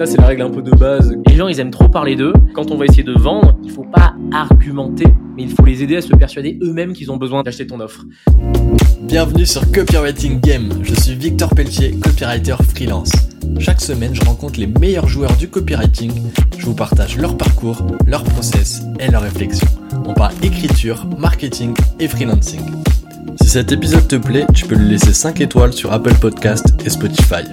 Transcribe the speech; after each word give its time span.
Ça, 0.00 0.06
c'est 0.06 0.16
la 0.16 0.28
règle 0.28 0.40
un 0.40 0.48
peu 0.48 0.62
de 0.62 0.70
base. 0.70 1.14
Les 1.26 1.36
gens, 1.36 1.48
ils 1.48 1.60
aiment 1.60 1.70
trop 1.70 1.86
parler 1.86 2.16
d'eux. 2.16 2.32
Quand 2.54 2.70
on 2.70 2.78
va 2.78 2.86
essayer 2.86 3.02
de 3.02 3.12
vendre, 3.12 3.54
il 3.62 3.70
faut 3.70 3.84
pas 3.84 4.14
argumenter, 4.32 5.04
mais 5.36 5.42
il 5.42 5.50
faut 5.50 5.62
les 5.66 5.82
aider 5.82 5.96
à 5.96 6.00
se 6.00 6.08
persuader 6.08 6.58
eux-mêmes 6.62 6.94
qu'ils 6.94 7.12
ont 7.12 7.18
besoin 7.18 7.42
d'acheter 7.42 7.66
ton 7.66 7.80
offre. 7.80 8.06
Bienvenue 9.02 9.44
sur 9.44 9.70
Copywriting 9.70 10.40
Game. 10.40 10.70
Je 10.82 10.94
suis 10.94 11.14
Victor 11.14 11.50
Pelletier, 11.50 11.90
copywriter 12.02 12.56
freelance. 12.66 13.12
Chaque 13.58 13.82
semaine, 13.82 14.14
je 14.14 14.24
rencontre 14.24 14.58
les 14.58 14.68
meilleurs 14.68 15.06
joueurs 15.06 15.36
du 15.36 15.48
copywriting. 15.48 16.12
Je 16.56 16.64
vous 16.64 16.74
partage 16.74 17.18
leur 17.18 17.36
parcours, 17.36 17.86
leur 18.06 18.24
process 18.24 18.80
et 19.00 19.10
leurs 19.10 19.20
réflexions. 19.20 19.68
On 20.06 20.14
parle 20.14 20.32
écriture, 20.42 21.06
marketing 21.18 21.74
et 21.98 22.08
freelancing. 22.08 22.62
Si 23.42 23.50
cet 23.50 23.70
épisode 23.70 24.08
te 24.08 24.16
plaît, 24.16 24.46
tu 24.54 24.64
peux 24.64 24.76
lui 24.76 24.88
laisser 24.88 25.12
5 25.12 25.42
étoiles 25.42 25.74
sur 25.74 25.92
Apple 25.92 26.14
Podcast 26.14 26.74
et 26.86 26.88
Spotify. 26.88 27.44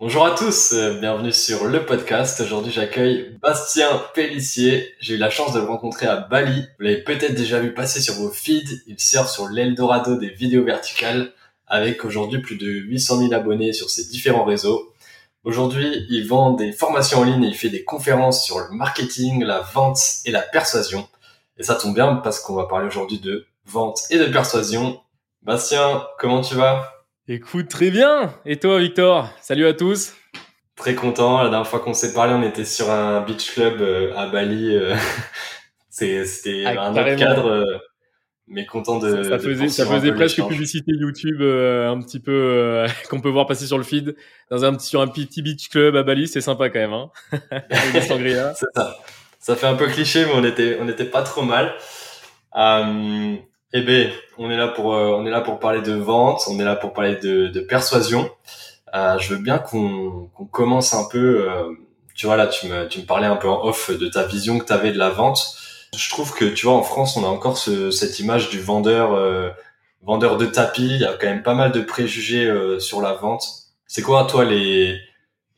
Bonjour 0.00 0.24
à 0.24 0.30
tous, 0.30 0.74
euh, 0.74 1.00
bienvenue 1.00 1.32
sur 1.32 1.64
le 1.64 1.84
podcast. 1.84 2.40
Aujourd'hui, 2.40 2.70
j'accueille 2.70 3.36
Bastien 3.42 4.00
Pellissier. 4.14 4.94
J'ai 5.00 5.16
eu 5.16 5.18
la 5.18 5.28
chance 5.28 5.52
de 5.54 5.58
le 5.58 5.66
rencontrer 5.66 6.06
à 6.06 6.14
Bali. 6.20 6.68
Vous 6.78 6.84
l'avez 6.84 7.02
peut-être 7.02 7.34
déjà 7.34 7.58
vu 7.58 7.74
passer 7.74 8.00
sur 8.00 8.14
vos 8.14 8.30
feeds. 8.30 8.80
Il 8.86 9.00
sert 9.00 9.28
sur 9.28 9.48
l'Eldorado 9.48 10.14
des 10.14 10.28
vidéos 10.28 10.62
verticales 10.62 11.32
avec 11.66 12.04
aujourd'hui 12.04 12.40
plus 12.40 12.54
de 12.54 12.68
800 12.68 13.22
000 13.22 13.34
abonnés 13.34 13.72
sur 13.72 13.90
ses 13.90 14.04
différents 14.04 14.44
réseaux. 14.44 14.94
Aujourd'hui, 15.42 16.06
il 16.10 16.28
vend 16.28 16.52
des 16.52 16.70
formations 16.70 17.18
en 17.18 17.24
ligne 17.24 17.42
et 17.42 17.48
il 17.48 17.56
fait 17.56 17.68
des 17.68 17.82
conférences 17.82 18.44
sur 18.44 18.60
le 18.60 18.70
marketing, 18.70 19.42
la 19.42 19.62
vente 19.62 19.98
et 20.24 20.30
la 20.30 20.42
persuasion. 20.42 21.08
Et 21.56 21.64
ça 21.64 21.74
tombe 21.74 21.94
bien 21.94 22.14
parce 22.14 22.38
qu'on 22.38 22.54
va 22.54 22.66
parler 22.66 22.86
aujourd'hui 22.86 23.18
de 23.18 23.48
vente 23.66 24.02
et 24.10 24.18
de 24.18 24.26
persuasion. 24.26 25.00
Bastien, 25.42 26.06
comment 26.20 26.40
tu 26.40 26.54
vas? 26.54 26.97
Écoute, 27.30 27.68
très 27.68 27.90
bien. 27.90 28.32
Et 28.46 28.58
toi, 28.58 28.78
Victor 28.78 29.28
Salut 29.42 29.66
à 29.66 29.74
tous. 29.74 30.14
Très 30.76 30.94
content. 30.94 31.42
La 31.42 31.50
dernière 31.50 31.66
fois 31.66 31.80
qu'on 31.80 31.92
s'est 31.92 32.14
parlé, 32.14 32.32
on 32.32 32.42
était 32.42 32.64
sur 32.64 32.90
un 32.90 33.20
beach 33.20 33.52
club 33.52 33.82
euh, 33.82 34.16
à 34.16 34.28
Bali. 34.28 34.74
Euh, 34.74 34.96
c'était 35.90 36.64
ah, 36.64 36.86
un 36.86 36.92
autre 36.92 37.16
cadre, 37.16 37.50
euh, 37.50 37.78
mais 38.46 38.64
content 38.64 38.98
de. 38.98 39.24
Ça, 39.24 39.38
faisait, 39.38 39.68
ça 39.68 39.84
faisait 39.84 40.12
presque 40.12 40.42
publicité 40.42 40.92
YouTube, 40.92 41.42
un 41.42 42.00
petit 42.00 42.18
peu 42.18 42.86
qu'on 43.10 43.20
peut 43.20 43.28
voir 43.28 43.46
passer 43.46 43.66
sur 43.66 43.76
le 43.76 43.84
feed 43.84 44.16
dans 44.50 44.64
un 44.64 44.74
petit 44.74 44.88
sur 44.88 45.02
un 45.02 45.08
petit 45.08 45.42
beach 45.42 45.68
club 45.68 45.96
à 45.96 46.04
Bali. 46.04 46.28
C'est 46.28 46.40
sympa 46.40 46.70
quand 46.70 46.80
même, 46.80 46.94
hein. 46.94 47.10
Ça. 48.74 48.96
Ça 49.38 49.54
fait 49.54 49.66
un 49.66 49.74
peu 49.74 49.86
cliché, 49.88 50.24
mais 50.24 50.32
on 50.34 50.44
était 50.44 50.78
on 50.80 50.88
était 50.88 51.04
pas 51.04 51.20
trop 51.20 51.42
mal. 51.42 51.74
Eh 53.74 53.82
ben, 53.82 54.10
on 54.38 54.50
est 54.50 54.56
là 54.56 54.68
pour 54.68 54.94
euh, 54.94 55.10
on 55.10 55.26
est 55.26 55.30
là 55.30 55.40
pour 55.42 55.58
parler 55.60 55.82
de 55.82 55.92
vente, 55.92 56.42
on 56.48 56.58
est 56.58 56.64
là 56.64 56.74
pour 56.76 56.92
parler 56.94 57.16
de, 57.16 57.48
de 57.48 57.60
persuasion. 57.60 58.30
Euh, 58.94 59.18
je 59.18 59.34
veux 59.34 59.40
bien 59.42 59.58
qu'on 59.58 60.30
commence 60.52 60.94
un 60.94 61.06
peu. 61.10 61.50
Euh, 61.50 61.70
tu 62.14 62.26
vois 62.26 62.36
là, 62.36 62.46
tu 62.46 62.66
me 62.68 62.88
tu 62.88 63.00
me 63.00 63.06
parlais 63.06 63.26
un 63.26 63.36
peu 63.36 63.48
en 63.48 63.64
off 63.64 63.90
de 63.90 64.08
ta 64.08 64.24
vision 64.24 64.58
que 64.58 64.64
tu 64.66 64.72
avais 64.72 64.92
de 64.92 64.98
la 64.98 65.10
vente. 65.10 65.56
Je 65.96 66.10
trouve 66.10 66.34
que 66.34 66.44
tu 66.46 66.66
vois 66.66 66.76
en 66.76 66.82
France, 66.82 67.16
on 67.16 67.24
a 67.24 67.28
encore 67.28 67.58
ce, 67.58 67.90
cette 67.90 68.18
image 68.20 68.50
du 68.50 68.60
vendeur 68.60 69.14
euh, 69.14 69.50
vendeur 70.02 70.38
de 70.38 70.46
tapis. 70.46 70.86
Il 70.86 71.00
y 71.02 71.04
a 71.04 71.14
quand 71.14 71.26
même 71.28 71.42
pas 71.42 71.54
mal 71.54 71.72
de 71.72 71.80
préjugés 71.82 72.50
sur 72.80 73.02
la 73.02 73.14
vente. 73.14 73.44
C'est 73.86 74.02
quoi 74.02 74.24
toi 74.26 74.44
les 74.44 74.98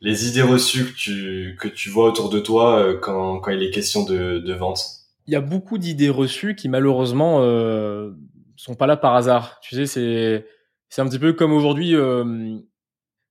les 0.01 0.27
idées 0.27 0.41
reçues 0.43 0.85
que 0.93 0.97
tu 0.97 1.57
que 1.61 1.67
tu 1.69 1.89
vois 1.89 2.05
autour 2.07 2.29
de 2.29 2.39
toi 2.39 2.95
quand 3.01 3.39
quand 3.39 3.51
il 3.51 3.63
est 3.63 3.71
question 3.71 4.03
de 4.03 4.39
de 4.39 4.53
vente? 4.53 5.00
Il 5.27 5.33
y 5.33 5.35
a 5.35 5.41
beaucoup 5.41 5.77
d'idées 5.77 6.09
reçues 6.09 6.55
qui 6.55 6.69
malheureusement 6.69 7.39
euh, 7.41 8.11
sont 8.55 8.75
pas 8.75 8.87
là 8.87 8.97
par 8.97 9.15
hasard. 9.15 9.59
Tu 9.61 9.75
sais, 9.75 9.85
c'est 9.85 10.45
c'est 10.89 11.01
un 11.01 11.07
petit 11.07 11.19
peu 11.19 11.33
comme 11.33 11.53
aujourd'hui 11.53 11.95
euh, 11.95 12.57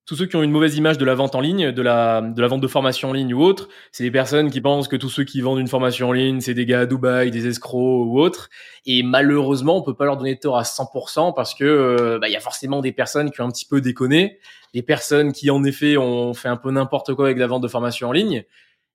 tous 0.07 0.17
ceux 0.17 0.27
qui 0.27 0.35
ont 0.35 0.43
une 0.43 0.51
mauvaise 0.51 0.77
image 0.77 0.99
de 0.99 1.05
la 1.05 1.15
vente 1.15 1.35
en 1.35 1.41
ligne, 1.41 1.73
de 1.73 1.83
la 1.83 2.21
de 2.21 2.41
la 2.41 2.49
vente 2.49 2.61
de 2.61 2.67
formation 2.67 3.11
en 3.11 3.13
ligne 3.13 3.35
ou 3.35 3.43
autre, 3.43 3.69
c'est 3.93 4.03
des 4.03 4.11
personnes 4.11 4.51
qui 4.51 4.61
pensent 4.61 4.89
que 4.89 4.97
tous 4.97 5.09
ceux 5.09 5.25
qui 5.25 5.41
vendent 5.41 5.61
une 5.61 5.69
formation 5.69 6.09
en 6.09 6.13
ligne, 6.13 6.41
c'est 6.41 6.55
des 6.55 6.67
gars 6.67 6.81
à 6.81 6.87
Dubaï, 6.87 7.31
des 7.31 7.47
escrocs 7.47 8.07
ou 8.07 8.19
autres. 8.19 8.51
Et 8.87 9.03
malheureusement, 9.03 9.77
on 9.77 9.83
peut 9.83 9.95
pas 9.95 10.05
leur 10.07 10.17
donner 10.17 10.37
tort 10.39 10.59
à 10.59 10.63
100% 10.63 11.35
parce 11.35 11.55
que 11.55 11.65
euh, 11.65 12.19
bah, 12.19 12.29
il 12.29 12.33
y 12.33 12.37
a 12.37 12.41
forcément 12.41 12.81
des 12.81 12.93
personnes 12.93 13.31
qui 13.31 13.41
ont 13.41 13.45
un 13.45 13.51
petit 13.51 13.67
peu 13.67 13.81
déconné, 13.81 14.39
des 14.75 14.83
personnes 14.83 15.33
qui 15.33 15.51
en 15.51 15.63
effet 15.65 15.97
ont 15.97 16.35
fait 16.35 16.49
un 16.49 16.57
peu 16.57 16.71
n'importe 16.71 17.15
quoi 17.15 17.27
avec 17.27 17.39
la 17.39 17.47
vente 17.47 17.63
de 17.63 17.69
formation 17.69 18.09
en 18.09 18.13
ligne. 18.13 18.45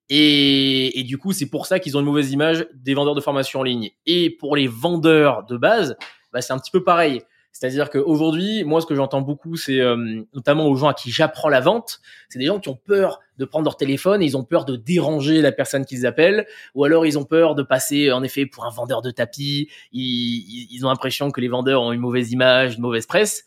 Et, 0.08 1.04
du 1.06 1.18
coup, 1.18 1.32
c'est 1.32 1.50
pour 1.50 1.66
ça 1.66 1.78
qu'ils 1.78 1.96
ont 1.96 2.00
une 2.00 2.06
mauvaise 2.06 2.32
image 2.32 2.66
des 2.74 2.94
vendeurs 2.94 3.14
de 3.14 3.20
formation 3.20 3.60
en 3.60 3.62
ligne. 3.62 3.90
Et 4.06 4.30
pour 4.30 4.56
les 4.56 4.68
vendeurs 4.68 5.44
de 5.44 5.56
base, 5.56 5.96
bah, 6.32 6.40
c'est 6.40 6.52
un 6.52 6.58
petit 6.58 6.70
peu 6.70 6.84
pareil. 6.84 7.22
C'est-à-dire 7.58 7.88
qu'aujourd'hui, 7.88 8.64
moi, 8.64 8.82
ce 8.82 8.86
que 8.86 8.94
j'entends 8.94 9.22
beaucoup, 9.22 9.56
c'est 9.56 9.80
euh, 9.80 9.96
notamment 10.34 10.66
aux 10.66 10.76
gens 10.76 10.88
à 10.88 10.94
qui 10.94 11.10
j'apprends 11.10 11.48
la 11.48 11.60
vente, 11.60 12.00
c'est 12.28 12.38
des 12.38 12.44
gens 12.44 12.60
qui 12.60 12.68
ont 12.68 12.76
peur 12.76 13.20
de 13.38 13.46
prendre 13.46 13.64
leur 13.64 13.78
téléphone, 13.78 14.22
et 14.22 14.26
ils 14.26 14.36
ont 14.36 14.44
peur 14.44 14.66
de 14.66 14.76
déranger 14.76 15.40
la 15.40 15.52
personne 15.52 15.86
qu'ils 15.86 16.04
appellent, 16.04 16.46
ou 16.74 16.84
alors 16.84 17.06
ils 17.06 17.18
ont 17.18 17.24
peur 17.24 17.54
de 17.54 17.62
passer, 17.62 18.12
en 18.12 18.22
effet, 18.22 18.44
pour 18.44 18.66
un 18.66 18.70
vendeur 18.70 19.00
de 19.00 19.10
tapis. 19.10 19.70
Ils 19.90 20.80
ont 20.84 20.88
l'impression 20.88 21.30
que 21.30 21.40
les 21.40 21.48
vendeurs 21.48 21.82
ont 21.82 21.92
une 21.92 22.00
mauvaise 22.00 22.30
image, 22.30 22.74
une 22.74 22.82
mauvaise 22.82 23.06
presse. 23.06 23.46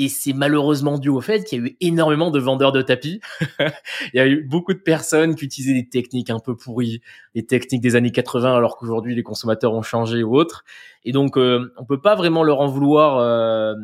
Et 0.00 0.08
c'est 0.08 0.32
malheureusement 0.32 0.96
dû 0.96 1.08
au 1.08 1.20
fait 1.20 1.42
qu'il 1.42 1.58
y 1.58 1.62
a 1.62 1.66
eu 1.66 1.76
énormément 1.80 2.30
de 2.30 2.38
vendeurs 2.38 2.70
de 2.70 2.82
tapis. 2.82 3.20
il 3.58 4.14
y 4.14 4.20
a 4.20 4.28
eu 4.28 4.44
beaucoup 4.44 4.72
de 4.72 4.78
personnes 4.78 5.34
qui 5.34 5.44
utilisaient 5.44 5.74
des 5.74 5.88
techniques 5.88 6.30
un 6.30 6.38
peu 6.38 6.56
pourries, 6.56 7.02
des 7.34 7.44
techniques 7.44 7.82
des 7.82 7.96
années 7.96 8.12
80, 8.12 8.54
alors 8.54 8.76
qu'aujourd'hui 8.76 9.16
les 9.16 9.24
consommateurs 9.24 9.74
ont 9.74 9.82
changé 9.82 10.22
ou 10.22 10.36
autre. 10.36 10.64
Et 11.04 11.10
donc, 11.10 11.36
euh, 11.36 11.72
on 11.78 11.84
peut 11.84 12.00
pas 12.00 12.14
vraiment 12.14 12.44
leur 12.44 12.60
en 12.60 12.68
vouloir 12.68 13.18
euh, 13.18 13.74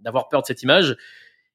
d'avoir 0.00 0.28
peur 0.28 0.42
de 0.42 0.46
cette 0.46 0.64
image. 0.64 0.96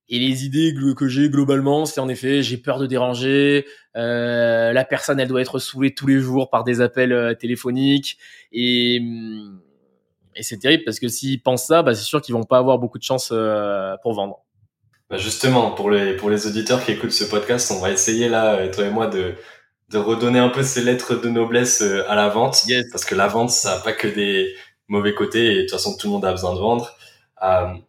Et 0.07 0.19
les 0.19 0.45
idées 0.45 0.73
que 0.95 1.07
j'ai 1.07 1.29
globalement, 1.29 1.85
c'est 1.85 1.99
en 1.99 2.07
effet, 2.09 2.43
j'ai 2.43 2.57
peur 2.57 2.77
de 2.77 2.85
déranger. 2.85 3.65
Euh, 3.97 4.71
la 4.71 4.85
personne, 4.85 5.19
elle 5.19 5.27
doit 5.27 5.41
être 5.41 5.57
saoulée 5.57 5.95
tous 5.95 6.05
les 6.05 6.19
jours 6.19 6.49
par 6.51 6.63
des 6.63 6.79
appels 6.79 7.11
euh, 7.11 7.33
téléphoniques. 7.33 8.17
Et 8.51 8.99
hum, 9.01 9.59
et 10.35 10.43
c'est 10.43 10.57
terrible 10.57 10.83
parce 10.83 10.99
que 10.99 11.07
s'ils 11.07 11.41
pensent 11.41 11.65
ça, 11.65 11.81
bah, 11.81 11.95
c'est 11.95 12.03
sûr 12.03 12.21
qu'ils 12.21 12.35
vont 12.35 12.43
pas 12.43 12.57
avoir 12.57 12.77
beaucoup 12.77 12.97
de 12.97 13.03
chance 13.03 13.29
euh, 13.31 13.95
pour 14.03 14.13
vendre. 14.13 14.43
Bah 15.09 15.17
justement, 15.17 15.71
pour 15.71 15.91
les 15.91 16.15
pour 16.15 16.29
les 16.29 16.47
auditeurs 16.47 16.83
qui 16.83 16.91
écoutent 16.91 17.11
ce 17.11 17.25
podcast, 17.25 17.71
on 17.71 17.79
va 17.79 17.91
essayer 17.91 18.27
là, 18.27 18.55
euh, 18.55 18.71
toi 18.71 18.85
et 18.85 18.89
moi, 18.89 19.07
de 19.07 19.35
de 19.89 19.97
redonner 19.99 20.39
un 20.39 20.49
peu 20.49 20.63
ces 20.63 20.81
lettres 20.81 21.15
de 21.15 21.29
noblesse 21.29 21.81
euh, 21.81 22.09
à 22.09 22.15
la 22.15 22.27
vente, 22.27 22.65
parce 22.91 23.05
que 23.05 23.13
la 23.13 23.27
vente, 23.27 23.51
ça 23.51 23.75
n'a 23.75 23.81
pas 23.81 23.93
que 23.93 24.07
des 24.07 24.55
mauvais 24.87 25.13
côtés. 25.13 25.53
Et 25.53 25.55
de 25.57 25.61
toute 25.61 25.71
façon, 25.71 25.95
tout 25.95 26.07
le 26.07 26.13
monde 26.13 26.25
a 26.25 26.31
besoin 26.31 26.55
de 26.55 26.59
vendre. 26.59 26.97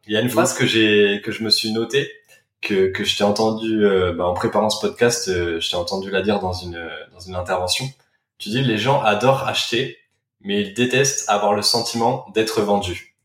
Il 0.06 0.12
y 0.12 0.16
a 0.16 0.20
une 0.20 0.28
phrase 0.28 0.52
que 0.52 0.66
j'ai 0.66 1.22
que 1.24 1.32
je 1.32 1.42
me 1.42 1.48
suis 1.48 1.72
notée, 1.72 2.12
que 2.60 2.88
que 2.88 3.04
je 3.04 3.16
t'ai 3.16 3.24
entendu 3.24 3.82
bah, 4.16 4.26
en 4.26 4.34
préparant 4.34 4.68
ce 4.68 4.86
podcast, 4.86 5.26
je 5.28 5.70
t'ai 5.70 5.76
entendu 5.76 6.10
la 6.10 6.20
dire 6.20 6.40
dans 6.40 6.52
une 6.52 6.90
dans 7.12 7.20
une 7.20 7.34
intervention. 7.34 7.86
Tu 8.38 8.50
dis 8.50 8.60
les 8.62 8.76
gens 8.76 9.00
adorent 9.00 9.48
acheter, 9.48 9.96
mais 10.40 10.62
il 10.62 10.74
déteste 10.74 11.28
avoir 11.28 11.54
le 11.54 11.62
sentiment 11.62 12.26
d'être 12.34 12.60
vendu. 12.62 13.16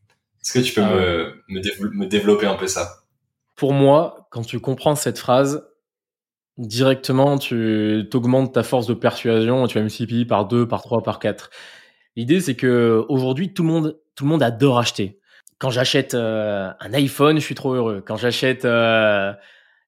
Est-ce 0.42 0.52
que 0.52 0.58
tu 0.58 0.74
peux 0.74 0.82
ah 0.82 0.94
me, 1.48 1.90
me, 1.98 2.06
développer 2.06 2.46
un 2.46 2.54
peu 2.54 2.66
ça? 2.66 3.04
Pour 3.54 3.72
moi, 3.72 4.26
quand 4.30 4.42
tu 4.42 4.58
comprends 4.58 4.96
cette 4.96 5.18
phrase, 5.18 5.64
directement, 6.58 7.38
tu 7.38 8.08
augmentes 8.12 8.54
ta 8.54 8.62
force 8.62 8.86
de 8.86 8.94
persuasion, 8.94 9.66
tu 9.66 9.78
vas 9.78 9.82
multiplier 9.82 10.24
par 10.24 10.46
2, 10.46 10.66
par 10.66 10.82
3, 10.82 11.02
par 11.02 11.18
4. 11.18 11.50
L'idée, 12.16 12.40
c'est 12.40 12.56
que 12.56 13.04
aujourd'hui, 13.08 13.54
tout 13.54 13.62
le 13.62 13.68
monde, 13.68 14.00
tout 14.14 14.24
le 14.24 14.30
monde 14.30 14.42
adore 14.42 14.78
acheter. 14.78 15.20
Quand 15.58 15.70
j'achète 15.70 16.14
euh, 16.14 16.70
un 16.80 16.92
iPhone, 16.92 17.36
je 17.38 17.44
suis 17.44 17.54
trop 17.54 17.72
heureux. 17.74 18.02
Quand 18.04 18.16
j'achète, 18.16 18.64
euh, 18.64 19.32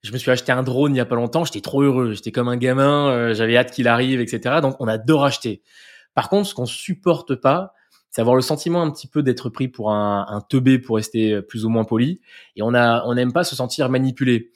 je 0.03 0.13
me 0.13 0.19
suis 0.19 0.31
acheté 0.31 0.53
un 0.53 0.63
drone 0.63 0.95
il 0.95 0.99
y 0.99 1.01
a 1.01 1.05
pas 1.05 1.17
longtemps, 1.17 1.45
j'étais 1.45 1.61
trop 1.61 1.83
heureux. 1.83 2.13
J'étais 2.13 2.31
comme 2.31 2.49
un 2.49 2.57
gamin, 2.57 3.11
euh, 3.11 3.35
j'avais 3.35 3.57
hâte 3.57 3.73
qu'il 3.73 3.89
arrive, 3.89 4.21
etc. 4.21 4.61
Donc, 4.63 4.77
on 4.79 4.87
adore 4.87 5.25
acheter. 5.25 5.63
Par 6.15 6.29
contre, 6.29 6.49
ce 6.49 6.55
qu'on 6.55 6.67
supporte 6.67 7.35
pas, 7.35 7.73
c'est 8.11 8.21
avoir 8.21 8.37
le 8.37 8.43
sentiment 8.43 8.83
un 8.83 8.91
petit 8.91 9.09
peu 9.09 9.23
d'être 9.23 9.49
pris 9.49 9.69
pour 9.69 9.91
un, 9.91 10.27
un 10.29 10.41
teubé 10.41 10.79
pour 10.79 10.97
rester 10.97 11.43
plus 11.43 11.65
ou 11.65 11.69
moins 11.69 11.85
poli. 11.85 12.21
Et 12.55 12.63
on 12.63 12.73
a, 12.73 13.05
on 13.07 13.15
n'aime 13.15 13.33
pas 13.33 13.45
se 13.45 13.57
sentir 13.57 13.89
manipulé. 13.91 14.53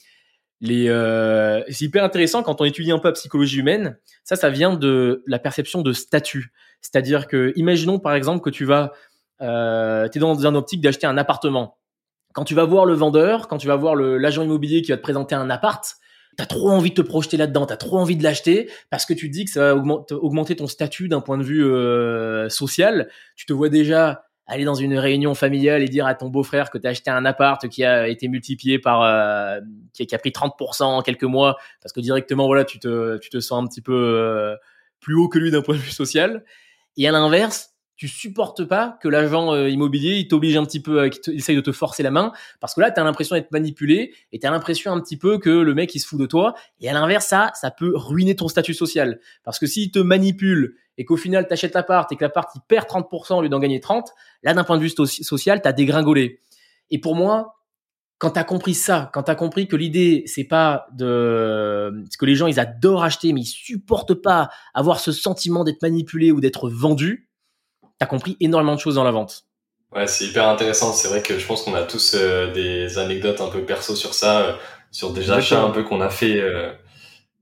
Les, 0.60 0.88
euh, 0.88 1.62
c'est 1.68 1.84
hyper 1.84 2.02
intéressant 2.02 2.42
quand 2.42 2.60
on 2.60 2.64
étudie 2.64 2.90
un 2.90 2.98
peu 2.98 3.08
la 3.08 3.12
psychologie 3.12 3.58
humaine. 3.58 3.98
Ça, 4.24 4.36
ça 4.36 4.50
vient 4.50 4.74
de 4.74 5.22
la 5.26 5.38
perception 5.38 5.82
de 5.82 5.92
statut. 5.92 6.52
C'est-à-dire 6.80 7.28
que, 7.28 7.52
imaginons 7.56 7.98
par 7.98 8.14
exemple 8.14 8.40
que 8.40 8.50
tu 8.50 8.64
vas, 8.64 8.92
euh, 9.40 10.08
es 10.12 10.18
dans 10.18 10.46
un 10.46 10.54
optique 10.54 10.80
d'acheter 10.80 11.06
un 11.06 11.16
appartement. 11.16 11.78
Quand 12.32 12.44
tu 12.44 12.54
vas 12.54 12.64
voir 12.64 12.86
le 12.86 12.94
vendeur, 12.94 13.48
quand 13.48 13.58
tu 13.58 13.66
vas 13.66 13.76
voir 13.76 13.94
l'agent 13.96 14.42
immobilier 14.42 14.82
qui 14.82 14.90
va 14.90 14.96
te 14.96 15.02
présenter 15.02 15.34
un 15.34 15.50
appart, 15.50 15.96
t'as 16.38 16.46
trop 16.46 16.70
envie 16.70 16.90
de 16.90 16.94
te 16.94 17.02
projeter 17.02 17.36
là-dedans, 17.36 17.66
t'as 17.66 17.76
trop 17.76 17.98
envie 17.98 18.16
de 18.16 18.22
l'acheter 18.22 18.70
parce 18.90 19.04
que 19.04 19.12
tu 19.12 19.28
te 19.28 19.32
dis 19.32 19.44
que 19.44 19.50
ça 19.50 19.74
va 19.74 19.82
augmenter, 20.12 20.54
ton 20.54 20.68
statut 20.68 21.08
d'un 21.08 21.20
point 21.20 21.36
de 21.36 21.42
vue 21.42 21.64
euh, 21.64 22.48
social. 22.48 23.10
Tu 23.34 23.44
te 23.44 23.52
vois 23.52 23.68
déjà 23.68 24.24
aller 24.46 24.64
dans 24.64 24.76
une 24.76 24.96
réunion 24.96 25.34
familiale 25.34 25.82
et 25.82 25.88
dire 25.88 26.06
à 26.06 26.14
ton 26.14 26.28
beau-frère 26.28 26.70
que 26.70 26.78
t'as 26.78 26.90
acheté 26.90 27.10
un 27.10 27.24
appart 27.24 27.68
qui 27.68 27.84
a 27.84 28.06
été 28.06 28.28
multiplié 28.28 28.78
par 28.78 29.02
euh, 29.02 29.60
qui, 29.92 30.14
a, 30.14 30.18
pris 30.18 30.30
30% 30.30 30.84
en 30.84 31.02
quelques 31.02 31.24
mois 31.24 31.56
parce 31.82 31.92
que 31.92 32.00
directement 32.00 32.46
voilà 32.46 32.64
tu 32.64 32.78
te 32.78 33.18
tu 33.18 33.30
te 33.30 33.40
sens 33.40 33.64
un 33.64 33.66
petit 33.66 33.82
peu 33.82 33.92
euh, 33.92 34.54
plus 35.00 35.16
haut 35.16 35.28
que 35.28 35.40
lui 35.40 35.50
d'un 35.50 35.60
point 35.60 35.74
de 35.74 35.80
vue 35.80 35.90
social. 35.90 36.44
Et 36.96 37.08
à 37.08 37.10
l'inverse, 37.10 37.74
tu 37.98 38.06
supportes 38.06 38.64
pas 38.64 38.96
que 39.02 39.08
l'agent 39.08 39.52
euh, 39.52 39.68
immobilier 39.68 40.18
il 40.18 40.28
t'oblige 40.28 40.56
un 40.56 40.64
petit 40.64 40.80
peu, 40.80 41.00
euh, 41.00 41.08
qu'il 41.08 41.34
essaye 41.34 41.56
de 41.56 41.60
te 41.60 41.72
forcer 41.72 42.04
la 42.04 42.12
main, 42.12 42.32
parce 42.60 42.74
que 42.74 42.80
là, 42.80 42.92
tu 42.92 43.00
as 43.00 43.04
l'impression 43.04 43.34
d'être 43.34 43.50
manipulé 43.50 44.14
et 44.32 44.38
tu 44.38 44.46
as 44.46 44.50
l'impression 44.52 44.92
un 44.92 45.00
petit 45.00 45.16
peu 45.16 45.38
que 45.38 45.50
le 45.50 45.74
mec 45.74 45.92
il 45.96 45.98
se 45.98 46.06
fout 46.06 46.18
de 46.18 46.24
toi. 46.26 46.54
Et 46.80 46.88
à 46.88 46.92
l'inverse, 46.92 47.26
ça, 47.26 47.50
ça 47.54 47.72
peut 47.72 47.92
ruiner 47.94 48.36
ton 48.36 48.46
statut 48.46 48.72
social, 48.72 49.20
parce 49.42 49.58
que 49.58 49.66
s'il 49.66 49.90
te 49.90 49.98
manipule 49.98 50.76
et 50.96 51.04
qu'au 51.04 51.16
final 51.16 51.48
t'achètes 51.48 51.74
l'appart 51.74 52.10
et 52.12 52.16
que 52.16 52.24
l'appart 52.24 52.48
il 52.54 52.60
perd 52.68 52.86
30% 52.86 53.34
au 53.34 53.42
lieu 53.42 53.48
d'en 53.48 53.58
gagner 53.58 53.80
30, 53.80 54.08
là 54.44 54.54
d'un 54.54 54.64
point 54.64 54.78
de 54.78 54.82
vue 54.82 54.92
social, 55.06 55.60
t'as 55.60 55.72
dégringolé. 55.72 56.40
Et 56.90 57.00
pour 57.00 57.16
moi, 57.16 57.56
quand 58.18 58.30
t'as 58.30 58.44
compris 58.44 58.74
ça, 58.74 59.10
quand 59.12 59.24
t'as 59.24 59.34
compris 59.34 59.66
que 59.66 59.74
l'idée 59.74 60.22
c'est 60.26 60.44
pas 60.44 60.86
de 60.92 62.04
ce 62.10 62.16
que 62.16 62.26
les 62.26 62.36
gens 62.36 62.46
ils 62.46 62.60
adorent 62.60 63.02
acheter 63.02 63.32
mais 63.32 63.40
ils 63.40 63.46
supportent 63.46 64.14
pas 64.14 64.50
avoir 64.74 65.00
ce 65.00 65.10
sentiment 65.10 65.64
d'être 65.64 65.82
manipulé 65.82 66.30
ou 66.32 66.40
d'être 66.40 66.68
vendu, 66.68 67.27
tu 67.98 68.04
as 68.04 68.06
compris 68.06 68.36
énormément 68.40 68.74
de 68.74 68.80
choses 68.80 68.94
dans 68.94 69.04
la 69.04 69.10
vente. 69.10 69.44
Ouais, 69.94 70.06
c'est 70.06 70.26
hyper 70.26 70.48
intéressant. 70.48 70.92
C'est 70.92 71.08
vrai 71.08 71.22
que 71.22 71.38
je 71.38 71.46
pense 71.46 71.62
qu'on 71.62 71.74
a 71.74 71.82
tous 71.82 72.14
euh, 72.14 72.52
des 72.52 72.98
anecdotes 72.98 73.40
un 73.40 73.48
peu 73.48 73.62
perso 73.62 73.96
sur 73.96 74.14
ça, 74.14 74.40
euh, 74.40 74.52
sur 74.90 75.12
des 75.12 75.30
achats 75.30 75.62
un 75.62 75.70
peu 75.70 75.82
qu'on 75.82 76.00
a 76.00 76.10
fait 76.10 76.40
euh, 76.40 76.72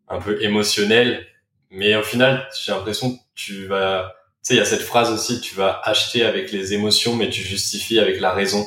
un 0.09 0.21
peu 0.21 0.43
émotionnels. 0.43 1.27
Mais 1.71 1.97
au 1.97 2.03
final, 2.03 2.49
j'ai 2.65 2.73
l'impression 2.73 3.17
que 3.17 3.21
tu 3.35 3.67
vas, 3.67 4.15
tu 4.45 4.49
sais, 4.49 4.55
il 4.55 4.59
y 4.59 4.61
a 4.61 4.65
cette 4.65 4.83
phrase 4.83 5.11
aussi, 5.11 5.41
tu 5.41 5.57
vas 5.57 5.81
acheter 5.83 6.25
avec 6.25 6.53
les 6.53 6.73
émotions, 6.73 7.17
mais 7.17 7.29
tu 7.29 7.43
justifies 7.43 7.99
avec 7.99 8.21
la 8.21 8.33
raison. 8.33 8.65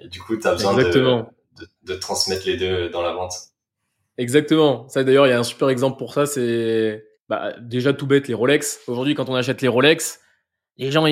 Et 0.00 0.06
du 0.06 0.20
coup, 0.20 0.36
tu 0.36 0.46
as 0.46 0.52
besoin 0.52 0.74
de, 0.74 0.84
de, 0.84 1.24
de, 1.84 1.94
transmettre 1.94 2.46
les 2.46 2.56
deux 2.56 2.88
dans 2.90 3.02
la 3.02 3.12
vente. 3.12 3.34
Exactement. 4.16 4.88
Ça, 4.88 5.02
d'ailleurs, 5.02 5.26
il 5.26 5.30
y 5.30 5.32
a 5.32 5.38
un 5.38 5.44
super 5.44 5.68
exemple 5.68 5.98
pour 5.98 6.14
ça. 6.14 6.26
C'est 6.26 7.04
bah, 7.28 7.52
déjà 7.60 7.92
tout 7.92 8.06
bête 8.06 8.28
les 8.28 8.34
Rolex. 8.34 8.80
Aujourd'hui, 8.86 9.14
quand 9.14 9.28
on 9.28 9.34
achète 9.34 9.60
les 9.62 9.68
Rolex, 9.68 10.20
les 10.78 10.90
gens, 10.90 11.06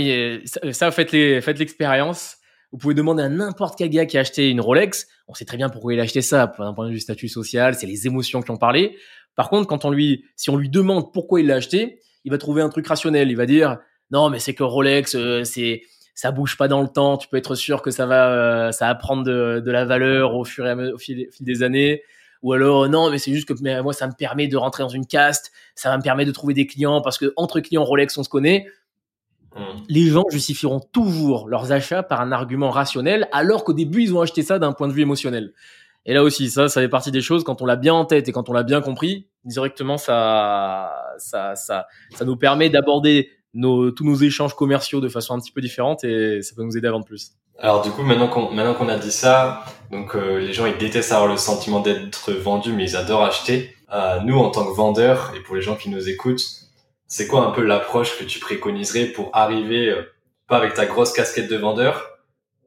ça, 0.72 0.90
faites 0.90 1.12
l'expérience. 1.12 2.36
Vous 2.72 2.78
pouvez 2.78 2.94
demander 2.94 3.24
à 3.24 3.28
n'importe 3.28 3.76
quel 3.76 3.90
gars 3.90 4.06
qui 4.06 4.16
a 4.16 4.20
acheté 4.20 4.48
une 4.48 4.60
Rolex. 4.60 5.08
On 5.26 5.34
sait 5.34 5.44
très 5.44 5.56
bien 5.56 5.68
pourquoi 5.68 5.92
il 5.92 6.00
a 6.00 6.04
acheté 6.04 6.22
ça. 6.22 6.52
D'un 6.58 6.72
point 6.72 6.86
de 6.86 6.92
vue 6.92 7.00
statut 7.00 7.28
social, 7.28 7.74
c'est 7.74 7.86
les 7.86 8.06
émotions 8.06 8.42
qui 8.42 8.50
ont 8.50 8.56
parlé. 8.56 8.96
Par 9.34 9.50
contre, 9.50 9.66
quand 9.66 9.84
on 9.84 9.90
lui, 9.90 10.24
si 10.36 10.50
on 10.50 10.56
lui 10.56 10.68
demande 10.68 11.12
pourquoi 11.12 11.40
il 11.40 11.46
l'a 11.46 11.56
acheté, 11.56 12.00
il 12.24 12.30
va 12.30 12.38
trouver 12.38 12.62
un 12.62 12.68
truc 12.68 12.86
rationnel. 12.86 13.30
Il 13.30 13.36
va 13.36 13.46
dire, 13.46 13.78
non, 14.10 14.30
mais 14.30 14.38
c'est 14.38 14.54
que 14.54 14.62
Rolex, 14.62 15.14
euh, 15.14 15.44
c'est, 15.44 15.82
ça 16.14 16.30
bouge 16.30 16.56
pas 16.56 16.68
dans 16.68 16.80
le 16.82 16.88
temps. 16.88 17.16
Tu 17.16 17.28
peux 17.28 17.36
être 17.36 17.54
sûr 17.54 17.82
que 17.82 17.90
ça 17.90 18.06
va, 18.06 18.30
euh, 18.30 18.72
ça 18.72 18.86
va 18.86 18.94
prendre 18.94 19.24
de, 19.24 19.70
la 19.70 19.84
valeur 19.84 20.36
au 20.36 20.44
fur 20.44 20.66
et 20.66 20.70
à 20.70 20.74
mesure, 20.76 20.94
au 20.94 20.98
fil, 20.98 21.28
des 21.40 21.62
années. 21.62 22.02
Ou 22.42 22.52
alors, 22.52 22.88
non, 22.88 23.10
mais 23.10 23.18
c'est 23.18 23.32
juste 23.32 23.48
que 23.48 23.82
moi, 23.82 23.92
ça 23.92 24.06
me 24.06 24.12
permet 24.12 24.46
de 24.46 24.56
rentrer 24.56 24.82
dans 24.82 24.88
une 24.88 25.06
caste. 25.06 25.52
Ça 25.74 25.90
va 25.90 25.98
me 25.98 26.02
permettre 26.02 26.28
de 26.28 26.34
trouver 26.34 26.54
des 26.54 26.66
clients 26.66 27.00
parce 27.02 27.18
que 27.18 27.32
entre 27.36 27.60
clients 27.60 27.84
Rolex, 27.84 28.16
on 28.16 28.22
se 28.22 28.28
connaît. 28.28 28.66
Mmh. 29.56 29.62
Les 29.88 30.06
gens 30.06 30.24
justifieront 30.30 30.80
toujours 30.80 31.48
leurs 31.48 31.72
achats 31.72 32.02
par 32.02 32.20
un 32.20 32.32
argument 32.32 32.70
rationnel, 32.70 33.28
alors 33.32 33.64
qu'au 33.64 33.72
début, 33.72 34.02
ils 34.02 34.14
ont 34.14 34.20
acheté 34.20 34.42
ça 34.42 34.58
d'un 34.58 34.72
point 34.72 34.88
de 34.88 34.92
vue 34.92 35.02
émotionnel. 35.02 35.52
Et 36.06 36.14
là 36.14 36.22
aussi, 36.22 36.50
ça, 36.50 36.68
ça 36.68 36.80
fait 36.80 36.88
partie 36.88 37.10
des 37.10 37.20
choses, 37.20 37.44
quand 37.44 37.60
on 37.62 37.66
l'a 37.66 37.76
bien 37.76 37.94
en 37.94 38.04
tête 38.04 38.28
et 38.28 38.32
quand 38.32 38.48
on 38.48 38.52
l'a 38.52 38.62
bien 38.62 38.80
compris, 38.80 39.28
directement, 39.44 39.98
ça, 39.98 40.92
ça, 41.18 41.54
ça, 41.56 41.86
ça 42.14 42.24
nous 42.24 42.36
permet 42.36 42.70
d'aborder 42.70 43.30
nos, 43.54 43.90
tous 43.90 44.04
nos 44.04 44.16
échanges 44.16 44.54
commerciaux 44.54 45.00
de 45.00 45.08
façon 45.08 45.34
un 45.34 45.40
petit 45.40 45.52
peu 45.52 45.60
différente 45.60 46.04
et 46.04 46.42
ça 46.42 46.54
peut 46.54 46.62
nous 46.62 46.76
aider 46.76 46.88
à 46.88 46.92
vendre 46.92 47.04
plus. 47.04 47.32
Alors 47.58 47.82
du 47.82 47.90
coup, 47.90 48.02
maintenant 48.02 48.28
qu'on 48.28 48.50
maintenant 48.52 48.74
qu'on 48.74 48.88
a 48.88 48.96
dit 48.96 49.12
ça, 49.12 49.64
donc 49.90 50.14
euh, 50.14 50.38
les 50.38 50.52
gens 50.54 50.64
ils 50.64 50.78
détestent 50.78 51.12
avoir 51.12 51.28
le 51.28 51.36
sentiment 51.36 51.80
d'être 51.80 52.32
vendu, 52.32 52.72
mais 52.72 52.84
ils 52.84 52.96
adorent 52.96 53.24
acheter. 53.24 53.74
Euh, 53.92 54.20
nous, 54.20 54.38
en 54.38 54.50
tant 54.50 54.64
que 54.64 54.74
vendeurs 54.74 55.32
et 55.36 55.40
pour 55.40 55.56
les 55.56 55.62
gens 55.62 55.76
qui 55.76 55.90
nous 55.90 56.08
écoutent, 56.08 56.42
c'est 57.10 57.26
quoi 57.26 57.44
un 57.44 57.50
peu 57.50 57.62
l'approche 57.62 58.16
que 58.18 58.24
tu 58.24 58.38
préconiserais 58.38 59.06
pour 59.06 59.30
arriver, 59.32 59.90
euh, 59.90 60.02
pas 60.46 60.56
avec 60.56 60.74
ta 60.74 60.86
grosse 60.86 61.12
casquette 61.12 61.50
de 61.50 61.56
vendeur, 61.56 62.08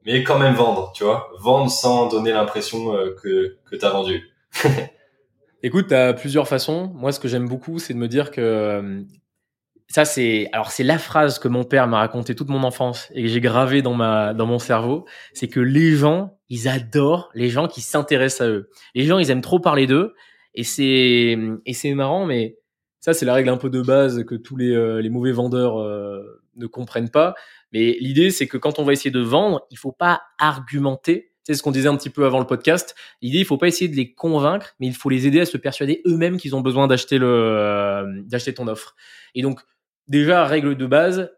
mais 0.04 0.22
quand 0.22 0.38
même 0.38 0.54
vendre, 0.54 0.92
tu 0.94 1.02
vois, 1.02 1.32
vendre 1.40 1.70
sans 1.70 2.08
donner 2.08 2.30
l'impression 2.30 2.94
euh, 2.94 3.16
que, 3.22 3.56
que 3.64 3.74
tu 3.74 3.84
as 3.84 3.90
vendu 3.90 4.30
Écoute, 5.62 5.88
tu 5.88 5.94
as 5.94 6.12
plusieurs 6.12 6.46
façons. 6.46 6.92
Moi, 6.94 7.10
ce 7.10 7.18
que 7.18 7.26
j'aime 7.26 7.48
beaucoup, 7.48 7.78
c'est 7.78 7.94
de 7.94 7.98
me 7.98 8.06
dire 8.06 8.30
que 8.30 8.42
euh, 8.42 9.00
ça, 9.88 10.04
c'est 10.04 10.50
alors 10.52 10.70
c'est 10.70 10.84
la 10.84 10.98
phrase 10.98 11.38
que 11.38 11.48
mon 11.48 11.64
père 11.64 11.88
m'a 11.88 12.00
raconté 12.00 12.34
toute 12.34 12.50
mon 12.50 12.64
enfance 12.64 13.08
et 13.14 13.22
que 13.22 13.28
j'ai 13.28 13.40
gravé 13.40 13.80
dans 13.80 13.94
ma 13.94 14.34
dans 14.34 14.46
mon 14.46 14.58
cerveau, 14.58 15.06
c'est 15.32 15.48
que 15.48 15.60
les 15.60 15.92
gens, 15.92 16.36
ils 16.50 16.68
adorent 16.68 17.30
les 17.34 17.48
gens 17.48 17.66
qui 17.66 17.80
s'intéressent 17.80 18.46
à 18.46 18.50
eux. 18.50 18.70
Les 18.94 19.04
gens, 19.04 19.18
ils 19.18 19.30
aiment 19.30 19.40
trop 19.40 19.58
parler 19.58 19.86
d'eux 19.86 20.14
et 20.54 20.64
c'est 20.64 21.38
et 21.64 21.72
c'est 21.72 21.94
marrant, 21.94 22.26
mais 22.26 22.58
ça, 23.04 23.12
c'est 23.12 23.26
la 23.26 23.34
règle 23.34 23.50
un 23.50 23.58
peu 23.58 23.68
de 23.68 23.82
base 23.82 24.24
que 24.24 24.34
tous 24.34 24.56
les, 24.56 24.74
euh, 24.74 25.02
les 25.02 25.10
mauvais 25.10 25.32
vendeurs 25.32 25.78
euh, 25.78 26.40
ne 26.56 26.66
comprennent 26.66 27.10
pas. 27.10 27.34
Mais 27.70 27.98
l'idée, 28.00 28.30
c'est 28.30 28.46
que 28.46 28.56
quand 28.56 28.78
on 28.78 28.84
va 28.84 28.94
essayer 28.94 29.10
de 29.10 29.20
vendre, 29.20 29.66
il 29.70 29.76
faut 29.76 29.92
pas 29.92 30.22
argumenter. 30.38 31.30
C'est 31.42 31.52
ce 31.52 31.62
qu'on 31.62 31.70
disait 31.70 31.90
un 31.90 31.98
petit 31.98 32.08
peu 32.08 32.24
avant 32.24 32.38
le 32.38 32.46
podcast. 32.46 32.94
L'idée, 33.20 33.40
il 33.40 33.44
faut 33.44 33.58
pas 33.58 33.68
essayer 33.68 33.90
de 33.90 33.94
les 33.94 34.14
convaincre, 34.14 34.74
mais 34.80 34.86
il 34.86 34.94
faut 34.94 35.10
les 35.10 35.26
aider 35.26 35.38
à 35.40 35.44
se 35.44 35.58
persuader 35.58 36.00
eux-mêmes 36.06 36.38
qu'ils 36.38 36.56
ont 36.56 36.62
besoin 36.62 36.86
d'acheter 36.86 37.18
le 37.18 37.26
euh, 37.28 38.22
d'acheter 38.22 38.54
ton 38.54 38.68
offre. 38.68 38.94
Et 39.34 39.42
donc, 39.42 39.60
déjà, 40.08 40.46
règle 40.46 40.74
de 40.74 40.86
base, 40.86 41.30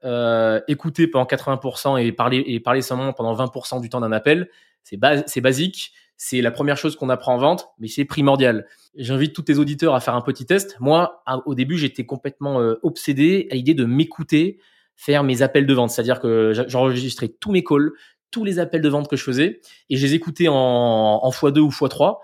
écouter 0.68 1.08
pendant 1.08 1.24
80% 1.24 2.00
et 2.00 2.12
parler 2.12 2.44
et 2.46 2.60
parler 2.60 2.80
seulement 2.80 3.12
pendant 3.12 3.34
20% 3.34 3.80
du 3.80 3.88
temps 3.88 4.00
d'un 4.00 4.12
appel, 4.12 4.50
c'est 4.84 5.00
c'est 5.26 5.40
basique 5.40 5.90
c'est 6.16 6.40
la 6.40 6.50
première 6.50 6.76
chose 6.76 6.96
qu'on 6.96 7.08
apprend 7.08 7.34
en 7.34 7.38
vente, 7.38 7.68
mais 7.78 7.88
c'est 7.88 8.04
primordial. 8.04 8.66
J'invite 8.96 9.34
tous 9.34 9.42
tes 9.42 9.58
auditeurs 9.58 9.94
à 9.94 10.00
faire 10.00 10.14
un 10.14 10.22
petit 10.22 10.46
test. 10.46 10.76
Moi, 10.80 11.22
au 11.44 11.54
début, 11.54 11.76
j'étais 11.76 12.06
complètement 12.06 12.60
euh, 12.60 12.74
obsédé 12.82 13.48
à 13.50 13.54
l'idée 13.54 13.74
de 13.74 13.84
m'écouter 13.84 14.58
faire 14.94 15.24
mes 15.24 15.42
appels 15.42 15.66
de 15.66 15.74
vente. 15.74 15.90
C'est-à-dire 15.90 16.20
que 16.20 16.52
j'enregistrais 16.68 17.28
tous 17.28 17.52
mes 17.52 17.62
calls, 17.62 17.92
tous 18.30 18.44
les 18.44 18.58
appels 18.58 18.80
de 18.80 18.88
vente 18.88 19.08
que 19.08 19.16
je 19.16 19.24
faisais, 19.24 19.60
et 19.90 19.96
je 19.96 20.06
les 20.06 20.14
écoutais 20.14 20.48
en, 20.48 20.54
en 20.54 21.30
x2 21.30 21.58
ou 21.58 21.68
x3, 21.68 22.18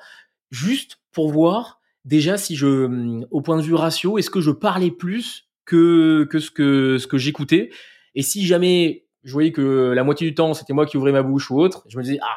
juste 0.50 0.98
pour 1.12 1.30
voir 1.30 1.80
déjà 2.06 2.38
si 2.38 2.56
je, 2.56 3.24
au 3.30 3.42
point 3.42 3.56
de 3.56 3.62
vue 3.62 3.74
ratio, 3.74 4.16
est-ce 4.18 4.30
que 4.30 4.40
je 4.40 4.50
parlais 4.50 4.90
plus 4.90 5.50
que, 5.64 6.24
que 6.30 6.38
ce 6.38 6.50
que, 6.50 6.98
ce 6.98 7.06
que 7.06 7.18
j'écoutais. 7.18 7.70
Et 8.14 8.22
si 8.22 8.46
jamais 8.46 9.06
je 9.24 9.32
voyais 9.32 9.52
que 9.52 9.92
la 9.94 10.04
moitié 10.04 10.28
du 10.28 10.34
temps, 10.34 10.54
c'était 10.54 10.72
moi 10.72 10.86
qui 10.86 10.96
ouvrais 10.96 11.12
ma 11.12 11.22
bouche 11.22 11.50
ou 11.50 11.60
autre, 11.60 11.84
je 11.88 11.96
me 11.96 12.02
disais, 12.02 12.18
ah, 12.22 12.36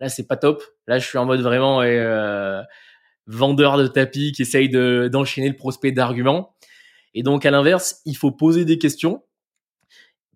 Là, 0.00 0.08
c'est 0.08 0.26
pas 0.26 0.36
top. 0.36 0.62
Là, 0.86 0.98
je 0.98 1.06
suis 1.06 1.18
en 1.18 1.24
mode 1.24 1.40
vraiment 1.40 1.82
euh, 1.82 2.60
vendeur 3.26 3.78
de 3.78 3.86
tapis 3.86 4.32
qui 4.32 4.42
essaye 4.42 4.68
de, 4.68 5.08
d'enchaîner 5.10 5.48
le 5.48 5.56
prospect 5.56 5.92
d'arguments. 5.92 6.54
Et 7.14 7.22
donc, 7.22 7.46
à 7.46 7.50
l'inverse, 7.50 8.00
il 8.04 8.16
faut 8.16 8.32
poser 8.32 8.64
des 8.64 8.78
questions, 8.78 9.22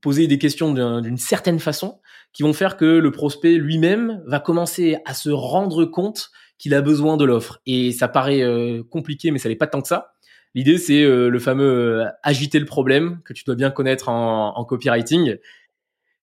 poser 0.00 0.26
des 0.26 0.38
questions 0.38 0.72
d'une 1.00 1.16
certaine 1.16 1.58
façon 1.58 2.00
qui 2.32 2.44
vont 2.44 2.52
faire 2.52 2.76
que 2.76 2.84
le 2.84 3.10
prospect 3.10 3.54
lui-même 3.54 4.22
va 4.26 4.38
commencer 4.38 4.98
à 5.04 5.14
se 5.14 5.30
rendre 5.30 5.84
compte 5.84 6.30
qu'il 6.56 6.74
a 6.74 6.82
besoin 6.82 7.16
de 7.16 7.24
l'offre. 7.24 7.60
Et 7.66 7.92
ça 7.92 8.06
paraît 8.06 8.42
euh, 8.42 8.82
compliqué, 8.84 9.30
mais 9.30 9.38
ça 9.38 9.48
n'est 9.48 9.56
pas 9.56 9.66
tant 9.66 9.80
que 9.80 9.88
ça. 9.88 10.12
L'idée, 10.54 10.78
c'est 10.78 11.02
euh, 11.02 11.28
le 11.28 11.38
fameux 11.38 12.04
agiter 12.22 12.58
le 12.58 12.64
problème 12.64 13.20
que 13.24 13.32
tu 13.32 13.44
dois 13.44 13.54
bien 13.54 13.70
connaître 13.70 14.08
en 14.08 14.64
copywriting. 14.64 15.36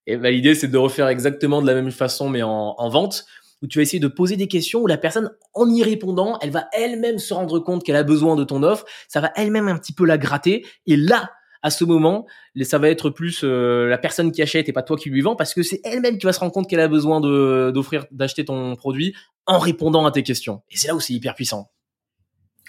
Et 0.07 0.17
bah, 0.17 0.31
l'idée, 0.31 0.55
c'est 0.55 0.67
de 0.67 0.77
refaire 0.77 1.07
exactement 1.07 1.61
de 1.61 1.67
la 1.67 1.73
même 1.73 1.91
façon, 1.91 2.29
mais 2.29 2.43
en, 2.43 2.75
en, 2.77 2.89
vente, 2.89 3.25
où 3.61 3.67
tu 3.67 3.79
vas 3.79 3.83
essayer 3.83 3.99
de 3.99 4.07
poser 4.07 4.37
des 4.37 4.47
questions 4.47 4.81
où 4.81 4.87
la 4.87 4.97
personne, 4.97 5.31
en 5.53 5.69
y 5.69 5.83
répondant, 5.83 6.37
elle 6.41 6.51
va 6.51 6.67
elle-même 6.73 7.17
se 7.17 7.33
rendre 7.33 7.59
compte 7.59 7.83
qu'elle 7.83 7.95
a 7.95 8.03
besoin 8.03 8.35
de 8.35 8.43
ton 8.43 8.63
offre. 8.63 8.85
Ça 9.07 9.21
va 9.21 9.31
elle-même 9.35 9.67
un 9.67 9.77
petit 9.77 9.93
peu 9.93 10.05
la 10.05 10.17
gratter. 10.17 10.65
Et 10.85 10.95
là, 10.95 11.31
à 11.63 11.71
ce 11.71 11.83
moment, 11.83 12.27
ça 12.61 12.77
va 12.77 12.89
être 12.89 13.09
plus 13.09 13.41
euh, 13.43 13.87
la 13.87 13.97
personne 13.97 14.31
qui 14.31 14.43
achète 14.43 14.69
et 14.69 14.73
pas 14.73 14.83
toi 14.83 14.97
qui 14.97 15.09
lui 15.09 15.21
vends, 15.21 15.35
parce 15.35 15.53
que 15.55 15.63
c'est 15.63 15.81
elle-même 15.83 16.19
qui 16.19 16.25
va 16.27 16.33
se 16.33 16.39
rendre 16.39 16.51
compte 16.51 16.69
qu'elle 16.69 16.79
a 16.79 16.87
besoin 16.87 17.19
de, 17.21 17.71
d'offrir, 17.73 18.05
d'acheter 18.11 18.45
ton 18.45 18.75
produit 18.75 19.15
en 19.47 19.57
répondant 19.57 20.05
à 20.05 20.11
tes 20.11 20.21
questions. 20.21 20.61
Et 20.69 20.77
c'est 20.77 20.87
là 20.87 20.95
où 20.95 20.99
c'est 20.99 21.13
hyper 21.13 21.33
puissant. 21.33 21.71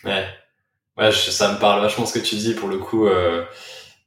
Ouais, 0.05 0.25
ouais, 0.97 1.13
ça 1.13 1.53
me 1.53 1.59
parle 1.59 1.83
vachement 1.83 2.07
ce 2.07 2.19
que 2.19 2.25
tu 2.25 2.37
dis 2.37 2.55
pour 2.55 2.71
le 2.71 2.79
coup. 2.79 3.07
Euh 3.07 3.45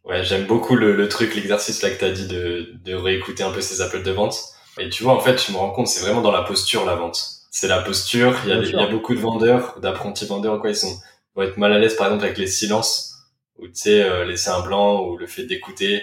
Ouais, 0.09 0.23
j'aime 0.23 0.47
beaucoup 0.47 0.75
le, 0.75 0.95
le 0.95 1.07
truc, 1.07 1.35
l'exercice 1.35 1.83
là 1.83 1.91
que 1.91 1.99
tu 1.99 2.05
as 2.05 2.11
dit 2.11 2.25
de, 2.25 2.73
de 2.83 2.95
réécouter 2.95 3.43
un 3.43 3.51
peu 3.51 3.61
ces 3.61 3.81
appels 3.81 4.01
de 4.01 4.09
vente. 4.09 4.39
Et 4.79 4.89
tu 4.89 5.03
vois, 5.03 5.13
en 5.13 5.19
fait, 5.19 5.39
je 5.45 5.51
me 5.51 5.57
rends 5.57 5.69
compte, 5.69 5.87
c'est 5.87 6.01
vraiment 6.01 6.21
dans 6.21 6.31
la 6.31 6.41
posture 6.41 6.83
la 6.83 6.95
vente. 6.95 7.23
C'est 7.51 7.67
la 7.67 7.79
posture. 7.79 8.35
Il 8.43 8.49
y, 8.49 8.53
a 8.53 8.57
il 8.57 8.71
y 8.71 8.75
a 8.75 8.87
beaucoup 8.87 9.13
de 9.13 9.19
vendeurs, 9.19 9.79
d'apprentis 9.79 10.25
vendeurs, 10.25 10.59
quoi, 10.59 10.71
ils 10.71 10.75
sont 10.75 10.99
vont 11.35 11.43
être 11.43 11.57
mal 11.57 11.71
à 11.73 11.77
l'aise, 11.77 11.95
par 11.95 12.07
exemple, 12.07 12.25
avec 12.25 12.39
les 12.39 12.47
silences, 12.47 13.19
ou 13.59 13.67
tu 13.67 13.75
sais, 13.75 14.01
euh, 14.01 14.25
laisser 14.25 14.49
un 14.49 14.61
blanc, 14.61 15.05
ou 15.05 15.15
le 15.15 15.27
fait 15.27 15.43
d'écouter. 15.43 16.01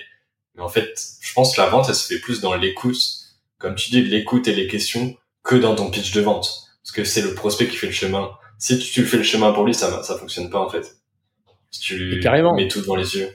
Mais 0.54 0.62
en 0.62 0.68
fait, 0.68 0.94
je 1.20 1.32
pense 1.32 1.56
que 1.56 1.60
la 1.60 1.68
vente, 1.68 1.86
elle 1.88 1.96
se 1.96 2.06
fait 2.06 2.20
plus 2.20 2.40
dans 2.40 2.54
l'écoute, 2.54 2.96
comme 3.58 3.74
tu 3.74 3.90
dis, 3.90 4.02
l'écoute 4.02 4.46
et 4.46 4.54
les 4.54 4.68
questions, 4.68 5.16
que 5.42 5.56
dans 5.56 5.74
ton 5.74 5.90
pitch 5.90 6.12
de 6.12 6.20
vente. 6.20 6.68
Parce 6.84 6.92
que 6.92 7.02
c'est 7.02 7.22
le 7.22 7.34
prospect 7.34 7.66
qui 7.66 7.76
fait 7.76 7.88
le 7.88 7.92
chemin. 7.92 8.30
Si 8.58 8.78
tu, 8.78 8.88
tu 8.88 9.04
fais 9.04 9.16
le 9.16 9.24
chemin 9.24 9.52
pour 9.52 9.64
lui, 9.64 9.74
ça, 9.74 10.02
ça 10.04 10.16
fonctionne 10.16 10.48
pas, 10.48 10.60
en 10.60 10.68
fait. 10.68 10.96
Si 11.72 11.80
tu 11.80 12.20
mets 12.54 12.68
tout 12.68 12.80
devant 12.80 12.96
les 12.96 13.16
yeux. 13.16 13.30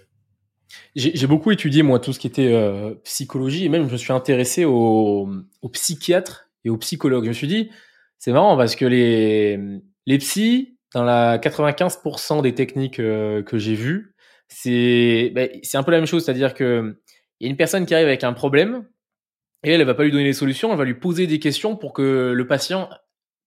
J'ai 0.96 1.28
beaucoup 1.28 1.52
étudié, 1.52 1.84
moi, 1.84 2.00
tout 2.00 2.14
ce 2.14 2.20
qui 2.20 2.28
était 2.28 2.52
euh, 2.54 2.96
psychologie, 3.04 3.66
et 3.66 3.70
même 3.70 3.88
je 3.88 3.94
me 3.94 3.98
suis 3.98 4.12
intéressé 4.14 4.66
aux, 4.66 5.30
psychiatres 5.72 6.50
et 6.66 6.70
aux 6.70 6.78
psychologues. 6.78 7.24
Je 7.24 7.30
me 7.30 7.34
suis 7.34 7.48
dit, 7.48 7.70
c'est 8.18 8.32
marrant 8.32 8.58
parce 8.58 8.76
que 8.76 8.86
les, 8.86 9.60
les 10.06 10.18
psys, 10.18 10.78
dans 10.94 11.04
la 11.04 11.38
95% 11.38 12.42
des 12.42 12.54
techniques 12.54 13.00
euh, 13.00 13.42
que 13.44 13.58
j'ai 13.58 13.76
vues, 13.76 14.16
c'est 14.48 15.34
c'est 15.64 15.78
un 15.78 15.84
peu 15.84 15.92
la 15.92 15.98
même 15.98 16.08
chose, 16.08 16.26
c'est-à-dire 16.26 16.54
que 16.54 16.98
il 17.40 17.46
y 17.46 17.48
a 17.48 17.50
une 17.50 17.58
personne 17.58 17.86
qui 17.86 17.94
arrive 17.94 18.08
avec 18.08 18.26
un 18.26 18.34
problème 18.34 18.86
et 19.64 19.72
elle, 19.72 19.82
elle 19.82 19.88
va 19.88 19.94
pas 19.94 20.04
lui 20.04 20.12
donner 20.12 20.26
les 20.26 20.34
solutions, 20.34 20.72
elle 20.72 20.78
va 20.78 20.84
lui 20.84 20.96
poser 20.96 21.26
des 21.26 21.40
questions 21.40 21.78
pour 21.78 21.94
que 21.94 22.34
le 22.36 22.48
patient 22.48 22.90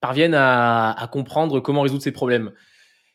parvienne 0.00 0.34
à 0.34 1.08
comprendre 1.12 1.60
comment 1.60 1.82
résoudre 1.82 2.02
ses 2.02 2.12
problèmes. 2.12 2.52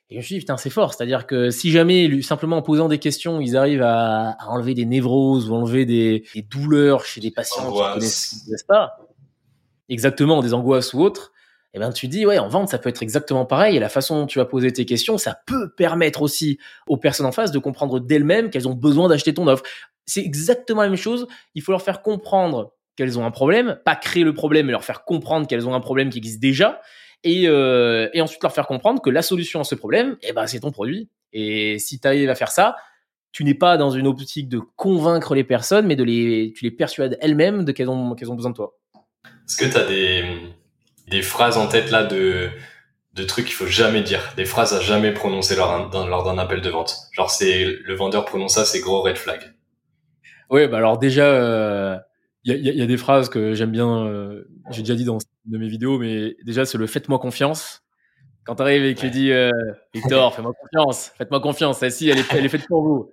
Et 0.09 0.15
je 0.15 0.17
me 0.17 0.23
suis 0.23 0.35
dit, 0.35 0.39
putain, 0.39 0.57
c'est 0.57 0.71
fort. 0.71 0.93
C'est-à-dire 0.93 1.27
que 1.27 1.51
si 1.51 1.71
jamais, 1.71 2.21
simplement 2.23 2.57
en 2.57 2.61
posant 2.63 2.87
des 2.87 2.97
questions, 2.97 3.39
ils 3.41 3.55
arrivent 3.55 3.83
à, 3.83 4.31
à 4.39 4.47
enlever 4.47 4.73
des 4.73 4.85
névroses 4.85 5.49
ou 5.49 5.55
enlever 5.55 5.85
des, 5.85 6.23
des 6.33 6.41
douleurs 6.41 7.05
chez 7.05 7.21
des 7.21 7.29
patients 7.29 7.71
qui 7.71 7.77
connaissent, 7.77 8.43
connaissent 8.45 8.63
pas, 8.63 8.97
exactement, 9.87 10.41
des 10.41 10.53
angoisses 10.53 10.93
ou 10.93 11.01
autres, 11.01 11.31
et 11.71 11.77
eh 11.77 11.79
ben 11.79 11.91
tu 11.91 12.07
dis 12.07 12.25
ouais 12.25 12.39
en 12.39 12.47
vente 12.47 12.69
ça 12.69 12.79
peut 12.79 12.89
être 12.89 13.03
exactement 13.03 13.45
pareil. 13.45 13.75
Et 13.75 13.79
la 13.79 13.89
façon 13.89 14.21
dont 14.21 14.25
tu 14.25 14.39
vas 14.39 14.45
poser 14.45 14.73
tes 14.73 14.85
questions 14.85 15.19
ça 15.19 15.39
peut 15.45 15.69
permettre 15.69 16.23
aussi 16.23 16.57
aux 16.87 16.97
personnes 16.97 17.27
en 17.27 17.31
face 17.31 17.51
de 17.51 17.59
comprendre 17.59 17.99
d'elles-mêmes 17.99 18.49
qu'elles 18.49 18.67
ont 18.67 18.73
besoin 18.73 19.07
d'acheter 19.07 19.35
ton 19.35 19.45
offre. 19.45 19.61
C'est 20.07 20.21
exactement 20.21 20.81
la 20.81 20.87
même 20.87 20.97
chose. 20.97 21.27
Il 21.53 21.61
faut 21.61 21.71
leur 21.71 21.83
faire 21.83 22.01
comprendre 22.01 22.73
qu'elles 22.95 23.19
ont 23.19 23.25
un 23.25 23.29
problème 23.29 23.79
pas 23.85 23.95
créer 23.95 24.23
le 24.23 24.33
problème 24.33 24.65
mais 24.65 24.71
leur 24.71 24.83
faire 24.83 25.03
comprendre 25.03 25.45
qu'elles 25.45 25.67
ont 25.67 25.75
un 25.75 25.79
problème 25.79 26.09
qui 26.09 26.17
existe 26.17 26.39
déjà 26.39 26.81
et, 27.23 27.47
euh, 27.47 28.09
et 28.13 28.21
ensuite 28.21 28.41
leur 28.41 28.53
faire 28.53 28.67
comprendre 28.67 29.01
que 29.01 29.09
la 29.09 29.21
solution 29.21 29.59
à 29.59 29.63
ce 29.63 29.75
problème 29.75 30.17
eh 30.23 30.33
ben 30.33 30.47
c'est 30.47 30.61
ton 30.61 30.71
produit 30.71 31.09
et 31.33 31.77
si 31.79 31.99
tu 31.99 32.07
arrives 32.07 32.29
à 32.29 32.35
faire 32.35 32.51
ça 32.51 32.75
tu 33.31 33.43
n'es 33.43 33.53
pas 33.53 33.77
dans 33.77 33.91
une 33.91 34.07
optique 34.07 34.49
de 34.49 34.59
convaincre 34.75 35.35
les 35.35 35.43
personnes 35.43 35.85
mais 35.85 35.95
de 35.95 36.03
les 36.03 36.53
tu 36.55 36.63
les 36.63 36.71
persuades 36.71 37.17
elles-mêmes 37.21 37.65
de 37.65 37.71
qu'elles 37.71 37.89
ont 37.89 38.15
qu'elles 38.15 38.31
ont 38.31 38.35
besoin 38.35 38.51
de 38.51 38.55
toi 38.55 38.77
est-ce 39.25 39.57
que 39.57 39.65
tu 39.65 39.77
as 39.77 39.85
des 39.85 40.23
des 41.07 41.21
phrases 41.21 41.57
en 41.57 41.67
tête 41.67 41.91
là 41.91 42.03
de 42.03 42.49
de 43.13 43.23
trucs 43.23 43.45
qu'il 43.45 43.55
faut 43.55 43.67
jamais 43.67 44.01
dire, 44.01 44.33
des 44.37 44.45
phrases 44.45 44.73
à 44.73 44.81
jamais 44.81 45.11
prononcer 45.11 45.55
lors, 45.55 45.89
lors 46.07 46.23
d'un 46.23 46.37
appel 46.37 46.61
de 46.61 46.69
vente? 46.69 46.95
Genre 47.11 47.29
c'est 47.29 47.65
le 47.65 47.93
vendeur 47.95 48.25
prononce 48.25 48.55
ça, 48.55 48.65
c'est 48.65 48.79
gros 48.79 49.01
red 49.01 49.17
flag. 49.17 49.53
Oui, 50.49 50.67
bah 50.67 50.77
alors 50.77 50.97
déjà, 50.97 52.01
il 52.43 52.53
y, 52.53 52.69
a, 52.69 52.73
y, 52.73 52.81
a, 52.81 52.85
des 52.85 52.97
phrases 52.97 53.29
que 53.29 53.53
j'aime 53.53 53.71
bien. 53.71 54.05
Euh, 54.05 54.45
j'ai 54.71 54.81
déjà 54.81 54.95
dit 54.95 55.03
dans 55.03 55.17
de 55.45 55.57
mes 55.57 55.67
vidéos, 55.67 55.99
mais 55.99 56.35
déjà 56.45 56.65
c'est 56.65 56.77
le 56.77 56.87
faites-moi 56.87 57.19
confiance. 57.19 57.83
Quand 58.45 58.55
tu 58.55 58.61
arrives 58.61 58.85
et 58.85 58.95
que 58.95 58.99
tu 58.99 59.09
dis 59.09 59.31
euh, 59.31 59.51
Victor, 59.93 60.33
fais-moi 60.35 60.53
confiance, 60.53 61.11
faites-moi 61.17 61.41
confiance, 61.41 61.79
celle-ci 61.79 62.09
elle 62.09 62.19
est, 62.19 62.33
elle 62.33 62.45
est 62.45 62.49
faite 62.49 62.67
pour 62.67 62.83
vous. 62.83 63.11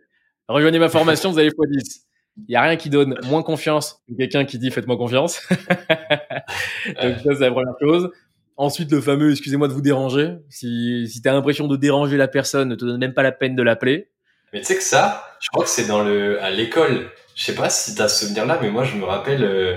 Rejoignez 0.48 0.78
ma 0.78 0.88
formation, 0.88 1.32
vous 1.32 1.38
allez 1.38 1.48
x 1.48 1.56
10. 1.58 2.06
Il 2.48 2.52
y 2.52 2.56
a 2.56 2.62
rien 2.62 2.76
qui 2.76 2.90
donne 2.90 3.18
moins 3.24 3.42
confiance 3.42 4.02
que 4.08 4.14
quelqu'un 4.14 4.44
qui 4.44 4.58
dit 4.58 4.70
faites-moi 4.70 4.96
confiance. 4.96 5.40
Donc 5.50 7.16
ça 7.24 7.34
c'est 7.34 7.40
la 7.40 7.50
première 7.50 7.74
chose. 7.80 8.10
Ensuite 8.56 8.92
le 8.92 9.00
fameux 9.00 9.32
excusez-moi 9.32 9.66
de 9.66 9.72
vous 9.72 9.82
déranger. 9.82 10.36
Si 10.50 11.08
si 11.08 11.20
tu 11.20 11.28
as 11.28 11.32
l'impression 11.32 11.66
de 11.66 11.76
déranger 11.76 12.16
la 12.16 12.28
personne, 12.28 12.68
ne 12.68 12.74
te 12.76 12.84
donne 12.84 13.00
même 13.00 13.14
pas 13.14 13.24
la 13.24 13.32
peine 13.32 13.56
de 13.56 13.62
l'appeler. 13.62 14.10
Mais 14.52 14.60
tu 14.60 14.66
sais 14.66 14.76
que 14.76 14.82
ça, 14.82 15.24
je 15.40 15.48
crois 15.48 15.64
que 15.64 15.70
c'est 15.70 15.88
dans 15.88 16.04
le 16.04 16.40
à 16.40 16.50
l'école. 16.50 17.10
Je 17.36 17.44
sais 17.44 17.54
pas 17.54 17.68
si 17.68 17.94
tu 17.94 18.00
as 18.00 18.08
ce 18.08 18.24
souvenir 18.24 18.46
là 18.46 18.58
mais 18.60 18.70
moi 18.70 18.82
je 18.82 18.96
me 18.96 19.04
rappelle 19.04 19.44
euh, 19.44 19.76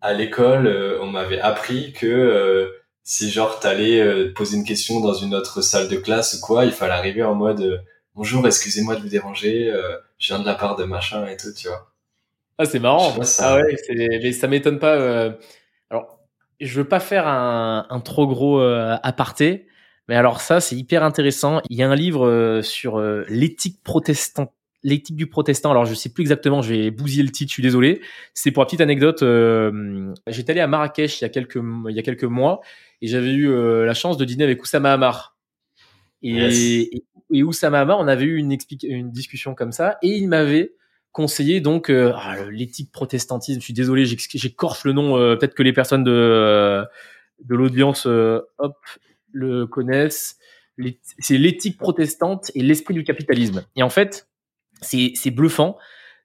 à 0.00 0.12
l'école, 0.12 0.68
euh, 0.68 0.98
on 1.02 1.08
m'avait 1.08 1.40
appris 1.40 1.92
que 1.92 2.06
euh, 2.06 2.68
si 3.02 3.28
genre 3.28 3.58
t'allais 3.58 4.30
poser 4.30 4.56
une 4.56 4.64
question 4.64 5.00
dans 5.00 5.12
une 5.12 5.34
autre 5.34 5.62
salle 5.62 5.88
de 5.88 5.96
classe 5.96 6.34
ou 6.34 6.40
quoi, 6.40 6.64
il 6.64 6.70
fallait 6.70 6.92
arriver 6.92 7.24
en 7.24 7.34
mode 7.34 7.84
bonjour, 8.14 8.46
excusez-moi 8.46 8.94
de 8.94 9.00
vous 9.00 9.08
déranger, 9.08 9.72
je 10.18 10.32
viens 10.32 10.38
de 10.38 10.46
la 10.46 10.54
part 10.54 10.76
de 10.76 10.84
machin 10.84 11.26
et 11.26 11.36
tout, 11.36 11.52
tu 11.52 11.66
vois. 11.66 11.92
Ah, 12.58 12.64
c'est 12.64 12.78
marrant. 12.78 13.12
Ah 13.40 13.56
ouais, 13.56 13.76
mais 14.22 14.30
ça 14.30 14.46
m'étonne 14.46 14.78
pas. 14.78 15.34
Alors, 15.90 16.20
je 16.60 16.80
veux 16.80 16.86
pas 16.86 17.00
faire 17.00 17.26
un, 17.26 17.86
un 17.90 17.98
trop 17.98 18.28
gros 18.28 18.60
aparté, 18.60 19.66
mais 20.06 20.14
alors 20.14 20.40
ça, 20.40 20.60
c'est 20.60 20.76
hyper 20.76 21.02
intéressant. 21.02 21.60
Il 21.68 21.76
y 21.76 21.82
a 21.82 21.90
un 21.90 21.96
livre 21.96 22.60
sur 22.62 23.00
l'éthique 23.26 23.82
protestante 23.82 24.52
l'éthique 24.82 25.16
du 25.16 25.26
protestant. 25.26 25.70
Alors, 25.70 25.84
je 25.84 25.94
sais 25.94 26.08
plus 26.08 26.22
exactement, 26.22 26.62
je 26.62 26.74
vais 26.74 26.90
bousiller 26.90 27.22
le 27.22 27.30
titre, 27.30 27.50
je 27.50 27.54
suis 27.54 27.62
désolé. 27.62 28.00
C'est 28.34 28.50
pour 28.50 28.62
la 28.62 28.66
petite 28.66 28.80
anecdote. 28.80 29.22
Euh, 29.22 30.12
J'étais 30.26 30.52
allé 30.52 30.60
à 30.60 30.66
Marrakech 30.66 31.20
il 31.20 31.24
y 31.24 31.26
a 31.26 31.28
quelques, 31.28 31.60
il 31.88 31.94
y 31.94 31.98
a 31.98 32.02
quelques 32.02 32.24
mois 32.24 32.60
et 33.00 33.06
j'avais 33.06 33.32
eu 33.32 33.48
la 33.84 33.94
chance 33.94 34.16
de 34.16 34.24
dîner 34.24 34.44
avec 34.44 34.62
Oussama 34.62 34.92
Hamar. 34.92 35.36
Et, 36.22 37.04
et, 37.32 37.42
Oussama 37.42 37.80
Hamar, 37.80 37.98
on 37.98 38.06
avait 38.06 38.24
eu 38.24 38.36
une, 38.36 38.56
une 38.82 39.10
discussion 39.10 39.54
comme 39.54 39.72
ça 39.72 39.98
et 40.02 40.08
il 40.08 40.28
m'avait 40.28 40.74
conseiller 41.12 41.60
donc 41.60 41.90
euh, 41.90 42.12
ah, 42.16 42.36
l'éthique 42.50 42.90
protestantisme. 42.90 43.60
Je 43.60 43.64
suis 43.64 43.74
désolé, 43.74 44.04
j'écorche 44.06 44.84
le 44.84 44.92
nom. 44.92 45.16
Euh, 45.16 45.36
peut-être 45.36 45.54
que 45.54 45.62
les 45.62 45.72
personnes 45.72 46.04
de 46.04 46.10
euh, 46.10 46.84
de 47.44 47.54
l'audience 47.54 48.06
hop 48.06 48.76
le 49.32 49.66
connaissent. 49.66 50.38
C'est 51.18 51.38
l'éthique 51.38 51.78
protestante 51.78 52.50
et 52.54 52.62
l'esprit 52.62 52.94
du 52.94 53.04
capitalisme. 53.04 53.64
Et 53.76 53.82
en 53.82 53.90
fait, 53.90 54.28
c'est 54.82 55.12
c'est 55.14 55.30
bluffant. 55.30 55.78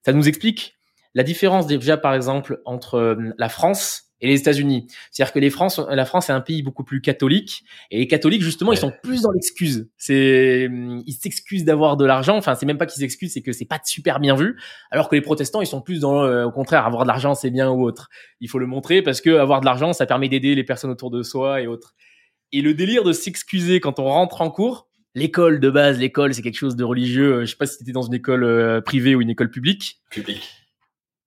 Ça 0.06 0.14
nous 0.14 0.28
explique 0.28 0.76
la 1.14 1.24
différence 1.24 1.66
déjà 1.68 1.98
par 1.98 2.14
exemple 2.14 2.62
entre 2.66 3.18
la 3.38 3.50
France 3.50 4.08
et 4.22 4.28
les 4.28 4.40
États-Unis. 4.40 4.88
C'est-à-dire 5.12 5.34
que 5.34 5.40
les 5.40 5.50
France, 5.50 5.80
la 5.90 6.06
France 6.06 6.30
est 6.30 6.34
un 6.34 6.42
pays 6.42 6.64
beaucoup 6.64 6.84
plus 6.84 7.02
catholique 7.02 7.64
et 7.92 8.00
les 8.00 8.08
catholiques 8.08 8.42
justement 8.42 8.72
ils 8.72 8.78
sont 8.78 8.92
plus 9.04 9.22
dans 9.22 9.32
l'excuse. 9.32 9.90
C'est 9.98 10.70
ils 11.06 11.14
s'excusent 11.14 11.66
d'avoir 11.66 11.98
de 11.98 12.06
l'argent. 12.06 12.36
Enfin 12.38 12.56
c'est 12.56 12.66
même 12.66 12.78
pas 12.78 12.86
qu'ils 12.86 13.00
s'excusent, 13.00 13.34
c'est 13.34 13.42
que 13.42 13.52
c'est 13.52 13.66
pas 13.66 13.80
super 13.84 14.20
bien 14.20 14.36
vu. 14.36 14.60
Alors 14.92 15.10
que 15.10 15.16
les 15.16 15.22
protestants 15.22 15.62
ils 15.62 15.68
sont 15.68 15.82
plus 15.82 16.00
dans 16.00 16.24
euh, 16.24 16.46
au 16.46 16.52
contraire 16.52 16.86
avoir 16.86 17.04
de 17.04 17.08
l'argent 17.08 17.36
c'est 17.36 17.52
bien 17.52 17.70
ou 17.70 17.84
autre. 17.84 18.10
Il 18.40 18.50
faut 18.50 18.60
le 18.60 18.68
montrer 18.68 19.02
parce 19.02 19.22
que 19.22 19.38
avoir 19.38 19.62
de 19.62 19.66
l'argent 19.66 19.94
ça 19.94 20.06
permet 20.06 20.30
d'aider 20.30 20.56
les 20.56 20.64
personnes 20.64 20.92
autour 20.92 21.12
de 21.12 21.22
soi 21.24 21.62
et 21.62 21.68
autres. 21.68 21.96
Et 22.52 22.62
le 22.62 22.74
délire 22.74 23.04
de 23.04 23.12
s'excuser 23.12 23.80
quand 23.80 24.00
on 24.00 24.06
rentre 24.06 24.42
en 24.42 24.50
cours. 24.50 24.87
L'école 25.18 25.60
de 25.60 25.72
base, 25.72 25.98
l'école, 25.98 26.36
c'est 26.36 26.44
quelque 26.44 26.60
chose 26.60 26.76
de 26.76 26.84
religieux. 26.84 27.42
Je 27.42 27.46
sais 27.50 27.56
pas 27.56 27.66
si 27.66 27.78
tu 27.78 27.84
étais 27.84 27.92
dans 27.92 28.04
une 28.04 28.14
école 28.14 28.44
euh, 28.44 28.82
privée 28.82 29.16
ou 29.16 29.22
une 29.22 29.32
école 29.32 29.50
publique. 29.50 30.00
Publique. 30.12 30.48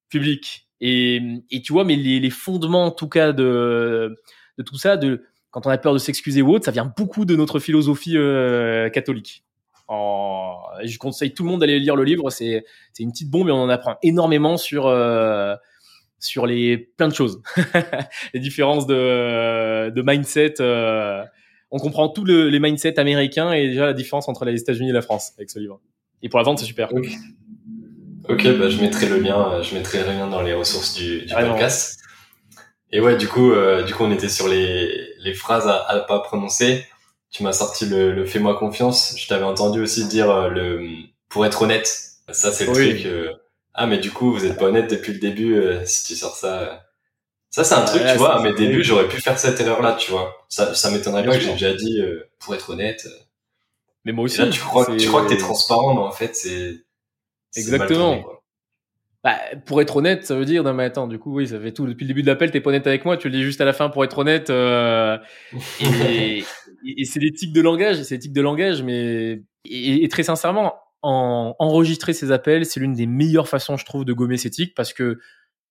Publique. 0.08 0.68
Et, 0.80 1.20
et 1.50 1.60
tu 1.60 1.72
vois, 1.72 1.84
mais 1.84 1.96
les, 1.96 2.20
les, 2.20 2.30
fondements, 2.30 2.84
en 2.84 2.92
tout 2.92 3.08
cas, 3.08 3.32
de, 3.32 4.16
de 4.58 4.62
tout 4.62 4.76
ça, 4.76 4.96
de 4.96 5.24
quand 5.50 5.66
on 5.66 5.70
a 5.70 5.76
peur 5.76 5.92
de 5.92 5.98
s'excuser 5.98 6.40
ou 6.40 6.54
autre, 6.54 6.66
ça 6.66 6.70
vient 6.70 6.92
beaucoup 6.96 7.24
de 7.24 7.34
notre 7.34 7.58
philosophie 7.58 8.16
euh, 8.16 8.90
catholique. 8.90 9.42
Je 9.88 10.96
conseille 10.98 11.34
tout 11.34 11.42
le 11.42 11.50
monde 11.50 11.58
d'aller 11.58 11.80
lire 11.80 11.96
le 11.96 12.04
livre. 12.04 12.30
C'est 12.30 12.64
c'est 12.92 13.02
une 13.02 13.10
petite 13.10 13.28
bombe 13.28 13.48
et 13.48 13.50
on 13.50 13.60
en 13.60 13.68
apprend 13.68 13.96
énormément 14.04 14.56
sur 14.56 14.86
euh, 14.86 15.56
sur 16.20 16.46
les 16.46 16.78
plein 16.78 17.08
de 17.08 17.14
choses, 17.14 17.42
les 18.34 18.38
différences 18.38 18.86
de 18.86 19.90
de 19.90 20.02
mindset. 20.02 20.60
Euh, 20.60 21.24
on 21.70 21.78
comprend 21.78 22.08
tous 22.08 22.24
le, 22.24 22.48
les 22.48 22.58
mindsets 22.58 22.98
américains 22.98 23.52
et 23.52 23.68
déjà 23.68 23.86
la 23.86 23.92
différence 23.92 24.28
entre 24.28 24.44
les 24.44 24.60
États-Unis 24.60 24.90
et 24.90 24.92
la 24.92 25.02
France 25.02 25.32
avec 25.38 25.50
ce 25.50 25.58
livre. 25.58 25.80
Et 26.22 26.28
pour 26.28 26.38
la 26.38 26.44
vente, 26.44 26.58
c'est 26.58 26.64
super. 26.66 26.90
Ok, 28.28 28.46
bah, 28.58 28.68
je 28.68 28.80
mettrai 28.80 29.08
le 29.08 29.18
lien, 29.18 29.52
euh, 29.52 29.62
je 29.62 29.74
mettrai 29.74 29.98
le 30.04 30.12
lien 30.12 30.28
dans 30.28 30.42
les 30.42 30.52
ressources 30.52 30.94
du, 30.94 31.22
du 31.22 31.34
podcast. 31.34 32.00
Et 32.92 33.00
ouais, 33.00 33.16
du 33.16 33.28
coup, 33.28 33.52
euh, 33.52 33.82
du 33.84 33.94
coup, 33.94 34.04
on 34.04 34.10
était 34.10 34.28
sur 34.28 34.48
les, 34.48 35.14
les 35.20 35.32
phrases 35.34 35.66
à, 35.68 35.76
à 35.88 36.00
pas 36.00 36.20
prononcer. 36.20 36.84
Tu 37.30 37.42
m'as 37.44 37.52
sorti 37.52 37.86
le, 37.86 38.12
le 38.12 38.24
fais-moi 38.26 38.56
confiance. 38.58 39.14
Je 39.16 39.28
t'avais 39.28 39.44
entendu 39.44 39.80
aussi 39.80 40.06
dire 40.06 40.30
euh, 40.30 40.48
le 40.48 40.86
pour 41.28 41.46
être 41.46 41.62
honnête. 41.62 41.88
Ça, 42.30 42.52
c'est 42.52 42.66
le 42.66 42.72
truc. 42.72 43.08
ah, 43.74 43.86
mais 43.86 43.98
du 43.98 44.10
coup, 44.10 44.32
vous 44.32 44.44
êtes 44.44 44.58
pas 44.58 44.66
honnête 44.66 44.90
depuis 44.90 45.12
le 45.12 45.18
début. 45.18 45.60
si 45.84 46.04
tu 46.04 46.14
sors 46.14 46.36
ça, 46.36 46.89
ça 47.50 47.64
c'est 47.64 47.74
un 47.74 47.84
truc, 47.84 48.02
tu 48.10 48.16
vois. 48.16 48.36
À 48.36 48.42
mes 48.42 48.54
débuts, 48.54 48.84
j'aurais 48.84 49.08
pu 49.08 49.20
faire 49.20 49.38
cette 49.38 49.60
erreur-là, 49.60 49.96
tu 49.98 50.10
vois. 50.10 50.46
Ça, 50.48 50.74
ça 50.74 50.90
m'étonnerait 50.90 51.24
pas 51.24 51.36
que 51.36 51.40
j'ai 51.40 51.52
déjà 51.52 51.74
dit 51.74 52.00
pour 52.38 52.54
être 52.54 52.70
honnête. 52.70 53.06
Mais 54.04 54.12
moi 54.12 54.24
aussi. 54.24 54.38
là, 54.38 54.48
tu 54.48 54.60
crois, 54.60 54.86
tu 54.96 55.08
crois 55.08 55.24
que 55.24 55.28
t'es 55.28 55.36
transparent, 55.36 55.94
mais 55.94 56.00
en 56.00 56.12
fait, 56.12 56.34
c'est 56.34 56.84
Exactement. 57.56 58.24
bah, 59.24 59.36
pour 59.66 59.80
être 59.82 59.96
honnête, 59.96 60.24
ça 60.24 60.34
veut 60.34 60.44
dire, 60.44 60.62
non 60.62 60.72
mais 60.72 60.84
attends, 60.84 61.06
du 61.06 61.18
coup, 61.18 61.34
oui, 61.34 61.48
ça 61.48 61.60
fait 61.60 61.72
tout 61.72 61.86
depuis 61.86 62.04
le 62.04 62.08
début 62.08 62.22
de 62.22 62.28
l'appel, 62.28 62.50
t'es 62.50 62.60
pas 62.60 62.70
honnête 62.70 62.86
avec 62.86 63.04
moi, 63.04 63.16
tu 63.16 63.28
le 63.28 63.36
dis 63.36 63.42
juste 63.42 63.60
à 63.60 63.64
la 63.64 63.72
fin 63.72 63.88
pour 63.90 64.04
être 64.04 64.18
honnête. 64.18 64.50
Euh, 64.50 65.18
et, 65.80 66.44
et 66.84 67.04
c'est 67.04 67.20
l'éthique 67.20 67.52
de 67.52 67.60
langage, 67.60 68.02
c'est 68.02 68.14
l'éthique 68.14 68.32
de 68.32 68.40
langage, 68.40 68.82
mais 68.82 69.42
et, 69.64 70.08
très 70.08 70.22
sincèrement, 70.22 70.74
en, 71.02 71.54
enregistrer 71.58 72.12
ces 72.12 72.32
appels, 72.32 72.64
c'est 72.64 72.80
l'une 72.80 72.94
des 72.94 73.06
meilleures 73.06 73.48
façons, 73.48 73.76
je 73.76 73.84
trouve, 73.84 74.04
de 74.04 74.12
gommer 74.12 74.36
cette 74.36 74.52
éthique 74.52 74.74
parce 74.74 74.92
que 74.92 75.18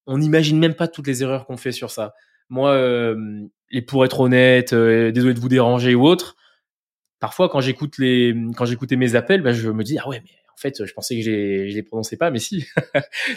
on 0.08 0.18
n'imagine 0.18 0.60
même 0.60 0.74
pas 0.74 0.88
toutes 0.88 1.08
les 1.08 1.24
erreurs 1.24 1.46
qu'on 1.46 1.58
fait 1.58 1.72
sur 1.72 1.92
ça. 1.92 2.14
Moi, 2.50 2.72
euh, 2.72 3.46
et 3.72 3.82
pour 3.82 4.06
être 4.06 4.20
honnête, 4.20 4.74
euh, 4.74 5.12
désolé 5.12 5.34
de 5.34 5.40
vous 5.40 5.50
déranger 5.50 5.96
ou 5.96 6.06
autre, 6.08 6.36
parfois 7.20 7.50
quand 7.50 7.62
j'écoute 7.62 7.98
les, 7.98 8.36
quand 8.58 8.66
j'écoutais 8.66 8.96
mes 8.96 9.16
appels, 9.16 9.42
bah, 9.42 9.54
je 9.54 9.70
me 9.70 9.84
dis 9.84 9.98
ah 10.00 10.08
ouais 10.10 10.22
mais 10.24 10.32
en 10.60 10.62
fait, 10.62 10.86
je 10.86 10.92
pensais 10.92 11.16
que 11.16 11.22
je 11.22 11.32
les, 11.32 11.72
les 11.72 11.84
prononçais 11.84 12.18
pas, 12.18 12.32
mais 12.32 12.40
si. 12.40 12.68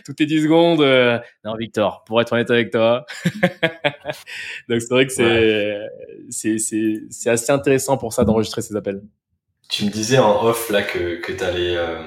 Toutes 0.05 0.19
les 0.19 0.27
10 0.27 0.43
secondes. 0.43 0.81
Euh, 0.81 1.21
non, 1.45 1.55
Victor, 1.55 2.03
pour 2.05 2.21
être 2.21 2.33
honnête 2.33 2.51
avec 2.51 2.73
toi. 2.73 3.07
Donc, 4.69 4.81
c'est 4.81 4.91
vrai 4.91 5.07
que 5.07 5.13
c'est, 5.13 6.59
c'est, 6.59 6.59
c'est, 6.59 7.31
assez 7.31 7.53
intéressant 7.53 7.97
pour 7.97 8.13
ça 8.13 8.25
d'enregistrer 8.25 8.61
ces 8.61 8.75
appels. 8.75 9.03
Tu 9.69 9.85
me 9.85 9.91
disais 9.91 10.19
en 10.19 10.45
off, 10.45 10.69
là, 10.71 10.83
que, 10.83 11.21
que 11.21 11.31
t'allais, 11.31 11.77
euh, 11.77 12.03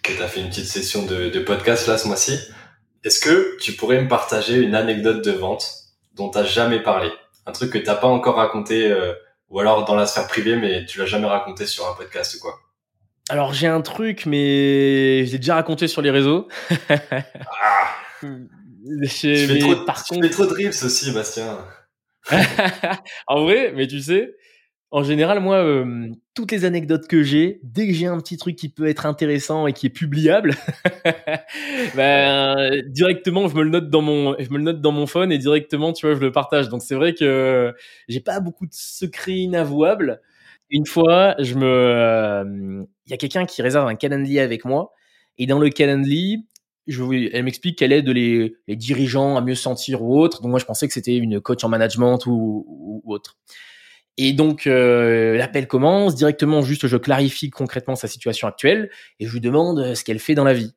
que 0.00 0.16
t'as 0.16 0.28
fait 0.28 0.40
une 0.40 0.48
petite 0.48 0.66
session 0.66 1.06
de, 1.06 1.28
de 1.28 1.40
podcast, 1.40 1.88
là, 1.88 1.98
ce 1.98 2.06
mois-ci. 2.06 2.38
Est-ce 3.04 3.20
que 3.20 3.56
tu 3.58 3.72
pourrais 3.72 4.00
me 4.00 4.08
partager 4.08 4.58
une 4.58 4.74
anecdote 4.74 5.24
de 5.24 5.32
vente 5.32 5.68
dont 6.14 6.28
t'as 6.28 6.44
jamais 6.44 6.80
parlé? 6.80 7.10
Un 7.46 7.52
truc 7.52 7.72
que 7.72 7.78
t'as 7.78 7.96
pas 7.96 8.06
encore 8.06 8.36
raconté, 8.36 8.90
euh, 8.92 9.12
ou 9.50 9.58
alors 9.58 9.84
dans 9.84 9.96
la 9.96 10.06
sphère 10.06 10.28
privée, 10.28 10.56
mais 10.56 10.86
tu 10.86 10.98
l'as 10.98 11.06
jamais 11.06 11.26
raconté 11.26 11.66
sur 11.66 11.88
un 11.88 11.94
podcast 11.94 12.36
ou 12.36 12.38
quoi? 12.40 12.60
Alors 13.28 13.52
j'ai 13.52 13.66
un 13.66 13.80
truc, 13.80 14.26
mais 14.26 15.26
j'ai 15.26 15.38
déjà 15.38 15.56
raconté 15.56 15.88
sur 15.88 16.00
les 16.00 16.10
réseaux. 16.10 16.46
ah, 16.88 17.88
tu, 18.22 19.08
fais 19.08 19.58
trop, 19.58 19.76
par 19.84 20.04
contre... 20.04 20.28
trop 20.28 20.46
de 20.46 20.54
rips 20.54 20.82
aussi, 20.84 21.10
Bastien. 21.10 21.58
en 23.26 23.42
vrai, 23.42 23.72
mais 23.74 23.88
tu 23.88 24.00
sais, 24.00 24.36
en 24.92 25.02
général, 25.02 25.40
moi, 25.40 25.56
euh, 25.56 26.10
toutes 26.34 26.52
les 26.52 26.66
anecdotes 26.66 27.08
que 27.08 27.22
j'ai, 27.22 27.60
dès 27.62 27.86
que 27.86 27.94
j'ai 27.94 28.06
un 28.06 28.18
petit 28.20 28.36
truc 28.36 28.56
qui 28.56 28.68
peut 28.68 28.86
être 28.86 29.06
intéressant 29.06 29.66
et 29.66 29.72
qui 29.72 29.86
est 29.86 29.90
publiable, 29.90 30.54
ben, 31.96 32.82
directement, 32.88 33.48
je 33.48 33.56
me 33.56 33.62
le 33.62 33.70
note 33.70 33.88
dans 33.88 34.02
mon, 34.02 34.36
je 34.38 34.50
me 34.50 34.58
le 34.58 34.64
note 34.64 34.82
dans 34.82 34.92
mon 34.92 35.06
phone 35.06 35.32
et 35.32 35.38
directement, 35.38 35.94
tu 35.94 36.06
vois, 36.06 36.14
je 36.14 36.20
le 36.20 36.30
partage. 36.30 36.68
Donc 36.68 36.82
c'est 36.82 36.94
vrai 36.94 37.14
que 37.14 37.74
j'ai 38.08 38.20
pas 38.20 38.40
beaucoup 38.40 38.66
de 38.66 38.74
secrets 38.74 39.38
inavouables. 39.38 40.20
Une 40.68 40.84
fois, 40.84 41.36
euh, 41.40 42.84
il 43.06 43.10
y 43.10 43.14
a 43.14 43.16
quelqu'un 43.16 43.46
qui 43.46 43.62
réserve 43.62 43.88
un 43.88 43.94
Calendly 43.94 44.40
avec 44.40 44.66
moi 44.66 44.92
et 45.38 45.46
dans 45.46 45.58
le 45.58 45.70
Calendly, 45.70 46.46
je, 46.86 47.02
elle 47.32 47.44
m'explique 47.44 47.78
qu'elle 47.78 47.92
aide 47.92 48.08
les, 48.08 48.56
dirigeants 48.68 49.36
à 49.36 49.40
mieux 49.40 49.54
sentir 49.54 50.02
ou 50.02 50.20
autre. 50.20 50.42
Donc 50.42 50.50
moi, 50.50 50.60
je 50.60 50.64
pensais 50.64 50.86
que 50.86 50.92
c'était 50.92 51.16
une 51.16 51.40
coach 51.40 51.64
en 51.64 51.68
management 51.68 52.18
ou, 52.26 53.02
autre. 53.06 53.38
Et 54.18 54.32
donc 54.32 54.66
euh, 54.66 55.36
l'appel 55.36 55.66
commence 55.66 56.14
directement. 56.14 56.62
Juste, 56.62 56.86
je 56.86 56.96
clarifie 56.96 57.50
concrètement 57.50 57.96
sa 57.96 58.08
situation 58.08 58.46
actuelle 58.46 58.90
et 59.18 59.26
je 59.26 59.32
lui 59.32 59.40
demande 59.40 59.78
euh, 59.78 59.94
ce 59.94 60.04
qu'elle 60.04 60.18
fait 60.18 60.34
dans 60.34 60.44
la 60.44 60.54
vie. 60.54 60.74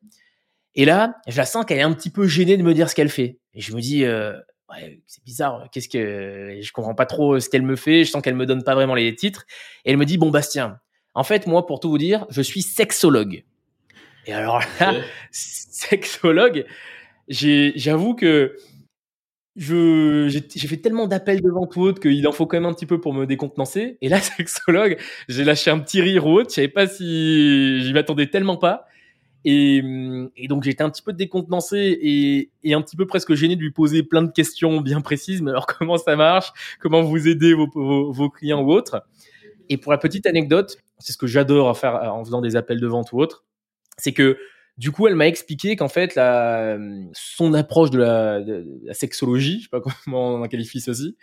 Et 0.76 0.86
là, 0.86 1.16
je 1.28 1.38
la 1.38 1.46
sens 1.46 1.66
qu'elle 1.66 1.80
est 1.80 1.84
un 1.84 1.94
petit 1.94 2.10
peu 2.10 2.28
gênée 2.28 2.58
de 2.58 2.64
me 2.64 2.74
dire 2.74 2.90
ce 2.90 2.96
qu'elle 2.96 3.10
fait. 3.10 3.40
Et 3.54 3.62
je 3.62 3.74
me 3.74 3.82
dis, 3.82 4.04
euh, 4.04 4.34
ouais, 4.70 5.02
c'est 5.08 5.24
bizarre. 5.24 5.68
Qu'est-ce 5.72 5.88
que 5.88 6.60
je 6.62 6.72
comprends 6.72 6.96
pas 6.96 7.06
trop 7.06 7.40
ce 7.40 7.50
qu'elle 7.50 7.62
me 7.62 7.76
fait. 7.76 8.04
Je 8.04 8.12
sens 8.12 8.22
qu'elle 8.22 8.36
me 8.36 8.46
donne 8.46 8.64
pas 8.64 8.76
vraiment 8.76 8.96
les 8.96 9.16
titres. 9.16 9.46
Et 9.86 9.92
elle 9.92 9.98
me 9.98 10.06
dit, 10.06 10.18
bon 10.18 10.32
Bastien, 10.32 10.80
en 11.14 11.24
fait, 11.24 11.48
moi, 11.48 11.66
pour 11.66 11.80
tout 11.80 11.90
vous 11.90 11.98
dire, 11.98 12.26
je 12.30 12.42
suis 12.42 12.62
sexologue. 12.62 13.44
Et 14.28 14.34
alors 14.34 14.62
là, 14.80 14.94
sexologue, 15.32 16.66
j'avoue 17.30 18.16
que 18.16 18.58
je 19.56 20.28
j'ai 20.28 20.68
fait 20.68 20.78
tellement 20.78 21.08
d'appels 21.08 21.42
de 21.42 21.50
vente 21.50 21.76
ou 21.76 21.82
autre 21.82 22.02
qu'il 22.02 22.28
en 22.28 22.32
faut 22.32 22.46
quand 22.46 22.58
même 22.58 22.66
un 22.66 22.74
petit 22.74 22.86
peu 22.86 23.00
pour 23.00 23.14
me 23.14 23.26
décontenancer. 23.26 23.98
Et 24.02 24.10
là, 24.10 24.20
sexologue, 24.22 24.98
j'ai 25.30 25.44
lâché 25.44 25.72
un 25.72 25.80
petit 25.80 26.02
rire 26.02 26.28
ou 26.28 26.40
autre. 26.40 26.50
Je 26.50 26.56
savais 26.56 26.68
pas 26.68 26.88
si 26.88 27.82
j'y 27.82 27.94
m'attendais 27.94 28.28
tellement 28.28 28.58
pas. 28.58 28.86
Et, 29.46 29.84
et 30.36 30.48
donc 30.48 30.64
j'étais 30.64 30.84
un 30.84 30.90
petit 30.90 31.04
peu 31.04 31.14
décontenancé 31.14 31.78
et, 31.78 32.50
et, 32.64 32.74
un 32.74 32.82
petit 32.82 32.96
peu 32.96 33.06
presque 33.06 33.36
gêné 33.36 33.56
de 33.56 33.62
lui 33.62 33.72
poser 33.72 34.02
plein 34.02 34.24
de 34.24 34.32
questions 34.32 34.82
bien 34.82 35.02
précises. 35.02 35.42
Mais 35.42 35.52
alors 35.52 35.66
comment 35.80 35.98
ça 35.98 36.16
marche? 36.16 36.52
Comment 36.80 37.04
vous 37.04 37.28
aidez 37.28 37.54
vos, 37.54 37.68
vos, 37.74 38.12
vos 38.12 38.30
clients 38.30 38.62
ou 38.62 38.72
autres? 38.72 39.06
Et 39.70 39.78
pour 39.78 39.92
la 39.92 39.98
petite 39.98 40.26
anecdote, 40.26 40.78
c'est 41.00 41.14
ce 41.14 41.18
que 41.18 41.28
j'adore 41.28 41.78
faire 41.78 41.96
en 42.14 42.24
faisant 42.24 42.42
des 42.42 42.56
appels 42.56 42.80
de 42.80 42.88
vente 42.88 43.12
ou 43.14 43.20
autre 43.20 43.46
c'est 43.98 44.14
que 44.14 44.38
du 44.78 44.92
coup, 44.92 45.08
elle 45.08 45.16
m'a 45.16 45.28
expliqué 45.28 45.76
qu'en 45.76 45.88
fait, 45.88 46.16
la, 46.16 46.78
son 47.14 47.54
approche 47.54 47.92
de 47.92 48.00
la, 48.00 48.40
la, 48.40 48.94
sexologie, 48.94 49.60
je 49.60 49.64
sais 49.64 49.70
pas 49.70 49.82
comment 49.82 50.36
on 50.36 50.48
qualifie 50.48 50.82
ceci, 50.82 51.16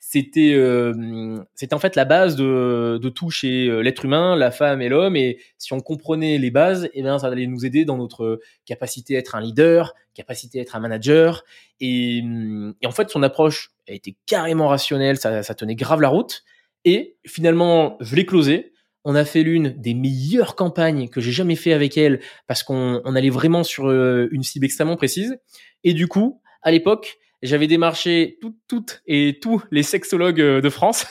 c'était 0.00 0.52
euh, 0.54 1.38
c'était 1.54 1.74
en 1.74 1.78
fait 1.78 1.96
la 1.96 2.04
base 2.04 2.36
de, 2.36 2.98
de 3.02 3.08
tout 3.08 3.30
chez 3.30 3.68
euh, 3.68 3.80
l'être 3.80 4.04
humain, 4.04 4.36
la 4.36 4.50
femme 4.50 4.82
et 4.82 4.88
l'homme. 4.88 5.16
Et 5.16 5.38
si 5.58 5.72
on 5.72 5.80
comprenait 5.80 6.38
les 6.38 6.50
bases, 6.50 6.90
eh 6.92 7.02
bien, 7.02 7.18
ça 7.18 7.28
allait 7.28 7.46
nous 7.46 7.64
aider 7.64 7.84
dans 7.84 7.96
notre 7.96 8.40
capacité 8.66 9.16
à 9.16 9.20
être 9.20 9.34
un 9.34 9.40
leader, 9.40 9.94
capacité 10.14 10.58
à 10.58 10.62
être 10.62 10.76
un 10.76 10.80
manager. 10.80 11.44
Et, 11.80 12.18
et 12.82 12.86
en 12.86 12.90
fait, 12.90 13.08
son 13.10 13.22
approche 13.22 13.72
a 13.88 13.92
été 13.92 14.14
carrément 14.26 14.68
rationnelle, 14.68 15.16
ça, 15.16 15.42
ça 15.42 15.54
tenait 15.54 15.74
grave 15.74 16.00
la 16.00 16.08
route. 16.08 16.44
Et 16.84 17.16
finalement, 17.26 17.96
je 18.00 18.14
l'ai 18.14 18.26
closé 18.26 18.73
on 19.04 19.14
a 19.14 19.24
fait 19.24 19.42
l'une 19.42 19.70
des 19.76 19.94
meilleures 19.94 20.56
campagnes 20.56 21.08
que 21.08 21.20
j'ai 21.20 21.30
jamais 21.30 21.56
fait 21.56 21.72
avec 21.72 21.96
elle 21.98 22.20
parce 22.46 22.62
qu'on 22.62 23.02
allait 23.04 23.30
vraiment 23.30 23.62
sur 23.62 23.88
euh, 23.88 24.28
une 24.32 24.42
cible 24.42 24.64
extrêmement 24.64 24.96
précise. 24.96 25.36
Et 25.84 25.92
du 25.92 26.08
coup, 26.08 26.40
à 26.62 26.70
l'époque, 26.70 27.18
j'avais 27.42 27.66
démarché 27.66 28.38
toutes, 28.40 28.56
toutes 28.66 29.02
et 29.06 29.38
tous 29.42 29.62
les 29.70 29.82
sexologues 29.82 30.40
euh, 30.40 30.60
de 30.62 30.70
France 30.70 31.06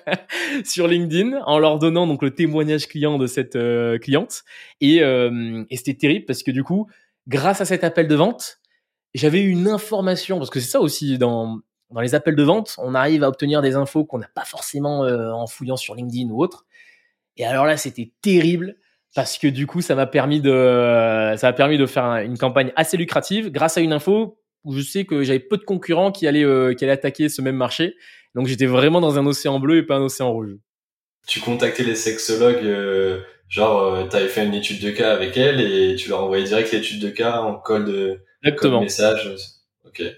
sur 0.64 0.86
LinkedIn 0.86 1.40
en 1.46 1.58
leur 1.58 1.78
donnant 1.78 2.06
donc 2.06 2.22
le 2.22 2.34
témoignage 2.34 2.86
client 2.86 3.16
de 3.16 3.26
cette 3.26 3.56
euh, 3.56 3.98
cliente. 3.98 4.42
Et, 4.82 4.96
et 4.98 5.76
c'était 5.76 5.94
terrible 5.94 6.26
parce 6.26 6.42
que 6.42 6.50
du 6.50 6.62
coup, 6.62 6.86
grâce 7.28 7.62
à 7.62 7.64
cet 7.64 7.82
appel 7.82 8.08
de 8.08 8.14
vente, 8.14 8.58
j'avais 9.14 9.42
une 9.42 9.68
information 9.68 10.36
parce 10.36 10.50
que 10.50 10.60
c'est 10.60 10.70
ça 10.70 10.80
aussi 10.80 11.16
dans 11.18 11.60
dans 11.90 12.00
les 12.00 12.14
appels 12.14 12.36
de 12.36 12.42
vente, 12.42 12.74
on 12.78 12.94
arrive 12.94 13.22
à 13.22 13.28
obtenir 13.28 13.60
des 13.60 13.74
infos 13.74 14.06
qu'on 14.06 14.16
n'a 14.16 14.30
pas 14.34 14.46
forcément 14.46 15.00
en 15.00 15.46
fouillant 15.46 15.76
sur 15.76 15.94
LinkedIn 15.94 16.30
ou 16.30 16.42
autre. 16.42 16.64
Et 17.36 17.44
alors 17.44 17.66
là, 17.66 17.76
c'était 17.76 18.12
terrible 18.22 18.76
parce 19.14 19.38
que 19.38 19.46
du 19.46 19.66
coup, 19.66 19.80
ça 19.80 19.94
m'a 19.94 20.06
permis 20.06 20.40
de, 20.40 21.34
ça 21.36 21.48
m'a 21.48 21.52
permis 21.52 21.78
de 21.78 21.86
faire 21.86 22.04
une 22.16 22.38
campagne 22.38 22.72
assez 22.76 22.96
lucrative 22.96 23.50
grâce 23.50 23.76
à 23.76 23.80
une 23.80 23.92
info 23.92 24.38
où 24.64 24.74
je 24.74 24.80
sais 24.80 25.04
que 25.04 25.22
j'avais 25.22 25.40
peu 25.40 25.56
de 25.56 25.64
concurrents 25.64 26.12
qui 26.12 26.26
allaient, 26.26 26.44
euh, 26.44 26.74
qui 26.74 26.84
allaient 26.84 26.92
attaquer 26.92 27.28
ce 27.28 27.42
même 27.42 27.56
marché. 27.56 27.96
Donc 28.34 28.46
j'étais 28.46 28.66
vraiment 28.66 29.00
dans 29.00 29.18
un 29.18 29.26
océan 29.26 29.58
bleu 29.58 29.78
et 29.78 29.82
pas 29.82 29.96
un 29.96 30.02
océan 30.02 30.32
rouge. 30.32 30.56
Tu 31.26 31.40
contactais 31.40 31.84
les 31.84 31.94
sexologues, 31.94 32.64
euh, 32.64 33.20
genre 33.48 33.82
euh, 33.82 34.08
tu 34.08 34.16
avais 34.16 34.28
fait 34.28 34.44
une 34.44 34.54
étude 34.54 34.80
de 34.82 34.90
cas 34.90 35.12
avec 35.12 35.36
elle 35.36 35.60
et 35.60 35.94
tu 35.96 36.08
leur 36.08 36.24
envoyais 36.24 36.44
direct 36.44 36.72
l'étude 36.72 37.00
de 37.00 37.10
cas 37.10 37.40
en 37.40 37.58
call 37.58 37.84
de, 37.84 38.20
Exactement. 38.42 38.80
message. 38.80 39.30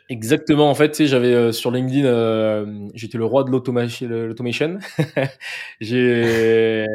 Exactement. 0.09 0.71
En 0.71 0.75
fait, 0.75 0.91
tu 0.91 0.97
sais, 0.97 1.07
j'avais 1.07 1.33
euh, 1.33 1.53
sur 1.53 1.71
LinkedIn, 1.71 2.07
euh, 2.07 2.89
j'étais 2.95 3.19
le 3.19 3.25
roi 3.25 3.45
de 3.45 3.51
l'automation. 3.51 4.79
j'ai, 5.81 6.87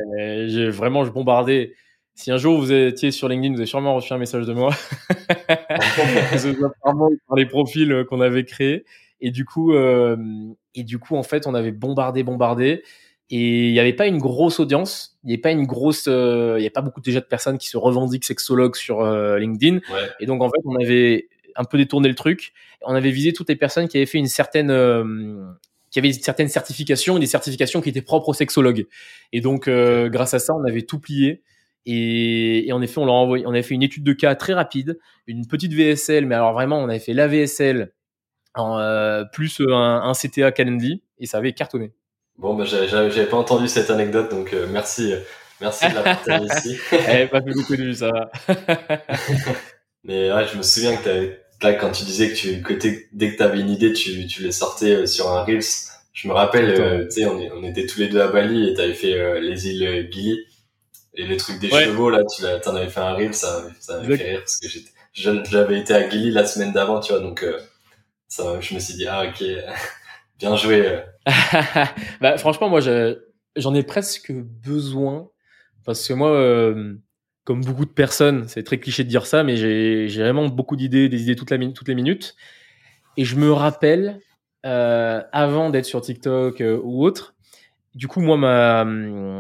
j'ai 0.47 0.69
vraiment, 0.69 1.05
je 1.05 1.11
bombardais. 1.11 1.73
Si 2.15 2.31
un 2.31 2.37
jour 2.37 2.59
vous 2.59 2.73
étiez 2.73 3.11
sur 3.11 3.29
LinkedIn, 3.29 3.53
vous 3.53 3.59
avez 3.59 3.67
sûrement 3.67 3.95
reçu 3.95 4.11
un 4.13 4.17
message 4.17 4.45
de 4.45 4.53
moi. 4.53 4.73
par 7.27 7.37
les 7.37 7.45
profils 7.45 7.91
euh, 7.91 8.03
qu'on 8.03 8.21
avait 8.21 8.43
créés. 8.45 8.85
Et 9.21 9.31
du 9.31 9.43
coup, 9.43 9.73
et 9.73 10.83
du 10.83 10.97
coup, 10.97 11.17
en 11.17 11.23
fait, 11.23 11.45
on 11.45 11.53
avait 11.53 11.73
bombardé, 11.73 12.23
bombardé. 12.23 12.83
Et 13.29 13.67
il 13.67 13.73
n'y 13.73 13.79
avait 13.79 13.93
pas 13.93 14.07
une 14.07 14.17
grosse 14.17 14.61
audience, 14.61 15.19
il 15.23 15.27
n'y 15.27 15.33
avait 15.33 15.41
pas 15.41 15.51
une 15.51 15.65
grosse, 15.65 16.05
il 16.05 16.55
n'y 16.57 16.65
a 16.65 16.71
pas 16.71 16.81
beaucoup 16.81 17.01
déjà 17.01 17.19
de 17.19 17.25
personnes 17.25 17.57
qui 17.57 17.67
se 17.67 17.75
revendiquent 17.75 18.23
sexologues 18.23 18.77
sur 18.77 19.03
LinkedIn. 19.03 19.79
Et 20.21 20.25
donc 20.25 20.41
en 20.41 20.47
fait, 20.47 20.61
on 20.63 20.75
avait 20.81 21.27
un 21.59 21.65
peu 21.65 21.77
détourné 21.77 22.07
le 22.07 22.15
truc. 22.15 22.53
On 22.81 22.95
avait 22.95 23.11
visé 23.11 23.33
toutes 23.33 23.49
les 23.49 23.55
personnes 23.55 23.87
qui 23.87 23.97
avaient 23.97 24.05
fait 24.05 24.17
une 24.17 24.27
certaine 24.27 24.71
euh, 24.71 25.45
qui 25.91 25.99
avaient 25.99 26.13
certaines 26.13 26.47
certifications 26.47 27.19
des 27.19 27.25
certifications 27.25 27.81
qui 27.81 27.89
étaient 27.89 28.01
propres 28.01 28.29
aux 28.29 28.33
sexologues. 28.33 28.87
Et 29.33 29.41
donc, 29.41 29.67
euh, 29.67 30.07
grâce 30.07 30.33
à 30.33 30.39
ça, 30.39 30.53
on 30.55 30.63
avait 30.63 30.83
tout 30.83 30.99
plié. 30.99 31.43
Et, 31.85 32.69
en 32.71 32.81
effet, 32.81 32.99
on 32.99 33.05
leur 33.05 33.15
envoyé, 33.15 33.45
on 33.45 33.49
avait 33.49 33.63
fait 33.63 33.73
une 33.73 33.83
étude 33.83 34.03
de 34.03 34.13
cas 34.13 34.35
très 34.35 34.53
rapide, 34.53 34.99
une 35.27 35.47
petite 35.47 35.73
VSL, 35.73 36.25
mais 36.25 36.35
alors 36.35 36.53
vraiment, 36.53 36.77
on 36.79 36.87
avait 36.87 36.99
fait 36.99 37.13
la 37.13 37.27
VSL 37.27 37.91
en, 38.53 38.77
euh, 38.77 39.23
plus 39.33 39.61
un, 39.67 40.11
CTA 40.13 40.51
Calendly 40.51 41.01
et 41.17 41.25
ça 41.25 41.39
avait 41.39 41.53
cartonné. 41.53 41.91
Bon, 42.37 42.53
bah, 42.53 42.65
j'avais 42.65 43.25
pas 43.25 43.37
entendu 43.37 43.67
cette 43.67 43.89
anecdote, 43.89 44.29
donc 44.29 44.55
merci, 44.69 45.13
merci 45.59 45.89
de 45.89 45.95
la 45.95 46.03
partager 46.03 46.45
ici. 46.57 46.77
Elle 47.07 47.29
pas 47.29 47.41
fait 47.41 47.53
beaucoup 47.53 47.75
de 47.75 47.83
vues, 47.83 47.95
ça 47.95 48.11
va. 48.11 48.31
Mais 50.03 50.31
ouais, 50.31 50.47
je 50.47 50.57
me 50.57 50.63
souviens 50.63 50.95
que 50.95 51.38
là, 51.61 51.73
quand 51.73 51.91
tu 51.91 52.03
disais 52.03 52.29
que, 52.29 52.35
tu, 52.35 52.61
que 52.61 52.73
dès 53.11 53.31
que 53.31 53.37
tu 53.37 53.43
avais 53.43 53.59
une 53.59 53.69
idée, 53.69 53.93
tu, 53.93 54.25
tu 54.27 54.43
les 54.43 54.51
sortais 54.51 54.95
euh, 54.95 55.05
sur 55.05 55.29
un 55.29 55.43
Reels. 55.43 55.63
Je 56.13 56.27
me 56.27 56.33
rappelle, 56.33 56.69
euh, 56.69 57.05
tu 57.05 57.11
sais, 57.11 57.25
on, 57.25 57.37
on, 57.37 57.63
était 57.63 57.85
tous 57.85 57.99
les 57.99 58.07
deux 58.07 58.19
à 58.19 58.27
Bali 58.27 58.69
et 58.69 58.73
tu 58.73 58.81
avais 58.81 58.93
fait 58.93 59.13
euh, 59.13 59.39
les 59.39 59.69
îles 59.69 60.09
Gili. 60.11 60.39
Et 61.15 61.25
le 61.25 61.37
truc 61.37 61.59
des 61.59 61.69
chevaux, 61.69 62.09
là, 62.09 62.23
tu 62.25 62.43
en 62.45 62.75
avais 62.75 62.89
fait 62.89 62.99
un 62.99 63.13
Reel, 63.13 63.33
ça, 63.33 63.67
ça 63.79 63.97
m'avait 63.97 64.17
fait 64.17 64.29
rire 64.31 64.39
parce 64.39 64.59
que 64.59 64.67
j'avais 65.13 65.79
été 65.79 65.93
à 65.93 66.09
Gili 66.09 66.31
la 66.31 66.45
semaine 66.45 66.71
d'avant, 66.71 66.99
tu 66.99 67.11
vois, 67.11 67.21
donc 67.21 67.45
ça, 68.27 68.59
je 68.61 68.73
me 68.73 68.79
suis 68.79 68.93
dit, 68.93 69.07
ah 69.07 69.25
ok, 69.27 69.43
bien 70.39 70.55
joué. 70.55 71.01
bah, 72.21 72.37
franchement, 72.37 72.69
moi, 72.69 72.79
j'en 73.55 73.73
ai 73.73 73.83
presque 73.83 74.31
besoin 74.31 75.29
parce 75.83 76.07
que 76.07 76.13
moi, 76.13 76.73
comme 77.49 77.65
beaucoup 77.65 77.85
de 77.85 77.89
personnes, 77.89 78.47
c'est 78.47 78.61
très 78.61 78.77
cliché 78.77 79.03
de 79.03 79.09
dire 79.09 79.25
ça, 79.25 79.43
mais 79.43 79.57
j'ai 79.57 80.21
vraiment 80.21 80.49
beaucoup 80.49 80.75
d'idées, 80.75 81.09
des 81.09 81.23
idées 81.23 81.35
toutes, 81.35 81.49
les 81.49 81.95
minutes. 81.95 82.35
Et 83.17 83.25
je 83.25 83.35
me 83.37 83.51
rappelle, 83.51 84.19
euh, 84.67 85.23
avant 85.31 85.71
d'être 85.71 85.85
sur 85.85 85.99
TikTok 85.99 86.61
euh, 86.61 86.79
ou 86.83 87.03
autre, 87.03 87.33
du 87.95 88.07
coup, 88.07 88.21
moi, 88.21 88.37
ma, 88.37 88.85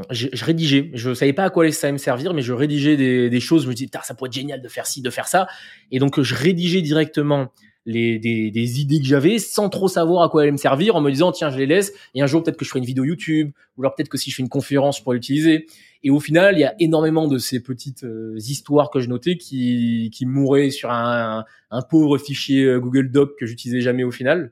je, 0.09 0.27
je, 0.33 0.43
rédigeais. 0.43 0.89
Je 0.95 1.13
savais 1.13 1.33
pas 1.33 1.43
à 1.43 1.49
quoi 1.51 1.71
ça 1.71 1.85
allait 1.85 1.93
me 1.93 1.97
servir, 1.99 2.33
mais 2.33 2.41
je 2.41 2.51
rédigeais 2.51 2.97
des, 2.97 3.29
des 3.29 3.39
choses. 3.39 3.65
Je 3.65 3.69
me 3.69 3.75
disais, 3.75 3.91
ça 4.01 4.15
pourrait 4.15 4.29
être 4.29 4.33
génial 4.33 4.59
de 4.59 4.67
faire 4.69 4.87
ci, 4.87 5.03
de 5.03 5.11
faire 5.11 5.27
ça. 5.27 5.45
Et 5.91 5.99
donc, 5.99 6.19
je 6.19 6.33
rédigeais 6.33 6.81
directement 6.81 7.53
les, 7.85 8.19
des, 8.19 8.51
des 8.51 8.81
idées 8.81 8.99
que 8.99 9.05
j'avais 9.05 9.39
sans 9.39 9.69
trop 9.69 9.87
savoir 9.87 10.23
à 10.23 10.29
quoi 10.29 10.45
elles 10.45 10.51
me 10.51 10.57
servir 10.57 10.95
en 10.95 11.01
me 11.01 11.09
disant, 11.09 11.31
tiens, 11.31 11.49
je 11.49 11.57
les 11.57 11.65
laisse. 11.65 11.93
Et 12.13 12.21
un 12.21 12.27
jour, 12.27 12.43
peut-être 12.43 12.57
que 12.57 12.65
je 12.65 12.69
ferai 12.69 12.79
une 12.79 12.85
vidéo 12.85 13.03
YouTube, 13.03 13.51
ou 13.77 13.81
alors 13.81 13.95
peut-être 13.95 14.09
que 14.09 14.17
si 14.17 14.29
je 14.29 14.35
fais 14.35 14.43
une 14.43 14.49
conférence, 14.49 14.97
je 14.97 15.03
pourrais 15.03 15.15
l'utiliser. 15.15 15.65
Et 16.03 16.09
au 16.09 16.19
final, 16.19 16.55
il 16.55 16.61
y 16.61 16.65
a 16.65 16.75
énormément 16.79 17.27
de 17.27 17.37
ces 17.37 17.61
petites 17.61 18.03
euh, 18.03 18.35
histoires 18.37 18.89
que 18.89 18.99
je 18.99 19.09
notais 19.09 19.37
qui, 19.37 20.11
qui 20.13 20.25
mouraient 20.25 20.69
sur 20.69 20.91
un, 20.91 21.45
un, 21.71 21.81
pauvre 21.81 22.17
fichier 22.17 22.63
euh, 22.63 22.79
Google 22.79 23.11
Doc 23.11 23.31
que 23.37 23.45
j'utilisais 23.45 23.81
jamais 23.81 24.03
au 24.03 24.11
final. 24.11 24.51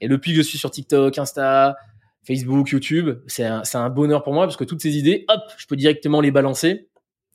Et 0.00 0.08
depuis 0.08 0.32
que 0.32 0.38
je 0.38 0.42
suis 0.42 0.58
sur 0.58 0.70
TikTok, 0.70 1.16
Insta, 1.18 1.76
Facebook, 2.24 2.70
YouTube, 2.70 3.18
c'est 3.26 3.44
un, 3.44 3.62
un, 3.74 3.90
bonheur 3.90 4.22
pour 4.22 4.32
moi 4.32 4.46
parce 4.46 4.56
que 4.56 4.64
toutes 4.64 4.80
ces 4.80 4.96
idées, 4.96 5.24
hop, 5.28 5.40
je 5.58 5.66
peux 5.66 5.76
directement 5.76 6.20
les 6.20 6.30
balancer. 6.30 6.88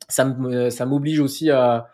Ça 0.10 0.36
ça 0.70 0.86
m'oblige 0.86 1.20
aussi 1.20 1.50
à, 1.50 1.88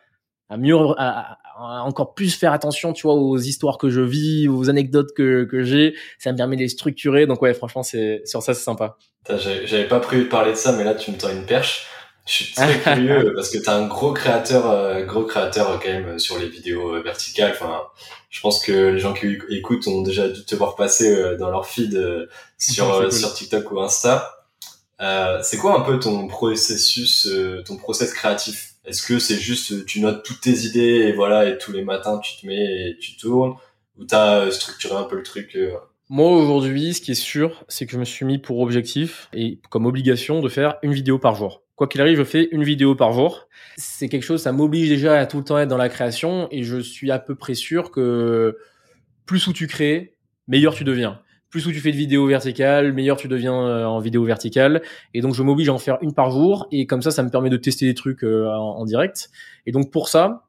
à 0.50 0.58
mieux, 0.58 0.76
à, 0.98 1.38
encore 1.62 2.14
plus 2.14 2.36
faire 2.36 2.54
attention, 2.54 2.94
tu 2.94 3.04
vois, 3.04 3.14
aux 3.14 3.38
histoires 3.38 3.78
que 3.78 3.90
je 3.90 4.02
vis, 4.02 4.48
aux 4.48 4.70
anecdotes 4.70 5.14
que, 5.16 5.44
que 5.44 5.64
j'ai. 5.64 5.96
Ça 6.20 6.32
me 6.32 6.38
permet 6.38 6.56
de 6.56 6.62
les 6.62 6.70
structurer. 6.70 7.26
Donc 7.28 7.42
ouais, 7.42 7.54
franchement, 7.54 7.84
c'est 7.84 8.22
sur 8.26 8.42
ça, 8.42 8.54
c'est 8.54 8.64
sympa. 8.64 8.98
J'avais 9.30 9.88
pas 9.88 10.00
prévu 10.00 10.24
de 10.24 10.30
parler 10.30 10.52
de 10.52 10.58
ça, 10.58 10.72
mais 10.74 10.84
là, 10.84 10.96
tu 10.96 11.12
me 11.12 11.18
tends 11.18 11.30
une 11.30 11.46
perche. 11.46 11.88
Je 12.26 12.32
suis 12.34 12.54
très 12.54 12.80
curieux 12.84 13.34
parce 13.36 13.50
que 13.50 13.58
tu 13.58 13.70
un 13.70 13.88
gros 13.88 14.14
créateur, 14.14 14.70
euh, 14.70 15.04
gros 15.04 15.26
créateur 15.26 15.80
quand 15.82 15.90
même 15.90 16.20
sur 16.20 16.38
les 16.38 16.48
vidéos 16.48 16.96
euh, 16.96 17.02
verticales. 17.02 17.52
Enfin, 17.52 17.82
je 18.30 18.40
pense 18.42 18.64
que 18.64 18.72
les 18.72 19.00
gens 19.00 19.14
qui 19.14 19.38
écoutent 19.50 19.88
ont 19.88 20.02
déjà 20.02 20.28
dû 20.30 20.46
te 20.46 20.56
voir 20.56 20.76
passer 20.76 21.14
euh, 21.14 21.38
dans 21.38 21.50
leur 21.50 21.66
feed 21.66 22.00
sur 22.58 23.12
sur 23.12 23.34
TikTok 23.34 23.72
ou 23.72 23.82
Insta. 23.82 24.46
c'est 25.42 25.58
quoi 25.58 25.80
un 25.80 25.82
peu 25.82 26.00
ton 26.00 26.28
processus, 26.28 27.28
ton 27.66 27.78
process 27.78 28.14
créatif? 28.14 28.71
Est-ce 28.86 29.06
que 29.06 29.20
c'est 29.20 29.38
juste 29.38 29.86
tu 29.86 30.00
notes 30.00 30.24
toutes 30.26 30.42
tes 30.42 30.66
idées 30.66 31.08
et 31.08 31.14
voilà 31.14 31.48
et 31.48 31.58
tous 31.58 31.72
les 31.72 31.84
matins 31.84 32.20
tu 32.20 32.42
te 32.42 32.48
mets 32.48 32.90
et 32.90 32.98
tu 33.00 33.16
tournes? 33.16 33.56
Ou 33.98 34.06
t'as 34.06 34.50
structuré 34.52 34.96
un 34.96 35.04
peu 35.04 35.18
le 35.18 35.24
truc 35.24 35.58
moi 36.14 36.30
aujourd'hui, 36.30 36.94
ce 36.94 37.00
qui 37.00 37.12
est 37.12 37.16
sûr, 37.16 37.64
c'est 37.70 37.86
que 37.86 37.94
je 37.94 37.98
me 37.98 38.04
suis 38.04 38.26
mis 38.26 38.38
pour 38.38 38.60
objectif 38.60 39.30
et 39.32 39.62
comme 39.70 39.86
obligation 39.86 40.42
de 40.42 40.50
faire 40.50 40.76
une 40.84 40.92
vidéo 40.92 41.18
par 41.20 41.36
jour. 41.36 41.64
Quoi 41.78 41.88
qu'il 41.88 42.02
arrive, 42.02 42.18
je 42.18 42.26
fais 42.26 42.50
une 42.52 42.66
vidéo 42.66 42.96
par 42.96 43.14
jour. 43.14 43.48
C'est 43.78 44.10
quelque 44.10 44.26
chose, 44.26 44.42
ça 44.42 44.52
m'oblige 44.52 44.90
déjà 44.90 45.18
à 45.18 45.26
tout 45.26 45.38
le 45.38 45.46
temps 45.46 45.58
être 45.58 45.70
dans 45.70 45.78
la 45.78 45.88
création 45.88 46.50
et 46.52 46.64
je 46.64 46.82
suis 46.82 47.12
à 47.12 47.20
peu 47.20 47.36
près 47.36 47.54
sûr 47.54 47.92
que 47.92 48.58
plus 49.26 49.48
où 49.48 49.54
tu 49.54 49.68
crées, 49.68 50.18
meilleur 50.50 50.76
tu 50.76 50.84
deviens. 50.84 51.22
Plus 51.52 51.68
où 51.68 51.72
tu 51.72 51.82
fais 51.82 51.92
de 51.92 51.98
vidéos 51.98 52.26
verticales, 52.26 52.94
meilleur 52.94 53.18
tu 53.18 53.28
deviens 53.28 53.54
euh, 53.54 53.86
en 53.86 54.00
vidéo 54.00 54.24
verticale. 54.24 54.82
Et 55.14 55.20
donc 55.20 55.36
je 55.36 55.44
m'oblige 55.44 55.68
à 55.70 55.74
en 55.74 55.80
faire 55.80 55.98
une 56.02 56.14
par 56.14 56.32
jour 56.32 56.68
et 56.72 56.88
comme 56.88 57.02
ça, 57.02 57.12
ça 57.12 57.24
me 57.24 57.30
permet 57.30 57.50
de 57.50 57.58
tester 57.58 57.86
des 57.86 57.94
trucs 57.94 58.24
euh, 58.24 58.48
en, 58.48 58.86
direct. 58.86 59.30
Et 59.66 59.74
donc 59.74 59.92
pour 59.92 60.08
ça, 60.08 60.48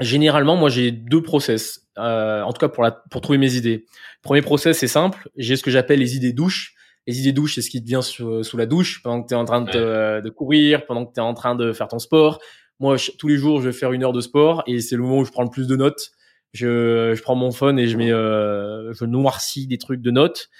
généralement, 0.00 0.56
moi 0.56 0.70
j'ai 0.70 0.90
deux 0.90 1.22
process. 1.22 1.86
Euh, 1.98 2.42
en 2.42 2.52
tout 2.52 2.58
cas 2.58 2.68
pour, 2.68 2.82
la, 2.82 2.90
pour 2.90 3.20
trouver 3.20 3.36
mes 3.36 3.54
idées. 3.56 3.84
Premier 4.22 4.40
process, 4.40 4.78
c'est 4.78 4.88
simple. 4.88 5.28
J'ai 5.36 5.56
ce 5.56 5.62
que 5.62 5.70
j'appelle 5.70 5.98
les 5.98 6.16
idées 6.16 6.32
douches. 6.32 6.74
Les 7.06 7.20
idées 7.20 7.32
douches, 7.32 7.56
c'est 7.56 7.62
ce 7.62 7.68
qui 7.68 7.82
te 7.82 7.86
vient 7.86 8.00
sous, 8.00 8.42
sous 8.42 8.56
la 8.56 8.64
douche 8.64 9.02
pendant 9.02 9.22
que 9.22 9.28
tu 9.28 9.34
es 9.34 9.36
en 9.36 9.44
train 9.44 9.60
de, 9.60 10.20
de, 10.20 10.30
courir, 10.30 10.86
pendant 10.86 11.04
que 11.04 11.12
tu 11.12 11.20
es 11.20 11.22
en 11.22 11.34
train 11.34 11.54
de 11.54 11.72
faire 11.72 11.88
ton 11.88 11.98
sport. 11.98 12.40
Moi, 12.80 12.96
tous 13.18 13.28
les 13.28 13.36
jours, 13.36 13.60
je 13.60 13.68
vais 13.68 13.72
faire 13.72 13.92
une 13.92 14.02
heure 14.02 14.12
de 14.12 14.20
sport 14.20 14.62
et 14.66 14.80
c'est 14.80 14.96
le 14.96 15.02
moment 15.02 15.18
où 15.18 15.24
je 15.24 15.30
prends 15.30 15.42
le 15.42 15.50
plus 15.50 15.66
de 15.66 15.76
notes. 15.76 16.12
Je, 16.52 17.14
je 17.14 17.22
prends 17.22 17.34
mon 17.34 17.50
phone 17.50 17.78
et 17.78 17.88
je 17.88 17.96
mets, 17.96 18.12
euh, 18.12 18.92
je 18.92 19.04
noircis 19.04 19.66
des 19.66 19.78
trucs 19.78 20.02
de 20.02 20.10
notes. 20.10 20.50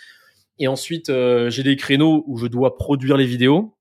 Et 0.58 0.68
ensuite, 0.68 1.10
euh, 1.10 1.50
j'ai 1.50 1.62
des 1.62 1.76
créneaux 1.76 2.24
où 2.26 2.38
je 2.38 2.46
dois 2.46 2.76
produire 2.76 3.16
les 3.16 3.26
vidéos. 3.26 3.74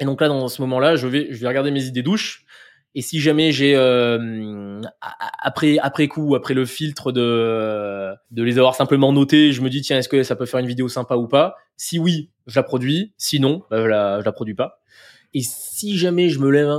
Et 0.00 0.04
donc 0.04 0.20
là, 0.20 0.28
dans 0.28 0.48
ce 0.48 0.60
moment-là, 0.62 0.96
je 0.96 1.06
vais, 1.06 1.28
je 1.30 1.40
vais 1.40 1.48
regarder 1.48 1.70
mes 1.70 1.84
idées 1.84 2.02
douches 2.02 2.44
et 2.96 3.02
si 3.02 3.20
jamais 3.20 3.50
j'ai 3.50 3.74
euh, 3.74 4.80
après 5.40 5.78
après 5.78 6.06
coup, 6.06 6.36
après 6.36 6.54
le 6.54 6.64
filtre 6.64 7.10
de 7.10 8.14
de 8.30 8.42
les 8.44 8.58
avoir 8.58 8.76
simplement 8.76 9.12
notés, 9.12 9.52
je 9.52 9.62
me 9.62 9.68
dis 9.68 9.80
tiens 9.80 9.98
est-ce 9.98 10.08
que 10.08 10.22
ça 10.22 10.36
peut 10.36 10.46
faire 10.46 10.60
une 10.60 10.66
vidéo 10.68 10.88
sympa 10.88 11.16
ou 11.16 11.26
pas? 11.26 11.56
Si 11.76 11.98
oui, 11.98 12.30
je 12.46 12.54
la 12.56 12.62
produis. 12.62 13.12
Sinon, 13.18 13.64
bah, 13.68 13.82
je 13.82 13.86
la 13.86 14.20
je 14.20 14.24
la 14.24 14.32
produis 14.32 14.54
pas. 14.54 14.80
Et 15.34 15.42
si 15.42 15.98
jamais 15.98 16.28
je 16.28 16.38
me 16.38 16.48
lève, 16.48 16.70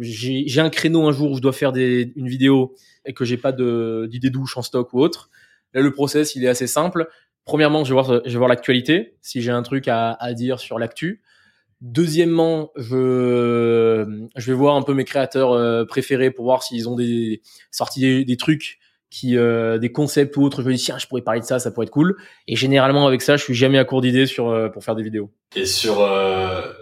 j'ai 0.00 0.60
un 0.60 0.70
créneau 0.70 1.06
un 1.06 1.12
jour 1.12 1.30
où 1.30 1.36
je 1.36 1.40
dois 1.40 1.52
faire 1.52 1.70
des, 1.70 2.12
une 2.16 2.28
vidéo 2.28 2.74
et 3.06 3.14
que 3.14 3.24
j'ai 3.24 3.36
pas 3.36 3.52
d'idée 3.52 4.30
douche 4.30 4.56
en 4.56 4.62
stock 4.62 4.92
ou 4.92 5.00
autre, 5.00 5.30
là 5.74 5.80
le 5.80 5.92
process 5.92 6.34
il 6.34 6.44
est 6.44 6.48
assez 6.48 6.66
simple. 6.66 7.08
Premièrement, 7.44 7.84
je 7.84 7.94
vais 7.94 8.02
voir 8.02 8.22
voir 8.26 8.48
l'actualité, 8.48 9.14
si 9.22 9.40
j'ai 9.40 9.52
un 9.52 9.62
truc 9.62 9.86
à, 9.86 10.12
à 10.12 10.34
dire 10.34 10.58
sur 10.58 10.78
l'actu. 10.78 11.22
Deuxièmement, 11.80 12.72
je, 12.76 14.28
je 14.36 14.52
vais 14.52 14.58
voir 14.58 14.76
un 14.76 14.82
peu 14.82 14.92
mes 14.92 15.04
créateurs 15.04 15.52
euh, 15.52 15.86
préférés 15.86 16.30
pour 16.30 16.44
voir 16.44 16.62
s'ils 16.62 16.88
ont 16.88 16.96
des 16.96 17.40
sorti 17.70 18.24
des 18.24 18.36
trucs 18.36 18.79
qui 19.10 19.36
euh, 19.36 19.78
des 19.78 19.92
concepts 19.92 20.36
ou 20.36 20.42
autres. 20.42 20.62
Je 20.62 20.68
me 20.68 20.74
dis 20.74 20.82
tiens, 20.82 20.98
je 20.98 21.06
pourrais 21.06 21.22
parler 21.22 21.40
de 21.40 21.44
ça, 21.44 21.58
ça 21.58 21.70
pourrait 21.70 21.86
être 21.86 21.92
cool. 21.92 22.16
Et 22.46 22.56
généralement 22.56 23.06
avec 23.06 23.22
ça, 23.22 23.36
je 23.36 23.42
suis 23.42 23.54
jamais 23.54 23.78
à 23.78 23.84
court 23.84 24.00
d'idées 24.00 24.26
sur 24.26 24.48
euh, 24.48 24.68
pour 24.68 24.84
faire 24.84 24.94
des 24.94 25.02
vidéos. 25.02 25.30
Et 25.56 25.66
sur 25.66 26.08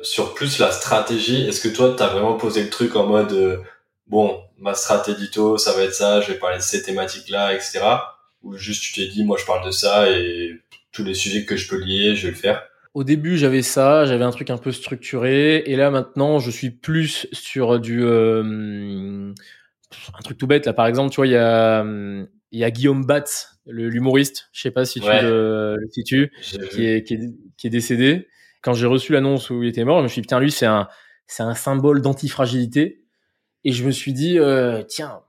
sur 0.02 0.34
plus 0.34 0.58
la 0.58 0.70
stratégie, 0.70 1.46
est-ce 1.48 1.66
que 1.66 1.74
toi 1.74 1.94
t'as 1.96 2.08
vraiment 2.08 2.34
posé 2.34 2.62
le 2.62 2.70
truc 2.70 2.96
en 2.96 3.06
mode 3.06 3.62
bon 4.06 4.40
ma 4.58 4.74
stratégie 4.74 5.30
ça 5.56 5.72
va 5.72 5.82
être 5.82 5.94
ça, 5.94 6.20
je 6.20 6.32
vais 6.32 6.38
parler 6.38 6.58
de 6.58 6.62
ces 6.62 6.82
thématiques 6.82 7.30
là, 7.30 7.54
etc. 7.54 7.80
Ou 8.42 8.56
juste 8.56 8.82
tu 8.82 8.92
t'es 8.92 9.08
dit 9.08 9.24
moi 9.24 9.36
je 9.40 9.46
parle 9.46 9.64
de 9.64 9.70
ça 9.70 10.10
et 10.10 10.60
tous 10.92 11.04
les 11.04 11.14
sujets 11.14 11.44
que 11.44 11.56
je 11.56 11.68
peux 11.68 11.78
lier, 11.78 12.14
je 12.14 12.26
vais 12.26 12.32
le 12.32 12.38
faire? 12.38 12.64
Au 12.94 13.04
début, 13.04 13.36
j'avais 13.36 13.62
ça, 13.62 14.06
j'avais 14.06 14.24
un 14.24 14.30
truc 14.30 14.50
un 14.50 14.56
peu 14.56 14.72
structuré, 14.72 15.62
et 15.66 15.76
là 15.76 15.90
maintenant, 15.90 16.38
je 16.38 16.50
suis 16.50 16.70
plus 16.70 17.28
sur 17.32 17.78
du 17.78 18.02
euh, 18.02 19.32
un 20.16 20.22
truc 20.22 20.38
tout 20.38 20.46
bête. 20.46 20.66
Là, 20.66 20.72
par 20.72 20.86
exemple, 20.86 21.10
tu 21.10 21.16
vois, 21.16 21.26
il 21.26 21.32
y 21.32 21.36
a 21.36 21.84
il 22.50 22.60
y 22.60 22.64
a 22.64 22.70
Guillaume 22.70 23.04
Batz, 23.04 23.60
l'humoriste. 23.66 24.48
Je 24.52 24.62
sais 24.62 24.70
pas 24.70 24.84
si 24.84 25.00
tu 25.00 25.06
le, 25.06 25.76
le 25.78 25.88
situes, 25.90 26.32
qui 26.70 26.86
est, 26.86 27.02
qui 27.04 27.14
est, 27.14 27.20
qui 27.56 27.66
est 27.66 27.70
décédé. 27.70 28.26
Quand 28.62 28.72
j'ai 28.72 28.86
reçu 28.86 29.12
l'annonce 29.12 29.50
où 29.50 29.62
il 29.62 29.68
était 29.68 29.84
mort, 29.84 29.98
je 29.98 30.04
me 30.04 30.08
suis 30.08 30.20
dit 30.20 30.26
putain, 30.26 30.40
lui, 30.40 30.50
c'est 30.50 30.66
un 30.66 30.88
c'est 31.26 31.42
un 31.42 31.54
symbole 31.54 32.00
d'antifragilité. 32.00 33.04
Et 33.64 33.72
je 33.72 33.84
me 33.84 33.90
suis 33.90 34.12
dit 34.12 34.38
euh, 34.38 34.82
tiens, 34.82 35.20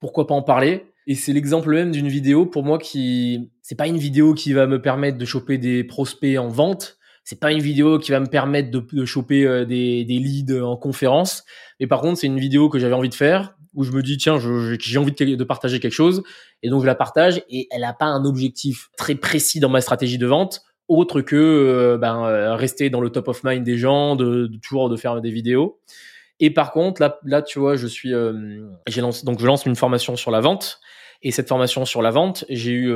pourquoi 0.00 0.26
pas 0.26 0.34
en 0.34 0.42
parler? 0.42 0.86
Et 1.06 1.14
c'est 1.14 1.32
l'exemple 1.32 1.70
même 1.70 1.90
d'une 1.90 2.08
vidéo 2.08 2.46
pour 2.46 2.64
moi 2.64 2.78
qui 2.78 3.50
c'est 3.60 3.74
pas 3.74 3.88
une 3.88 3.98
vidéo 3.98 4.34
qui 4.34 4.52
va 4.52 4.66
me 4.66 4.80
permettre 4.80 5.18
de 5.18 5.24
choper 5.24 5.58
des 5.58 5.84
prospects 5.84 6.38
en 6.38 6.48
vente, 6.48 6.96
c'est 7.24 7.40
pas 7.40 7.52
une 7.52 7.60
vidéo 7.60 7.98
qui 7.98 8.12
va 8.12 8.20
me 8.20 8.26
permettre 8.26 8.70
de, 8.70 8.84
de 8.92 9.04
choper 9.04 9.44
euh, 9.44 9.64
des, 9.64 10.04
des, 10.04 10.18
leads 10.18 10.62
en 10.62 10.76
conférence, 10.76 11.44
mais 11.80 11.88
par 11.88 12.00
contre 12.00 12.18
c'est 12.20 12.28
une 12.28 12.38
vidéo 12.38 12.68
que 12.68 12.78
j'avais 12.78 12.94
envie 12.94 13.08
de 13.08 13.14
faire 13.14 13.56
où 13.74 13.84
je 13.84 13.92
me 13.92 14.02
dis 14.02 14.16
tiens 14.16 14.38
j'ai 14.38 14.98
envie 14.98 15.12
de, 15.12 15.44
partager 15.44 15.80
quelque 15.80 15.92
chose 15.92 16.22
et 16.62 16.68
donc 16.68 16.82
je 16.82 16.86
la 16.86 16.94
partage 16.94 17.42
et 17.48 17.68
elle 17.70 17.84
a 17.84 17.92
pas 17.92 18.06
un 18.06 18.24
objectif 18.24 18.88
très 18.96 19.14
précis 19.14 19.60
dans 19.60 19.68
ma 19.68 19.80
stratégie 19.80 20.18
de 20.18 20.26
vente 20.26 20.62
autre 20.88 21.20
que 21.20 21.36
euh, 21.36 21.98
ben, 21.98 22.24
euh, 22.24 22.54
rester 22.54 22.90
dans 22.90 23.00
le 23.00 23.08
top 23.08 23.28
of 23.28 23.44
mind 23.44 23.64
des 23.64 23.78
gens, 23.78 24.16
de, 24.16 24.46
de, 24.46 24.56
toujours 24.58 24.90
de 24.90 24.96
faire 24.96 25.20
des 25.20 25.30
vidéos. 25.30 25.80
Et 26.40 26.50
par 26.50 26.72
contre 26.72 27.00
là 27.00 27.18
là 27.24 27.40
tu 27.40 27.58
vois 27.58 27.76
je 27.76 27.86
suis 27.86 28.12
j'ai 28.88 29.00
lancé 29.00 29.24
donc 29.24 29.40
je 29.40 29.46
lance 29.46 29.64
une 29.64 29.76
formation 29.76 30.16
sur 30.16 30.30
la 30.30 30.40
vente 30.40 30.80
et 31.22 31.30
cette 31.30 31.48
formation 31.48 31.84
sur 31.84 32.02
la 32.02 32.10
vente 32.10 32.44
j'ai 32.48 32.72
eu 32.72 32.92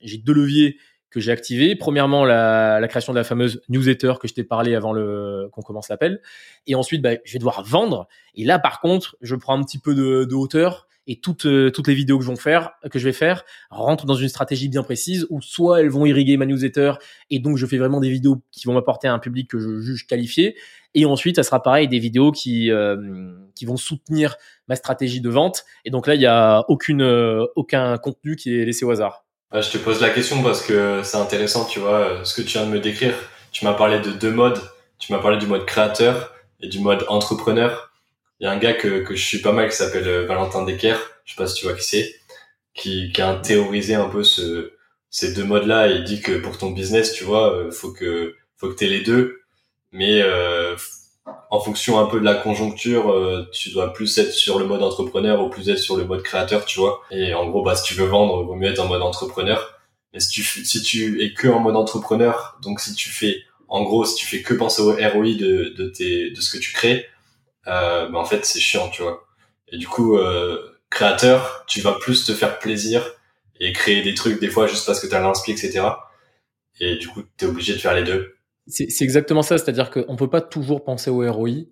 j'ai 0.00 0.18
deux 0.18 0.32
leviers 0.32 0.78
que 1.12 1.20
j'ai 1.20 1.30
activé. 1.30 1.76
Premièrement, 1.76 2.24
la, 2.24 2.80
la, 2.80 2.88
création 2.88 3.12
de 3.12 3.18
la 3.18 3.24
fameuse 3.24 3.62
newsletter 3.68 4.14
que 4.20 4.26
je 4.26 4.34
t'ai 4.34 4.44
parlé 4.44 4.74
avant 4.74 4.92
le 4.92 5.48
qu'on 5.52 5.62
commence 5.62 5.88
l'appel. 5.88 6.20
Et 6.66 6.74
ensuite, 6.74 7.02
bah, 7.02 7.12
je 7.24 7.32
vais 7.32 7.38
devoir 7.38 7.62
vendre. 7.62 8.08
Et 8.34 8.44
là, 8.44 8.58
par 8.58 8.80
contre, 8.80 9.16
je 9.20 9.36
prends 9.36 9.56
un 9.56 9.62
petit 9.62 9.78
peu 9.78 9.94
de, 9.94 10.24
de 10.24 10.34
hauteur 10.34 10.88
et 11.06 11.16
toutes 11.16 11.46
euh, 11.46 11.70
toutes 11.70 11.88
les 11.88 11.94
vidéos 11.94 12.18
que 12.18 12.24
je 12.24 12.30
vais 12.30 12.36
faire 12.36 12.72
que 12.90 12.98
je 12.98 13.04
vais 13.04 13.12
faire 13.12 13.44
rentrent 13.70 14.06
dans 14.06 14.14
une 14.14 14.28
stratégie 14.28 14.68
bien 14.68 14.82
précise 14.82 15.26
où 15.30 15.40
soit 15.40 15.80
elles 15.80 15.88
vont 15.88 16.06
irriguer 16.06 16.36
ma 16.36 16.46
newsletter 16.46 16.92
et 17.30 17.40
donc 17.40 17.56
je 17.56 17.66
fais 17.66 17.78
vraiment 17.78 18.00
des 18.00 18.10
vidéos 18.10 18.42
qui 18.52 18.66
vont 18.66 18.74
m'apporter 18.74 19.08
un 19.08 19.18
public 19.18 19.50
que 19.50 19.58
je 19.58 19.80
juge 19.80 20.06
qualifié 20.06 20.56
et 20.94 21.04
ensuite 21.04 21.36
ça 21.36 21.42
sera 21.42 21.62
pareil 21.62 21.88
des 21.88 21.98
vidéos 21.98 22.30
qui 22.30 22.70
euh, 22.70 23.32
qui 23.56 23.64
vont 23.64 23.76
soutenir 23.76 24.36
ma 24.68 24.76
stratégie 24.76 25.20
de 25.20 25.28
vente 25.28 25.64
et 25.84 25.90
donc 25.90 26.06
là 26.06 26.14
il 26.14 26.20
y 26.20 26.26
a 26.26 26.64
aucune 26.68 27.02
euh, 27.02 27.46
aucun 27.56 27.98
contenu 27.98 28.36
qui 28.36 28.56
est 28.56 28.64
laissé 28.64 28.84
au 28.84 28.90
hasard 28.90 29.21
je 29.60 29.70
te 29.70 29.78
pose 29.78 30.00
la 30.00 30.10
question 30.10 30.42
parce 30.42 30.62
que 30.62 31.02
c'est 31.02 31.18
intéressant, 31.18 31.64
tu 31.66 31.78
vois, 31.78 31.98
euh, 31.98 32.24
ce 32.24 32.34
que 32.34 32.42
tu 32.42 32.58
viens 32.58 32.66
de 32.66 32.70
me 32.70 32.80
décrire. 32.80 33.14
Tu 33.52 33.64
m'as 33.64 33.74
parlé 33.74 34.00
de 34.00 34.10
deux 34.10 34.30
modes. 34.30 34.60
Tu 34.98 35.12
m'as 35.12 35.18
parlé 35.18 35.36
du 35.38 35.46
mode 35.46 35.66
créateur 35.66 36.32
et 36.60 36.68
du 36.68 36.78
mode 36.78 37.04
entrepreneur. 37.08 37.92
Il 38.40 38.44
y 38.44 38.46
a 38.46 38.52
un 38.52 38.58
gars 38.58 38.72
que, 38.72 39.02
que 39.02 39.14
je 39.14 39.24
suis 39.24 39.38
pas 39.42 39.52
mal 39.52 39.68
qui 39.68 39.76
s'appelle 39.76 40.08
euh, 40.08 40.26
Valentin 40.26 40.64
Decker. 40.64 40.96
Je 41.24 41.32
sais 41.32 41.36
pas 41.36 41.46
si 41.46 41.54
tu 41.56 41.66
vois 41.66 41.74
qui 41.74 41.84
c'est. 41.84 42.14
Qui, 42.74 43.12
qui 43.12 43.20
a 43.20 43.34
théorisé 43.34 43.94
un 43.94 44.08
peu 44.08 44.24
ce, 44.24 44.72
ces 45.10 45.34
deux 45.34 45.44
modes-là 45.44 45.88
il 45.88 46.04
dit 46.04 46.22
que 46.22 46.38
pour 46.38 46.56
ton 46.56 46.70
business, 46.70 47.12
tu 47.12 47.24
vois, 47.24 47.52
euh, 47.54 47.70
faut 47.70 47.92
que, 47.92 48.34
faut 48.56 48.68
que 48.70 48.74
t'aies 48.74 48.86
les 48.88 49.02
deux. 49.02 49.42
Mais, 49.92 50.22
euh, 50.22 50.74
en 51.50 51.60
fonction 51.60 51.98
un 51.98 52.06
peu 52.06 52.18
de 52.18 52.24
la 52.24 52.34
conjoncture, 52.34 53.12
euh, 53.12 53.46
tu 53.52 53.70
dois 53.70 53.92
plus 53.92 54.16
être 54.18 54.32
sur 54.32 54.58
le 54.58 54.64
mode 54.64 54.82
entrepreneur 54.82 55.44
ou 55.44 55.50
plus 55.50 55.68
être 55.68 55.78
sur 55.78 55.96
le 55.96 56.04
mode 56.04 56.22
créateur, 56.22 56.64
tu 56.64 56.80
vois. 56.80 57.02
Et 57.10 57.34
en 57.34 57.46
gros, 57.48 57.62
bah, 57.62 57.76
si 57.76 57.84
tu 57.84 57.94
veux 57.94 58.06
vendre, 58.06 58.42
vaut 58.42 58.54
mieux 58.54 58.70
être 58.70 58.80
en 58.80 58.88
mode 58.88 59.02
entrepreneur. 59.02 59.78
Mais 60.12 60.20
si 60.20 60.30
tu, 60.30 60.42
si 60.42 60.82
tu 60.82 61.22
es 61.22 61.34
que 61.34 61.48
en 61.48 61.60
mode 61.60 61.76
entrepreneur, 61.76 62.58
donc 62.62 62.80
si 62.80 62.94
tu 62.94 63.10
fais, 63.10 63.42
en 63.68 63.82
gros, 63.82 64.04
si 64.04 64.16
tu 64.16 64.26
fais 64.26 64.42
que 64.42 64.54
penser 64.54 64.82
au 64.82 64.92
ROI 64.92 65.34
de, 65.34 65.74
de, 65.76 65.88
tes, 65.88 66.30
de 66.30 66.40
ce 66.40 66.50
que 66.56 66.58
tu 66.58 66.72
crées, 66.72 67.06
euh, 67.66 68.08
bah, 68.08 68.18
en 68.18 68.24
fait, 68.24 68.44
c'est 68.44 68.60
chiant, 68.60 68.88
tu 68.88 69.02
vois. 69.02 69.24
Et 69.68 69.78
du 69.78 69.86
coup, 69.86 70.16
euh, 70.16 70.58
créateur, 70.90 71.64
tu 71.68 71.80
vas 71.80 71.92
plus 71.92 72.24
te 72.24 72.32
faire 72.32 72.58
plaisir 72.58 73.04
et 73.60 73.72
créer 73.72 74.02
des 74.02 74.14
trucs 74.14 74.40
des 74.40 74.48
fois 74.48 74.66
juste 74.66 74.86
parce 74.86 75.00
que 75.00 75.06
tu 75.06 75.14
as 75.14 75.20
l'inspi, 75.20 75.52
etc. 75.52 75.82
Et 76.80 76.96
du 76.96 77.08
coup, 77.08 77.22
tu 77.36 77.44
es 77.44 77.48
obligé 77.48 77.74
de 77.74 77.78
faire 77.78 77.94
les 77.94 78.04
deux. 78.04 78.36
C'est 78.68 79.02
exactement 79.02 79.42
ça, 79.42 79.58
c'est-à-dire 79.58 79.90
qu'on 79.90 80.16
peut 80.16 80.30
pas 80.30 80.40
toujours 80.40 80.84
penser 80.84 81.10
au 81.10 81.30
ROI. 81.30 81.66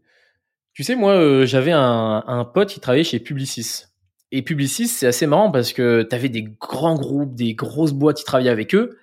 Tu 0.73 0.85
sais, 0.85 0.97
moi, 0.97 1.13
euh, 1.13 1.47
j'avais 1.47 1.73
un, 1.73 2.51
pote 2.53 2.69
qui 2.69 2.81
travaillait 2.81 3.05
chez 3.05 3.21
Publicis. 3.21 3.85
Et 4.33 4.43
Publicis, 4.43 4.89
c'est 4.89 5.07
assez 5.07 5.27
marrant 5.27 5.51
parce 5.51 5.73
que 5.73 6.03
tu 6.09 6.15
avais 6.15 6.29
des 6.29 6.43
grands 6.43 6.97
groupes, 6.97 7.35
des 7.35 7.55
grosses 7.55 7.93
boîtes 7.93 8.19
qui 8.19 8.25
travaillaient 8.25 8.51
avec 8.51 8.75
eux. 8.75 8.99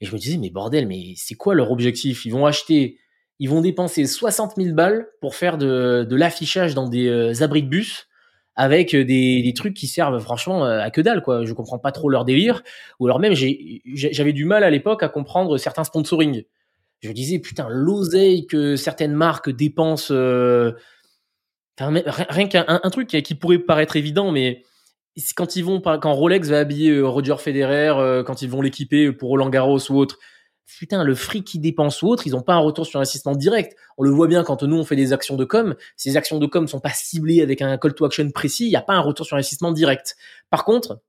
Et 0.00 0.06
je 0.06 0.12
me 0.12 0.18
disais, 0.18 0.36
mais 0.38 0.50
bordel, 0.50 0.86
mais 0.86 1.14
c'est 1.16 1.34
quoi 1.34 1.54
leur 1.54 1.70
objectif? 1.70 2.24
Ils 2.24 2.32
vont 2.32 2.46
acheter, 2.46 2.98
ils 3.38 3.48
vont 3.48 3.60
dépenser 3.60 4.06
60 4.06 4.54
000 4.56 4.74
balles 4.74 5.08
pour 5.20 5.36
faire 5.36 5.58
de, 5.58 6.06
l'affichage 6.10 6.74
dans 6.74 6.88
des 6.88 7.08
euh, 7.08 7.42
abris 7.42 7.62
de 7.62 7.68
bus 7.68 8.08
avec 8.56 8.94
des, 8.94 9.42
des, 9.42 9.54
trucs 9.54 9.74
qui 9.74 9.88
servent 9.88 10.20
franchement 10.20 10.64
à 10.64 10.88
que 10.92 11.00
dalle 11.00 11.22
quoi. 11.22 11.44
Je 11.44 11.52
comprends 11.52 11.80
pas 11.80 11.90
trop 11.90 12.08
leur 12.08 12.24
délire 12.24 12.62
ou 13.00 13.06
alors 13.06 13.18
même 13.18 13.34
j'avais 13.34 14.32
du 14.32 14.44
mal 14.44 14.62
à 14.62 14.70
l'époque 14.70 15.02
à 15.02 15.08
comprendre 15.08 15.58
certains 15.58 15.82
sponsoring. 15.82 16.44
Je 17.00 17.12
disais 17.12 17.38
putain 17.38 17.66
l'oseille 17.68 18.46
que 18.46 18.76
certaines 18.76 19.12
marques 19.12 19.50
dépensent 19.50 20.12
euh, 20.12 20.72
rien 21.78 22.48
qu'un 22.48 22.64
un, 22.66 22.90
truc 22.90 23.08
qui 23.08 23.34
pourrait 23.34 23.58
paraître 23.58 23.96
évident 23.96 24.30
mais 24.32 24.62
quand 25.36 25.56
ils 25.56 25.64
vont 25.64 25.80
quand 25.80 26.14
Rolex 26.14 26.48
va 26.48 26.60
habiller 26.60 26.90
euh, 26.90 27.06
Roger 27.06 27.36
Federer 27.38 27.94
euh, 27.98 28.22
quand 28.22 28.42
ils 28.42 28.48
vont 28.48 28.62
l'équiper 28.62 29.12
pour 29.12 29.28
Roland 29.30 29.50
Garros 29.50 29.90
ou 29.90 29.98
autre 29.98 30.18
putain, 30.78 31.04
le 31.04 31.14
fric 31.14 31.44
qu'ils 31.44 31.60
dépensent 31.60 32.04
ou 32.04 32.10
autre, 32.10 32.26
ils 32.26 32.32
n'ont 32.32 32.42
pas 32.42 32.54
un 32.54 32.58
retour 32.58 32.86
sur 32.86 32.98
investissement 32.98 33.34
direct. 33.34 33.76
On 33.98 34.02
le 34.02 34.10
voit 34.10 34.26
bien 34.26 34.44
quand 34.44 34.62
nous 34.62 34.76
on 34.76 34.84
fait 34.84 34.96
des 34.96 35.12
actions 35.12 35.36
de 35.36 35.44
com, 35.44 35.74
ces 35.96 36.16
actions 36.16 36.38
de 36.38 36.46
com 36.46 36.66
sont 36.66 36.80
pas 36.80 36.90
ciblées 36.90 37.42
avec 37.42 37.62
un 37.62 37.76
call 37.78 37.94
to 37.94 38.04
action 38.04 38.30
précis, 38.30 38.66
il 38.66 38.70
n'y 38.70 38.76
a 38.76 38.82
pas 38.82 38.94
un 38.94 39.00
retour 39.00 39.26
sur 39.26 39.36
investissement 39.36 39.72
direct. 39.72 40.16
Par 40.50 40.64
contre, 40.64 41.00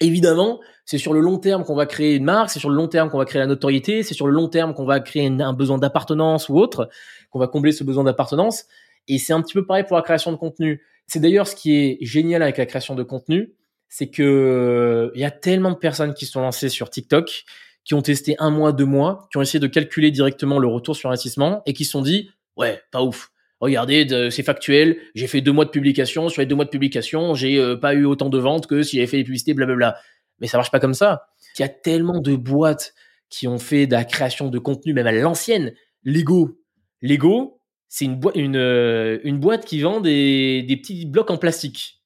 évidemment, 0.00 0.60
c'est 0.84 0.98
sur 0.98 1.12
le 1.12 1.20
long 1.20 1.38
terme 1.38 1.64
qu'on 1.64 1.74
va 1.74 1.86
créer 1.86 2.16
une 2.16 2.24
marque, 2.24 2.50
c'est 2.50 2.58
sur 2.58 2.70
le 2.70 2.76
long 2.76 2.88
terme 2.88 3.10
qu'on 3.10 3.18
va 3.18 3.24
créer 3.24 3.40
la 3.40 3.46
notoriété, 3.46 4.02
c'est 4.02 4.14
sur 4.14 4.26
le 4.26 4.32
long 4.32 4.48
terme 4.48 4.74
qu'on 4.74 4.84
va 4.84 5.00
créer 5.00 5.26
un 5.26 5.52
besoin 5.52 5.78
d'appartenance 5.78 6.48
ou 6.48 6.56
autre, 6.58 6.88
qu'on 7.30 7.38
va 7.38 7.46
combler 7.46 7.72
ce 7.72 7.84
besoin 7.84 8.04
d'appartenance. 8.04 8.64
Et 9.08 9.18
c'est 9.18 9.32
un 9.32 9.42
petit 9.42 9.54
peu 9.54 9.64
pareil 9.64 9.84
pour 9.84 9.96
la 9.96 10.02
création 10.02 10.32
de 10.32 10.36
contenu. 10.36 10.82
C'est 11.06 11.20
d'ailleurs 11.20 11.46
ce 11.46 11.54
qui 11.54 11.76
est 11.76 11.98
génial 12.00 12.42
avec 12.42 12.58
la 12.58 12.66
création 12.66 12.94
de 12.94 13.02
contenu, 13.02 13.54
c'est 13.88 14.08
que 14.08 15.10
il 15.14 15.20
y 15.20 15.24
a 15.24 15.30
tellement 15.30 15.70
de 15.70 15.76
personnes 15.76 16.14
qui 16.14 16.26
sont 16.26 16.40
lancées 16.40 16.68
sur 16.68 16.90
TikTok 16.90 17.44
qui 17.84 17.94
ont 17.94 18.02
testé 18.02 18.36
un 18.38 18.50
mois, 18.50 18.72
deux 18.72 18.84
mois, 18.84 19.28
qui 19.30 19.38
ont 19.38 19.42
essayé 19.42 19.58
de 19.58 19.66
calculer 19.66 20.10
directement 20.10 20.58
le 20.58 20.68
retour 20.68 20.94
sur 20.94 21.08
investissement 21.08 21.62
et 21.66 21.72
qui 21.72 21.84
se 21.84 21.92
sont 21.92 22.02
dit, 22.02 22.30
ouais, 22.56 22.80
pas 22.90 23.02
ouf. 23.02 23.30
Regardez, 23.60 24.30
c'est 24.30 24.42
factuel. 24.42 24.96
J'ai 25.14 25.26
fait 25.26 25.42
deux 25.42 25.52
mois 25.52 25.66
de 25.66 25.70
publication. 25.70 26.28
Sur 26.30 26.40
les 26.40 26.46
deux 26.46 26.54
mois 26.54 26.64
de 26.64 26.70
publication, 26.70 27.34
j'ai 27.34 27.58
euh, 27.58 27.76
pas 27.76 27.94
eu 27.94 28.06
autant 28.06 28.30
de 28.30 28.38
ventes 28.38 28.66
que 28.66 28.82
si 28.82 28.96
j'avais 28.96 29.06
fait 29.06 29.18
des 29.18 29.24
publicités, 29.24 29.52
blablabla. 29.52 29.98
Mais 30.40 30.46
ça 30.46 30.56
marche 30.56 30.70
pas 30.70 30.80
comme 30.80 30.94
ça. 30.94 31.28
Il 31.58 31.62
y 31.62 31.64
a 31.64 31.68
tellement 31.68 32.20
de 32.20 32.34
boîtes 32.34 32.94
qui 33.28 33.46
ont 33.46 33.58
fait 33.58 33.86
de 33.86 33.92
la 33.92 34.04
création 34.04 34.48
de 34.48 34.58
contenu, 34.58 34.94
même 34.94 35.06
à 35.06 35.12
l'ancienne. 35.12 35.74
Lego. 36.04 36.58
Lego, 37.02 37.60
c'est 37.88 38.06
une, 38.06 38.18
une, 38.34 38.56
euh, 38.56 39.18
une 39.24 39.38
boîte 39.38 39.66
qui 39.66 39.80
vend 39.82 40.00
des, 40.00 40.62
des 40.62 40.76
petits 40.78 41.04
blocs 41.04 41.30
en 41.30 41.36
plastique. 41.36 42.02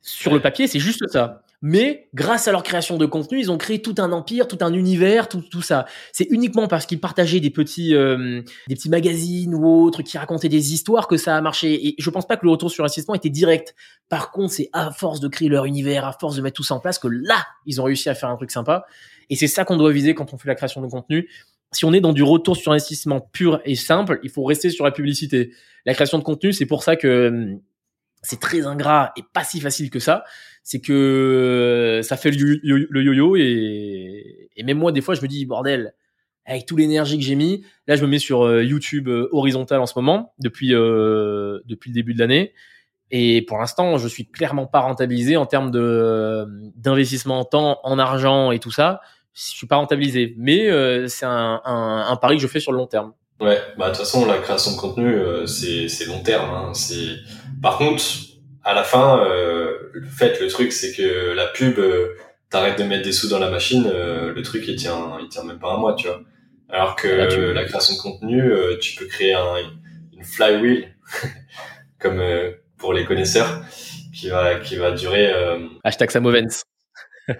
Sur 0.00 0.32
le 0.32 0.40
papier, 0.40 0.66
c'est 0.66 0.80
juste 0.80 1.06
ça 1.08 1.44
mais 1.64 2.08
grâce 2.12 2.48
à 2.48 2.52
leur 2.52 2.64
création 2.64 2.98
de 2.98 3.06
contenu, 3.06 3.38
ils 3.38 3.52
ont 3.52 3.56
créé 3.56 3.80
tout 3.80 3.94
un 3.98 4.10
empire, 4.10 4.48
tout 4.48 4.58
un 4.62 4.72
univers, 4.72 5.28
tout, 5.28 5.42
tout 5.42 5.62
ça. 5.62 5.86
C'est 6.12 6.26
uniquement 6.30 6.66
parce 6.66 6.86
qu'ils 6.86 6.98
partageaient 6.98 7.38
des 7.38 7.50
petits, 7.50 7.94
euh, 7.94 8.42
des 8.66 8.74
petits 8.74 8.90
magazines 8.90 9.54
ou 9.54 9.64
autres 9.64 10.02
qui 10.02 10.18
racontaient 10.18 10.48
des 10.48 10.74
histoires 10.74 11.06
que 11.06 11.16
ça 11.16 11.36
a 11.36 11.40
marché. 11.40 11.86
Et 11.86 11.94
je 11.98 12.10
pense 12.10 12.26
pas 12.26 12.36
que 12.36 12.44
le 12.44 12.50
retour 12.50 12.68
sur 12.68 12.82
investissement 12.82 13.14
était 13.14 13.30
direct. 13.30 13.76
Par 14.08 14.32
contre, 14.32 14.52
c'est 14.54 14.70
à 14.72 14.90
force 14.90 15.20
de 15.20 15.28
créer 15.28 15.48
leur 15.48 15.64
univers, 15.64 16.04
à 16.04 16.12
force 16.12 16.34
de 16.34 16.42
mettre 16.42 16.56
tout 16.56 16.64
ça 16.64 16.74
en 16.74 16.80
place 16.80 16.98
que 16.98 17.06
là, 17.06 17.46
ils 17.64 17.80
ont 17.80 17.84
réussi 17.84 18.08
à 18.08 18.16
faire 18.16 18.28
un 18.28 18.36
truc 18.36 18.50
sympa. 18.50 18.84
Et 19.30 19.36
c'est 19.36 19.46
ça 19.46 19.64
qu'on 19.64 19.76
doit 19.76 19.92
viser 19.92 20.14
quand 20.14 20.34
on 20.34 20.38
fait 20.38 20.48
la 20.48 20.56
création 20.56 20.82
de 20.82 20.88
contenu. 20.88 21.28
Si 21.70 21.84
on 21.84 21.92
est 21.92 22.00
dans 22.00 22.12
du 22.12 22.24
retour 22.24 22.56
sur 22.56 22.72
investissement 22.72 23.20
pur 23.20 23.60
et 23.64 23.76
simple, 23.76 24.18
il 24.24 24.30
faut 24.30 24.42
rester 24.42 24.68
sur 24.68 24.84
la 24.84 24.90
publicité. 24.90 25.52
La 25.86 25.94
création 25.94 26.18
de 26.18 26.24
contenu, 26.24 26.52
c'est 26.52 26.66
pour 26.66 26.82
ça 26.82 26.96
que 26.96 27.28
hum, 27.28 27.60
c'est 28.22 28.40
très 28.40 28.66
ingrat 28.66 29.12
et 29.16 29.22
pas 29.32 29.44
si 29.44 29.60
facile 29.60 29.90
que 29.90 30.00
ça 30.00 30.24
c'est 30.62 30.80
que 30.80 30.92
euh, 30.92 32.02
ça 32.02 32.16
fait 32.16 32.30
le 32.30 33.02
yo-yo 33.02 33.36
et, 33.36 34.50
et 34.56 34.62
même 34.62 34.78
moi 34.78 34.92
des 34.92 35.00
fois 35.00 35.14
je 35.14 35.22
me 35.22 35.26
dis 35.26 35.44
bordel 35.44 35.94
avec 36.44 36.66
toute 36.66 36.78
l'énergie 36.78 37.18
que 37.18 37.24
j'ai 37.24 37.34
mis 37.34 37.64
là 37.86 37.96
je 37.96 38.02
me 38.02 38.08
mets 38.08 38.18
sur 38.18 38.42
euh, 38.42 38.62
YouTube 38.62 39.08
euh, 39.08 39.28
horizontal 39.32 39.80
en 39.80 39.86
ce 39.86 39.94
moment 39.96 40.34
depuis 40.38 40.68
depuis 40.68 41.90
le 41.90 41.94
début 41.94 42.14
de 42.14 42.18
l'année. 42.18 42.52
Et 43.14 43.42
pour 43.42 43.58
l'instant 43.58 43.98
je 43.98 44.08
suis 44.08 44.30
clairement 44.30 44.66
pas 44.66 44.80
rentabilisé 44.80 45.36
en 45.36 45.46
termes 45.46 45.70
de 45.70 46.46
d'investissement 46.76 47.40
en 47.40 47.44
temps 47.44 47.80
en 47.82 47.98
argent 47.98 48.52
et 48.52 48.58
tout 48.58 48.70
ça. 48.70 49.00
Je 49.34 49.42
suis 49.42 49.66
pas 49.66 49.76
rentabilisé. 49.76 50.34
Mais 50.38 50.68
c'est 51.08 51.26
un, 51.26 51.60
un, 51.64 52.06
un, 52.08 52.16
pari 52.16 52.36
que 52.36 52.42
je 52.42 52.46
fais 52.46 52.60
sur 52.60 52.72
le 52.72 52.78
long 52.78 52.86
terme. 52.86 53.12
Ouais. 53.40 53.58
Bah 53.76 53.86
de 53.86 53.96
toute 53.96 54.04
façon 54.04 54.24
la 54.24 54.38
création 54.38 54.72
de 54.72 54.76
contenu 54.76 55.14
c'est 55.46 55.88
c'est 55.88 56.06
long 56.06 56.22
terme 56.22 56.50
hein. 56.50 56.70
c'est 56.74 57.16
par 57.60 57.76
contre 57.76 58.02
à 58.64 58.74
la 58.74 58.84
fin, 58.84 59.24
euh, 59.24 59.90
le 59.92 60.06
fait, 60.08 60.40
le 60.40 60.48
truc, 60.48 60.72
c'est 60.72 60.92
que 60.92 61.32
la 61.32 61.46
pub, 61.46 61.78
euh, 61.78 62.16
t'arrêtes 62.50 62.78
de 62.78 62.84
mettre 62.84 63.04
des 63.04 63.12
sous 63.12 63.28
dans 63.28 63.38
la 63.38 63.50
machine, 63.50 63.90
euh, 63.92 64.32
le 64.32 64.42
truc, 64.42 64.64
il 64.68 64.76
tient, 64.76 65.18
il 65.20 65.28
tient 65.28 65.44
même 65.44 65.58
pas 65.58 65.72
un 65.72 65.78
mois, 65.78 65.94
tu 65.94 66.06
vois. 66.06 66.20
Alors 66.68 66.96
que 66.96 67.08
la 67.08 67.64
création 67.64 67.96
de 67.96 68.00
contenu, 68.00 68.50
euh, 68.50 68.78
tu 68.78 68.96
peux 68.96 69.06
créer 69.06 69.34
un, 69.34 69.56
une 70.12 70.24
flywheel, 70.24 70.94
comme 71.98 72.22
pour 72.78 72.94
les 72.94 73.04
connaisseurs, 73.04 73.62
qui 74.14 74.28
va, 74.28 74.56
qui 74.56 74.76
va 74.76 74.92
durer. 74.92 75.32
Hashtag 75.84 76.10
Samovens. 76.10 76.64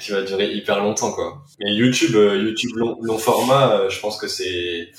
qui 0.00 0.10
va 0.10 0.22
durer 0.22 0.52
hyper 0.52 0.80
longtemps, 0.80 1.12
quoi. 1.12 1.44
Mais 1.60 1.72
YouTube, 1.74 2.14
YouTube 2.14 2.72
long, 2.76 2.98
long 3.00 3.18
format, 3.18 3.88
je 3.88 4.00
pense 4.00 4.18
que 4.18 4.26
c'est 4.26 4.90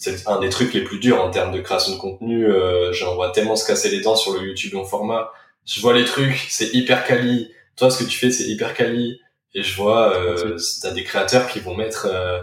c'est 0.00 0.26
un 0.26 0.40
des 0.40 0.48
trucs 0.48 0.72
les 0.72 0.82
plus 0.82 0.98
durs 0.98 1.22
en 1.22 1.30
termes 1.30 1.52
de 1.52 1.60
création 1.60 1.92
de 1.92 1.98
contenu. 1.98 2.46
Euh, 2.46 2.90
J'en 2.92 3.14
vois 3.14 3.30
tellement 3.32 3.54
se 3.54 3.66
casser 3.66 3.90
les 3.90 4.00
dents 4.00 4.16
sur 4.16 4.32
le 4.32 4.48
YouTube 4.48 4.72
long 4.72 4.84
format. 4.84 5.30
Je 5.66 5.80
vois 5.80 5.92
les 5.92 6.06
trucs, 6.06 6.46
c'est 6.48 6.74
hyper 6.74 7.04
quali. 7.04 7.52
Toi, 7.76 7.90
ce 7.90 8.02
que 8.02 8.08
tu 8.08 8.18
fais, 8.18 8.30
c'est 8.30 8.44
hyper 8.44 8.72
quali. 8.74 9.20
Et 9.52 9.62
je 9.62 9.76
vois, 9.76 10.16
euh, 10.16 10.56
t'as 10.80 10.92
des 10.92 11.04
créateurs 11.04 11.48
qui 11.48 11.60
vont 11.60 11.76
mettre 11.76 12.06
euh, 12.10 12.40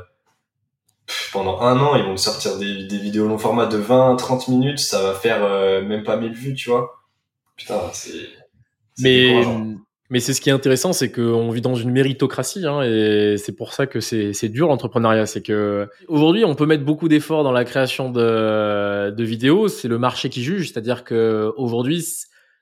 pendant 1.31 1.61
un 1.61 1.79
an, 1.79 1.95
ils 1.95 2.03
vont 2.03 2.17
sortir 2.17 2.57
des, 2.57 2.85
des, 2.85 2.97
vidéos 2.99 3.27
long 3.27 3.37
format 3.37 3.65
de 3.65 3.77
20, 3.77 4.17
30 4.17 4.49
minutes. 4.49 4.79
Ça 4.79 5.01
va 5.01 5.13
faire 5.13 5.43
euh, 5.43 5.81
même 5.81 6.03
pas 6.03 6.17
1000 6.17 6.33
vues, 6.33 6.53
tu 6.53 6.69
vois. 6.69 7.01
Putain, 7.55 7.81
c'est. 7.93 8.29
Mais 8.99 9.43
mais 10.09 10.21
c'est 10.21 10.33
ce 10.33 10.39
qui 10.39 10.49
est 10.49 10.53
intéressant, 10.53 10.93
c'est 10.93 11.11
qu'on 11.11 11.49
vit 11.49 11.59
dans 11.59 11.75
une 11.75 11.91
méritocratie, 11.91 12.65
hein, 12.65 12.81
et 12.81 13.35
c'est 13.37 13.55
pour 13.55 13.73
ça 13.73 13.87
que 13.87 13.99
c'est 13.99 14.49
dur 14.49 14.67
l'entrepreneuriat. 14.67 15.25
C'est 15.25 15.41
que 15.41 15.89
aujourd'hui, 16.07 16.45
on 16.45 16.55
peut 16.55 16.65
mettre 16.65 16.85
beaucoup 16.85 17.09
d'efforts 17.09 17.43
dans 17.43 17.51
la 17.51 17.65
création 17.65 18.09
de, 18.09 19.09
de 19.09 19.23
vidéos. 19.23 19.67
C'est 19.67 19.89
le 19.89 19.97
marché 19.97 20.29
qui 20.29 20.43
juge, 20.43 20.71
c'est-à-dire 20.71 21.03
que 21.03 21.51
aujourd'hui, 21.57 22.05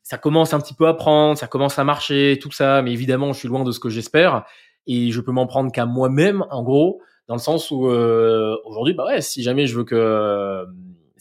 ça 0.02 0.18
commence 0.18 0.54
un 0.56 0.60
petit 0.60 0.74
peu 0.74 0.88
à 0.88 0.96
prendre, 0.96 1.38
ça 1.38 1.46
commence 1.46 1.78
à 1.78 1.84
marcher, 1.84 2.40
tout 2.42 2.52
ça. 2.52 2.82
Mais 2.82 2.92
évidemment, 2.92 3.32
je 3.32 3.40
suis 3.40 3.48
loin 3.48 3.64
de 3.64 3.72
ce 3.72 3.80
que 3.80 3.90
j'espère, 3.90 4.44
et 4.88 5.12
je 5.12 5.22
peux 5.22 5.32
m'en 5.32 5.46
prendre 5.46 5.72
qu'à 5.72 5.86
moi-même, 5.86 6.46
en 6.50 6.64
gros, 6.64 7.02
dans 7.28 7.36
le 7.36 7.40
sens 7.42 7.70
où 7.70 7.88
euh, 7.88 8.56
aujourd'hui, 8.66 8.96
bah 8.96 9.06
ouais, 9.06 9.22
si 9.22 9.44
jamais 9.44 9.68
je 9.68 9.78
veux 9.78 9.84
que 9.84 10.66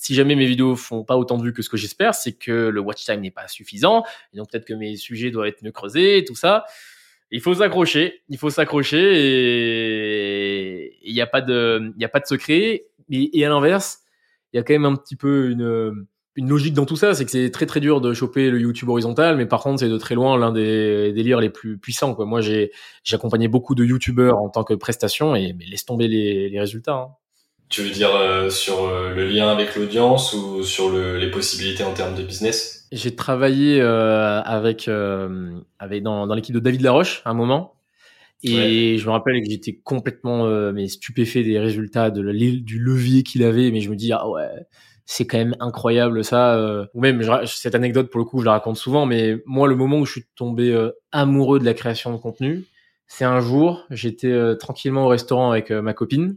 si 0.05 0.15
jamais 0.15 0.37
mes 0.37 0.45
vidéos 0.45 0.77
font 0.77 1.03
pas 1.03 1.17
autant 1.17 1.39
de 1.39 1.43
vues 1.43 1.55
que 1.55 1.63
ce 1.63 1.71
que 1.71 1.79
j'espère, 1.79 2.15
c'est 2.15 2.33
que 2.33 2.53
le 2.53 2.79
watch 2.79 3.07
time 3.07 3.23
n'est 3.23 3.31
pas 3.31 3.49
suffisant. 3.49 4.05
Et 4.35 4.37
donc 4.37 4.51
peut-être 4.51 4.67
que 4.67 4.75
mes 4.75 4.97
sujets 4.97 5.31
doivent 5.31 5.47
être 5.47 5.63
mieux 5.63 5.73
creusés, 5.73 6.25
tout 6.27 6.35
ça. 6.35 6.67
Il 7.31 7.41
faut 7.41 7.55
s'accrocher, 7.55 8.21
il 8.29 8.37
faut 8.37 8.51
s'accrocher 8.51 8.99
et 8.99 10.99
il 11.03 11.15
n'y 11.15 11.23
a 11.23 11.27
pas 11.27 11.41
de, 11.41 11.91
il 11.97 12.03
y 12.03 12.05
a 12.05 12.11
pas 12.11 12.21
de 12.21 12.27
secret. 12.27 12.85
Et, 13.09 13.47
à 13.47 13.49
l'inverse, 13.49 14.01
il 14.53 14.59
y 14.59 14.61
a 14.61 14.63
quand 14.63 14.75
même 14.75 14.85
un 14.85 14.95
petit 14.95 15.17
peu 15.17 15.49
une, 15.49 16.07
une 16.37 16.49
logique 16.51 16.75
dans 16.75 16.85
tout 16.85 16.97
ça, 16.97 17.15
c'est 17.15 17.25
que 17.25 17.31
c'est 17.31 17.51
très 17.51 17.65
très 17.65 17.81
dur 17.81 18.03
de 18.03 18.13
choper 18.13 18.51
le 18.51 18.61
YouTube 18.61 18.91
horizontal, 18.91 19.39
mais 19.39 19.47
par 19.47 19.63
contre 19.63 19.81
c'est 19.81 19.89
de 19.89 19.97
très 19.97 20.15
loin 20.15 20.37
l'un 20.37 20.53
des 20.53 21.15
délires 21.15 21.41
les 21.41 21.49
plus 21.49 21.79
puissants. 21.79 22.15
Moi 22.27 22.43
j'ai 22.43 22.73
accompagné 23.11 23.49
beaucoup 23.49 23.75
de 23.75 23.87
YouTubeurs 23.87 24.37
en 24.37 24.51
tant 24.51 24.65
que 24.65 24.75
prestation 24.75 25.35
et 25.35 25.57
laisse 25.67 25.87
tomber 25.87 26.09
les, 26.09 26.51
les 26.51 26.61
résultats. 26.61 26.93
Hein. 26.93 27.09
Tu 27.69 27.83
veux 27.83 27.91
dire 27.91 28.15
euh, 28.15 28.51
sur 28.51 28.85
euh, 28.85 29.13
le 29.15 29.27
lien 29.27 29.49
avec 29.49 29.75
l'audience 29.75 30.33
ou 30.33 30.63
sur 30.63 30.91
le, 30.91 31.19
les 31.19 31.31
possibilités 31.31 31.83
en 31.83 31.93
termes 31.93 32.15
de 32.15 32.23
business? 32.23 32.87
J'ai 32.93 33.17
travaillé 33.17 33.81
euh, 33.81 34.41
avec, 34.43 34.89
avec 35.79 36.03
dans, 36.03 36.27
dans 36.27 36.35
l'équipe 36.35 36.55
de 36.55 36.61
David 36.61 36.83
Laroche 36.83 37.23
à 37.25 37.31
un 37.31 37.35
moment. 37.35 37.75
Et 38.47 38.99
je 38.99 39.07
me 39.07 39.11
rappelle 39.11 39.41
que 39.43 39.51
j'étais 39.51 39.81
complètement 39.83 40.47
mais 40.73 40.87
stupéfait 40.87 41.43
des 41.43 41.59
résultats 41.59 42.11
de 42.11 42.21
du 42.61 42.79
levier 42.79 43.23
qu'il 43.23 43.43
avait. 43.43 43.71
Mais 43.71 43.81
je 43.81 43.91
me 43.91 43.97
dis, 43.97 44.13
ah 44.13 44.29
ouais, 44.29 44.47
c'est 45.07 45.27
quand 45.27 45.39
même 45.39 45.57
incroyable 45.61 46.23
ça. 46.23 46.87
Ou 46.93 47.01
même, 47.01 47.23
cette 47.47 47.75
anecdote, 47.75 48.11
pour 48.11 48.19
le 48.19 48.27
coup, 48.27 48.41
je 48.41 48.45
la 48.45 48.53
raconte 48.53 48.77
souvent. 48.77 49.07
Mais 49.07 49.43
moi, 49.47 49.67
le 49.67 49.77
moment 49.77 49.99
où 49.99 50.05
je 50.05 50.13
suis 50.13 50.27
tombé 50.37 50.79
amoureux 51.11 51.59
de 51.59 51.65
la 51.65 51.73
création 51.73 52.13
de 52.13 52.19
contenu, 52.19 52.65
c'est 53.07 53.25
un 53.25 53.41
jour, 53.41 53.87
j'étais 53.91 54.57
tranquillement 54.59 55.07
au 55.07 55.09
restaurant 55.09 55.51
avec 55.51 55.71
ma 55.71 55.95
copine 55.95 56.37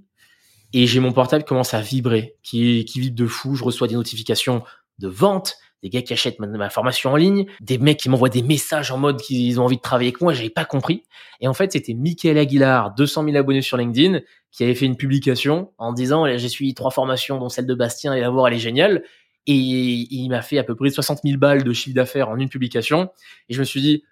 et 0.73 0.87
j'ai 0.87 0.99
mon 0.99 1.11
portable 1.11 1.43
qui 1.43 1.49
commence 1.49 1.73
à 1.73 1.81
vibrer, 1.81 2.35
qui, 2.43 2.85
qui 2.85 2.99
vibre 2.99 3.15
de 3.15 3.25
fou. 3.25 3.55
Je 3.55 3.63
reçois 3.63 3.87
des 3.87 3.95
notifications 3.95 4.63
de 4.99 5.07
vente, 5.07 5.55
des 5.83 5.89
gars 5.89 6.01
qui 6.01 6.13
achètent 6.13 6.39
ma, 6.39 6.69
formation 6.69 7.11
en 7.11 7.15
ligne, 7.15 7.45
des 7.61 7.77
mecs 7.77 7.99
qui 7.99 8.09
m'envoient 8.09 8.29
des 8.29 8.41
messages 8.41 8.91
en 8.91 8.97
mode 8.97 9.21
qu'ils 9.21 9.59
ont 9.61 9.65
envie 9.65 9.77
de 9.77 9.81
travailler 9.81 10.09
avec 10.09 10.21
moi. 10.21 10.33
J'avais 10.33 10.49
pas 10.49 10.65
compris. 10.65 11.03
Et 11.39 11.47
en 11.47 11.53
fait, 11.53 11.71
c'était 11.71 11.93
Michael 11.93 12.37
Aguilar, 12.37 12.93
200 12.95 13.25
000 13.25 13.37
abonnés 13.37 13.61
sur 13.61 13.77
LinkedIn, 13.77 14.19
qui 14.51 14.63
avait 14.63 14.75
fait 14.75 14.85
une 14.85 14.97
publication 14.97 15.71
en 15.77 15.93
disant 15.93 16.25
j'ai 16.37 16.49
suivi 16.49 16.73
trois 16.73 16.91
formations, 16.91 17.37
dont 17.37 17.49
celle 17.49 17.67
de 17.67 17.75
Bastien, 17.75 18.13
et 18.13 18.21
la 18.21 18.29
voir, 18.29 18.47
elle 18.47 18.55
est 18.55 18.59
géniale. 18.59 19.03
Et 19.45 19.53
il 19.53 20.27
m'a 20.27 20.41
fait 20.41 20.57
à 20.57 20.63
peu 20.63 20.75
près 20.75 20.89
60 20.89 21.19
000 21.23 21.37
balles 21.37 21.63
de 21.63 21.71
chiffre 21.71 21.95
d'affaires 21.95 22.27
en 22.27 22.37
une 22.37 22.49
publication. 22.49 23.09
Et 23.47 23.53
je 23.53 23.59
me 23.59 23.63
suis 23.63 23.79
dit, 23.79 24.03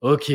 ok, 0.00 0.32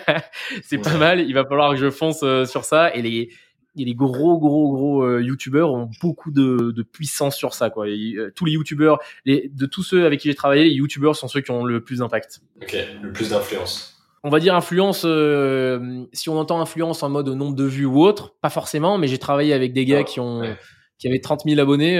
c'est 0.64 0.78
pas 0.78 0.96
mal. 0.96 1.20
Il 1.20 1.32
va 1.32 1.44
falloir 1.44 1.70
que 1.72 1.76
je 1.76 1.90
fonce 1.90 2.22
euh, 2.24 2.44
sur 2.44 2.64
ça. 2.64 2.92
Et 2.94 3.02
les, 3.02 3.28
et 3.76 3.84
les 3.84 3.94
gros, 3.94 4.38
gros, 4.38 4.72
gros 4.72 5.02
euh, 5.02 5.22
youtubeurs 5.22 5.72
ont 5.72 5.90
beaucoup 6.00 6.30
de, 6.30 6.70
de, 6.70 6.82
puissance 6.82 7.36
sur 7.36 7.54
ça. 7.54 7.70
Quoi. 7.70 7.88
Euh, 7.88 8.30
tous 8.34 8.44
les 8.44 8.52
youtubeurs, 8.52 8.98
les, 9.24 9.50
de 9.52 9.66
tous 9.66 9.82
ceux 9.82 10.06
avec 10.06 10.20
qui 10.20 10.28
j'ai 10.28 10.34
travaillé, 10.34 10.64
les 10.64 10.70
youtubeurs 10.70 11.16
sont 11.16 11.28
ceux 11.28 11.40
qui 11.40 11.50
ont 11.50 11.64
le 11.64 11.82
plus 11.82 11.98
d'impact. 11.98 12.40
Ok, 12.62 12.76
le 13.02 13.12
plus 13.12 13.30
d'influence. 13.30 13.98
On 14.22 14.30
va 14.30 14.40
dire 14.40 14.54
influence, 14.54 15.02
euh, 15.04 16.04
si 16.12 16.28
on 16.28 16.38
entend 16.38 16.60
influence 16.60 17.02
en 17.02 17.10
mode 17.10 17.28
nombre 17.28 17.54
de 17.54 17.64
vues 17.64 17.84
ou 17.84 18.02
autre, 18.02 18.34
pas 18.40 18.48
forcément, 18.48 18.96
mais 18.96 19.08
j'ai 19.08 19.18
travaillé 19.18 19.52
avec 19.52 19.72
des 19.72 19.84
gars 19.84 19.98
ah, 20.00 20.04
qui 20.04 20.20
ont... 20.20 20.42
qui 20.98 21.08
avaient 21.08 21.20
30 21.20 21.42
000 21.44 21.60
abonnés, 21.60 21.98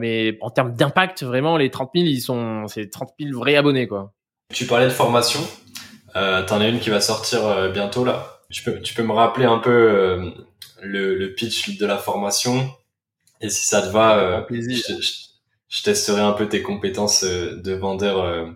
mais 0.00 0.38
en 0.40 0.50
termes 0.50 0.74
d'impact, 0.74 1.22
vraiment, 1.22 1.56
les 1.56 1.70
30 1.70 1.90
000, 1.94 2.06
ils 2.06 2.20
sont, 2.20 2.66
c'est 2.66 2.90
30 2.90 3.10
000 3.20 3.38
vrais 3.38 3.54
abonnés, 3.54 3.86
quoi. 3.86 4.12
Tu 4.52 4.66
parlais 4.66 4.86
de 4.86 4.90
formation. 4.90 5.40
Euh, 6.16 6.42
T'en 6.44 6.60
as 6.60 6.68
une 6.68 6.80
qui 6.80 6.90
va 6.90 7.00
sortir 7.00 7.70
bientôt 7.72 8.04
là. 8.04 8.40
Tu 8.50 8.62
peux, 8.62 8.80
tu 8.80 8.92
peux 8.94 9.02
me 9.02 9.12
rappeler 9.12 9.46
un 9.46 9.58
peu 9.58 10.32
le, 10.82 11.34
pitch 11.34 11.78
de 11.78 11.86
la 11.86 11.98
formation. 11.98 12.70
Et 13.40 13.48
si 13.48 13.66
ça 13.66 13.82
te 13.82 13.88
va, 13.88 14.18
euh, 14.18 14.42
je, 14.50 15.82
testerai 15.82 16.20
un 16.20 16.32
peu 16.32 16.48
tes 16.48 16.62
compétences 16.62 17.24
euh, 17.24 17.60
de 17.60 17.72
vendeur 17.72 18.20
euh, 18.20 18.46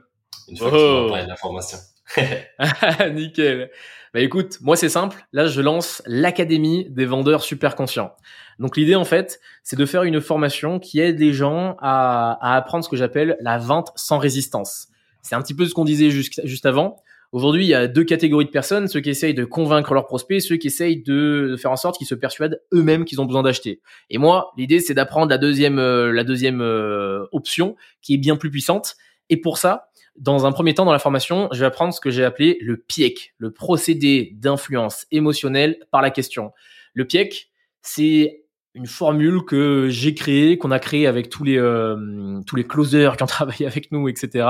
une 0.49 0.57
fois 0.57 0.71
que 0.71 0.77
tu 0.77 0.83
vas 0.83 1.03
oh. 1.03 1.09
parler 1.09 1.25
de 1.25 1.29
la 1.29 1.37
formation. 1.37 1.79
Nickel. 3.13 3.71
Bah 4.15 4.21
écoute, 4.21 4.59
moi 4.61 4.77
c'est 4.77 4.89
simple. 4.89 5.27
Là, 5.33 5.47
je 5.47 5.61
lance 5.61 6.03
l'académie 6.07 6.89
des 6.91 7.05
vendeurs 7.05 7.43
super 7.43 7.75
conscients. 7.75 8.13
Donc 8.59 8.77
l'idée 8.77 8.95
en 8.95 9.05
fait, 9.05 9.41
c'est 9.63 9.77
de 9.77 9.85
faire 9.85 10.05
une 10.05 10.21
formation 10.21 10.79
qui 10.79 11.01
aide 11.01 11.19
les 11.19 11.33
gens 11.33 11.77
à, 11.81 12.39
à 12.41 12.57
apprendre 12.57 12.85
ce 12.85 12.89
que 12.89 12.97
j'appelle 12.97 13.37
la 13.41 13.59
vente 13.59 13.91
sans 13.97 14.19
résistance. 14.19 14.89
C'est 15.23 15.35
un 15.35 15.43
petit 15.43 15.55
peu 15.55 15.67
ce 15.67 15.75
qu'on 15.75 15.85
disait 15.85 16.11
juste, 16.11 16.41
juste 16.45 16.65
avant. 16.65 16.97
Aujourd'hui, 17.33 17.65
il 17.65 17.69
y 17.69 17.75
a 17.75 17.89
deux 17.89 18.05
catégories 18.05 18.45
de 18.45 18.51
personnes, 18.51 18.89
ceux 18.89 19.01
qui 19.01 19.11
essayent 19.11 19.35
de 19.35 19.45
convaincre 19.45 19.95
leurs 19.95 20.07
prospects, 20.07 20.41
ceux 20.41 20.57
qui 20.57 20.69
essayent 20.69 21.03
de 21.03 21.57
faire 21.59 21.73
en 21.73 21.77
sorte 21.77 21.99
qu'ils 21.99 22.07
se 22.07 22.15
persuadent 22.15 22.63
eux-mêmes 22.73 23.05
qu'ils 23.05 23.21
ont 23.21 23.25
besoin 23.25 23.43
d'acheter. 23.43 23.81
Et 24.11 24.19
moi, 24.19 24.53
l'idée, 24.57 24.81
c'est 24.81 24.95
d'apprendre 24.95 25.31
la 25.31 25.39
deuxième, 25.39 25.79
euh, 25.79 26.13
la 26.13 26.25
deuxième 26.25 26.61
euh, 26.61 27.27
option, 27.33 27.77
qui 28.01 28.15
est 28.15 28.19
bien 28.19 28.37
plus 28.37 28.51
puissante. 28.51 28.97
Et 29.29 29.37
pour 29.37 29.59
ça, 29.59 29.89
dans 30.19 30.47
un 30.47 30.53
premier 30.53 30.75
temps, 30.75 30.85
dans 30.85 30.93
la 30.93 30.99
formation, 30.99 31.49
je 31.53 31.61
vais 31.61 31.67
apprendre 31.67 31.93
ce 31.93 32.01
que 32.01 32.11
j'ai 32.11 32.25
appelé 32.25 32.59
le 32.61 32.79
PIEC, 32.79 33.35
le 33.39 33.53
procédé 33.53 34.33
d'influence 34.37 35.07
émotionnelle 35.11 35.79
par 35.91 36.03
la 36.03 36.11
question. 36.11 36.53
Le 36.95 37.05
PIEC, 37.05 37.51
c'est 37.83 38.46
une 38.77 38.87
formule 38.87 39.43
que 39.43 39.89
j'ai 39.89 40.15
créée, 40.15 40.59
qu'on 40.59 40.71
a 40.71 40.79
créée 40.79 41.07
avec 41.07 41.31
tous 41.31 41.45
les 41.45 41.59
euh, 41.59 42.41
tous 42.47 42.57
les 42.57 42.65
closers 42.65 43.17
qui 43.17 43.23
ont 43.23 43.27
travaillé 43.39 43.67
avec 43.67 43.91
nous, 43.91 44.09
etc. 44.09 44.47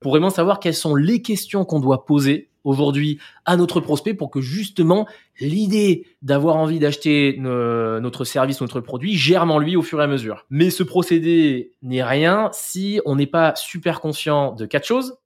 Pour 0.00 0.12
vraiment 0.12 0.30
savoir 0.30 0.58
quelles 0.58 0.74
sont 0.74 0.96
les 0.96 1.22
questions 1.22 1.64
qu'on 1.64 1.80
doit 1.80 2.04
poser 2.04 2.50
aujourd'hui 2.64 3.18
à 3.46 3.56
notre 3.56 3.80
prospect 3.80 4.12
pour 4.12 4.30
que 4.30 4.40
justement 4.40 5.06
l'idée 5.40 6.06
d'avoir 6.20 6.56
envie 6.56 6.78
d'acheter 6.78 7.36
notre 7.38 8.24
service, 8.24 8.60
notre 8.60 8.80
produit 8.80 9.16
germe 9.16 9.50
en 9.50 9.58
lui 9.58 9.76
au 9.76 9.82
fur 9.82 10.00
et 10.00 10.04
à 10.04 10.06
mesure. 10.06 10.44
Mais 10.50 10.68
ce 10.68 10.82
procédé 10.82 11.72
n'est 11.82 12.02
rien 12.02 12.50
si 12.52 13.00
on 13.06 13.16
n'est 13.16 13.26
pas 13.26 13.54
super 13.54 14.00
conscient 14.00 14.52
de 14.52 14.66
quatre 14.66 14.86
choses, 14.86 15.16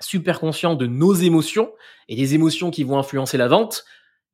super 0.00 0.40
conscient 0.40 0.74
de 0.74 0.86
nos 0.86 1.14
émotions 1.14 1.70
et 2.08 2.16
les 2.16 2.34
émotions 2.34 2.70
qui 2.70 2.84
vont 2.84 2.98
influencer 2.98 3.38
la 3.38 3.48
vente, 3.48 3.84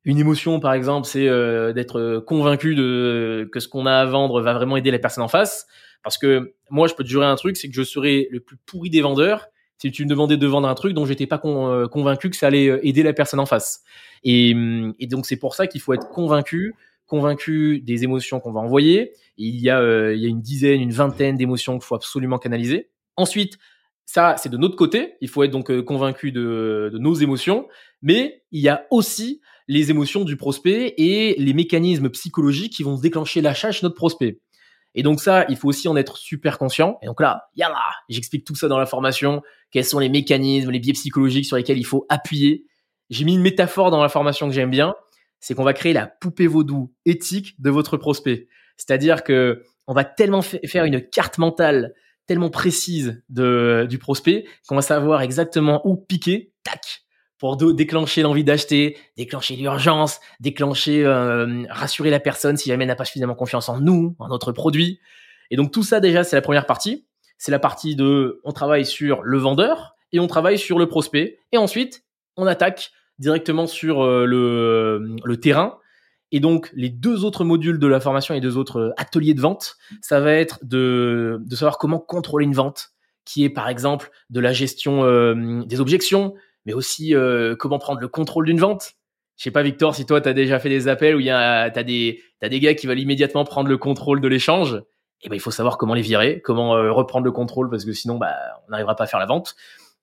une 0.03 0.17
émotion, 0.17 0.59
par 0.59 0.73
exemple, 0.73 1.07
c'est 1.07 1.27
euh, 1.27 1.73
d'être 1.73 1.99
euh, 1.99 2.21
convaincu 2.21 2.73
de 2.73 3.47
que 3.51 3.59
ce 3.59 3.67
qu'on 3.67 3.85
a 3.85 3.93
à 3.93 4.05
vendre 4.05 4.41
va 4.41 4.53
vraiment 4.53 4.77
aider 4.77 4.89
la 4.89 4.99
personne 4.99 5.23
en 5.23 5.27
face. 5.27 5.67
Parce 6.03 6.17
que 6.17 6.55
moi, 6.71 6.87
je 6.87 6.95
peux 6.95 7.03
te 7.03 7.09
jurer 7.09 7.27
un 7.27 7.35
truc, 7.35 7.55
c'est 7.55 7.69
que 7.69 7.75
je 7.75 7.83
serais 7.83 8.27
le 8.31 8.39
plus 8.39 8.57
pourri 8.65 8.89
des 8.89 9.01
vendeurs 9.01 9.47
si 9.77 9.91
tu 9.91 10.03
me 10.03 10.09
demandais 10.09 10.37
de 10.37 10.47
vendre 10.47 10.67
un 10.67 10.75
truc 10.75 10.93
dont 10.93 11.05
j'étais 11.05 11.25
pas 11.25 11.41
euh, 11.43 11.87
convaincu 11.87 12.29
que 12.29 12.35
ça 12.35 12.47
allait 12.47 12.79
aider 12.83 13.01
la 13.01 13.13
personne 13.13 13.39
en 13.39 13.47
face. 13.47 13.83
Et, 14.23 14.55
et 14.99 15.07
donc 15.07 15.25
c'est 15.25 15.37
pour 15.37 15.55
ça 15.55 15.65
qu'il 15.65 15.81
faut 15.81 15.93
être 15.93 16.07
convaincu, 16.09 16.75
convaincu 17.07 17.81
des 17.81 18.03
émotions 18.03 18.39
qu'on 18.39 18.51
va 18.51 18.59
envoyer. 18.59 19.13
il 19.37 19.59
y 19.59 19.71
a 19.71 20.11
il 20.13 20.19
y 20.19 20.25
a 20.25 20.29
une 20.29 20.41
dizaine, 20.41 20.81
une 20.81 20.91
vingtaine 20.91 21.35
d'émotions 21.35 21.73
qu'il 21.79 21.85
faut 21.85 21.95
absolument 21.95 22.37
canaliser. 22.37 22.91
Ensuite, 23.15 23.57
ça, 24.05 24.35
c'est 24.37 24.49
de 24.49 24.57
notre 24.57 24.75
côté. 24.75 25.15
Il 25.19 25.29
faut 25.29 25.41
être 25.41 25.51
donc 25.51 25.71
convaincu 25.81 26.31
de 26.31 26.91
nos 26.99 27.15
émotions. 27.15 27.67
Mais 28.03 28.43
il 28.51 28.61
y 28.61 28.69
a 28.69 28.85
aussi 28.91 29.41
les 29.67 29.91
émotions 29.91 30.23
du 30.23 30.37
prospect 30.37 30.93
et 30.97 31.35
les 31.37 31.53
mécanismes 31.53 32.09
psychologiques 32.09 32.73
qui 32.73 32.83
vont 32.83 32.97
déclencher 32.97 33.41
l'achat 33.41 33.71
chez 33.71 33.85
notre 33.85 33.95
prospect. 33.95 34.39
Et 34.93 35.03
donc 35.03 35.21
ça, 35.21 35.45
il 35.47 35.55
faut 35.55 35.69
aussi 35.69 35.87
en 35.87 35.95
être 35.95 36.17
super 36.17 36.57
conscient. 36.57 36.97
Et 37.01 37.05
donc 37.05 37.21
là, 37.21 37.43
yalla, 37.55 37.79
j'explique 38.09 38.45
tout 38.45 38.55
ça 38.55 38.67
dans 38.67 38.77
la 38.77 38.85
formation. 38.85 39.41
Quels 39.71 39.85
sont 39.85 39.99
les 39.99 40.09
mécanismes, 40.09 40.71
les 40.71 40.79
biais 40.79 40.93
psychologiques 40.93 41.45
sur 41.45 41.55
lesquels 41.55 41.77
il 41.77 41.85
faut 41.85 42.05
appuyer. 42.09 42.65
J'ai 43.09 43.23
mis 43.25 43.35
une 43.35 43.41
métaphore 43.41 43.91
dans 43.91 44.01
la 44.01 44.09
formation 44.09 44.47
que 44.47 44.53
j'aime 44.53 44.69
bien. 44.69 44.95
C'est 45.39 45.55
qu'on 45.55 45.63
va 45.63 45.73
créer 45.73 45.93
la 45.93 46.07
poupée 46.07 46.47
vaudou 46.47 46.93
éthique 47.05 47.59
de 47.59 47.69
votre 47.69 47.97
prospect. 47.97 48.47
C'est-à-dire 48.77 49.23
que 49.23 49.63
on 49.87 49.93
va 49.93 50.03
tellement 50.03 50.41
faire 50.41 50.85
une 50.85 51.01
carte 51.01 51.37
mentale 51.37 51.93
tellement 52.27 52.49
précise 52.49 53.23
de, 53.29 53.87
du 53.89 53.97
prospect 53.97 54.45
qu'on 54.67 54.75
va 54.75 54.81
savoir 54.81 55.21
exactement 55.21 55.81
où 55.85 55.97
piquer, 55.97 56.53
tac, 56.63 57.03
pour 57.41 57.57
déclencher 57.57 58.21
l'envie 58.21 58.43
d'acheter, 58.43 58.99
déclencher 59.17 59.55
l'urgence, 59.55 60.19
déclencher, 60.39 61.03
euh, 61.03 61.63
rassurer 61.71 62.11
la 62.11 62.19
personne 62.19 62.55
si 62.55 62.69
jamais 62.69 62.83
elle 62.83 62.89
n'a 62.89 62.95
pas 62.95 63.03
suffisamment 63.03 63.33
confiance 63.33 63.67
en 63.67 63.79
nous, 63.79 64.15
en 64.19 64.27
notre 64.27 64.51
produit. 64.51 64.99
Et 65.49 65.55
donc 65.55 65.71
tout 65.71 65.81
ça 65.81 65.99
déjà, 65.99 66.23
c'est 66.23 66.35
la 66.35 66.43
première 66.43 66.67
partie. 66.67 67.07
C'est 67.39 67.49
la 67.49 67.57
partie 67.57 67.95
de, 67.95 68.41
on 68.43 68.51
travaille 68.51 68.85
sur 68.85 69.23
le 69.23 69.39
vendeur 69.39 69.95
et 70.11 70.19
on 70.19 70.27
travaille 70.27 70.59
sur 70.59 70.77
le 70.77 70.87
prospect. 70.87 71.39
Et 71.51 71.57
ensuite, 71.57 72.03
on 72.37 72.45
attaque 72.45 72.91
directement 73.17 73.65
sur 73.65 74.03
euh, 74.03 74.27
le, 74.27 75.15
le 75.23 75.37
terrain. 75.37 75.79
Et 76.31 76.41
donc, 76.41 76.69
les 76.75 76.89
deux 76.89 77.25
autres 77.25 77.43
modules 77.43 77.79
de 77.79 77.87
la 77.87 77.99
formation 77.99 78.35
et 78.35 78.39
deux 78.39 78.55
autres 78.55 78.93
ateliers 78.97 79.33
de 79.33 79.41
vente, 79.41 79.77
ça 80.03 80.19
va 80.19 80.33
être 80.33 80.59
de, 80.61 81.39
de 81.43 81.55
savoir 81.55 81.79
comment 81.79 81.97
contrôler 81.97 82.45
une 82.45 82.53
vente, 82.53 82.91
qui 83.25 83.43
est 83.43 83.49
par 83.49 83.67
exemple 83.67 84.11
de 84.29 84.39
la 84.39 84.53
gestion 84.53 85.03
euh, 85.05 85.63
des 85.65 85.81
objections, 85.81 86.35
mais 86.65 86.73
aussi 86.73 87.15
euh, 87.15 87.55
comment 87.55 87.79
prendre 87.79 87.99
le 87.99 88.07
contrôle 88.07 88.45
d'une 88.45 88.59
vente. 88.59 88.93
Je 89.37 89.43
sais 89.43 89.51
pas, 89.51 89.63
Victor, 89.63 89.95
si 89.95 90.05
toi, 90.05 90.21
tu 90.21 90.29
as 90.29 90.33
déjà 90.33 90.59
fait 90.59 90.69
des 90.69 90.87
appels 90.87 91.15
où 91.15 91.19
il 91.19 91.25
y 91.25 91.31
a, 91.31 91.69
t'as 91.71 91.83
des, 91.83 92.21
t'as 92.39 92.49
des 92.49 92.59
gars 92.59 92.75
qui 92.75 92.85
veulent 92.85 92.99
immédiatement 92.99 93.43
prendre 93.43 93.69
le 93.69 93.77
contrôle 93.77 94.21
de 94.21 94.27
l'échange. 94.27 94.81
Eh 95.23 95.29
ben, 95.29 95.35
il 95.35 95.39
faut 95.39 95.51
savoir 95.51 95.77
comment 95.77 95.93
les 95.93 96.01
virer, 96.01 96.41
comment 96.41 96.75
euh, 96.75 96.91
reprendre 96.91 97.25
le 97.25 97.31
contrôle 97.31 97.69
parce 97.69 97.85
que 97.85 97.93
sinon, 97.93 98.17
bah, 98.17 98.35
on 98.67 98.71
n'arrivera 98.71 98.95
pas 98.95 99.05
à 99.05 99.07
faire 99.07 99.19
la 99.19 99.25
vente. 99.25 99.55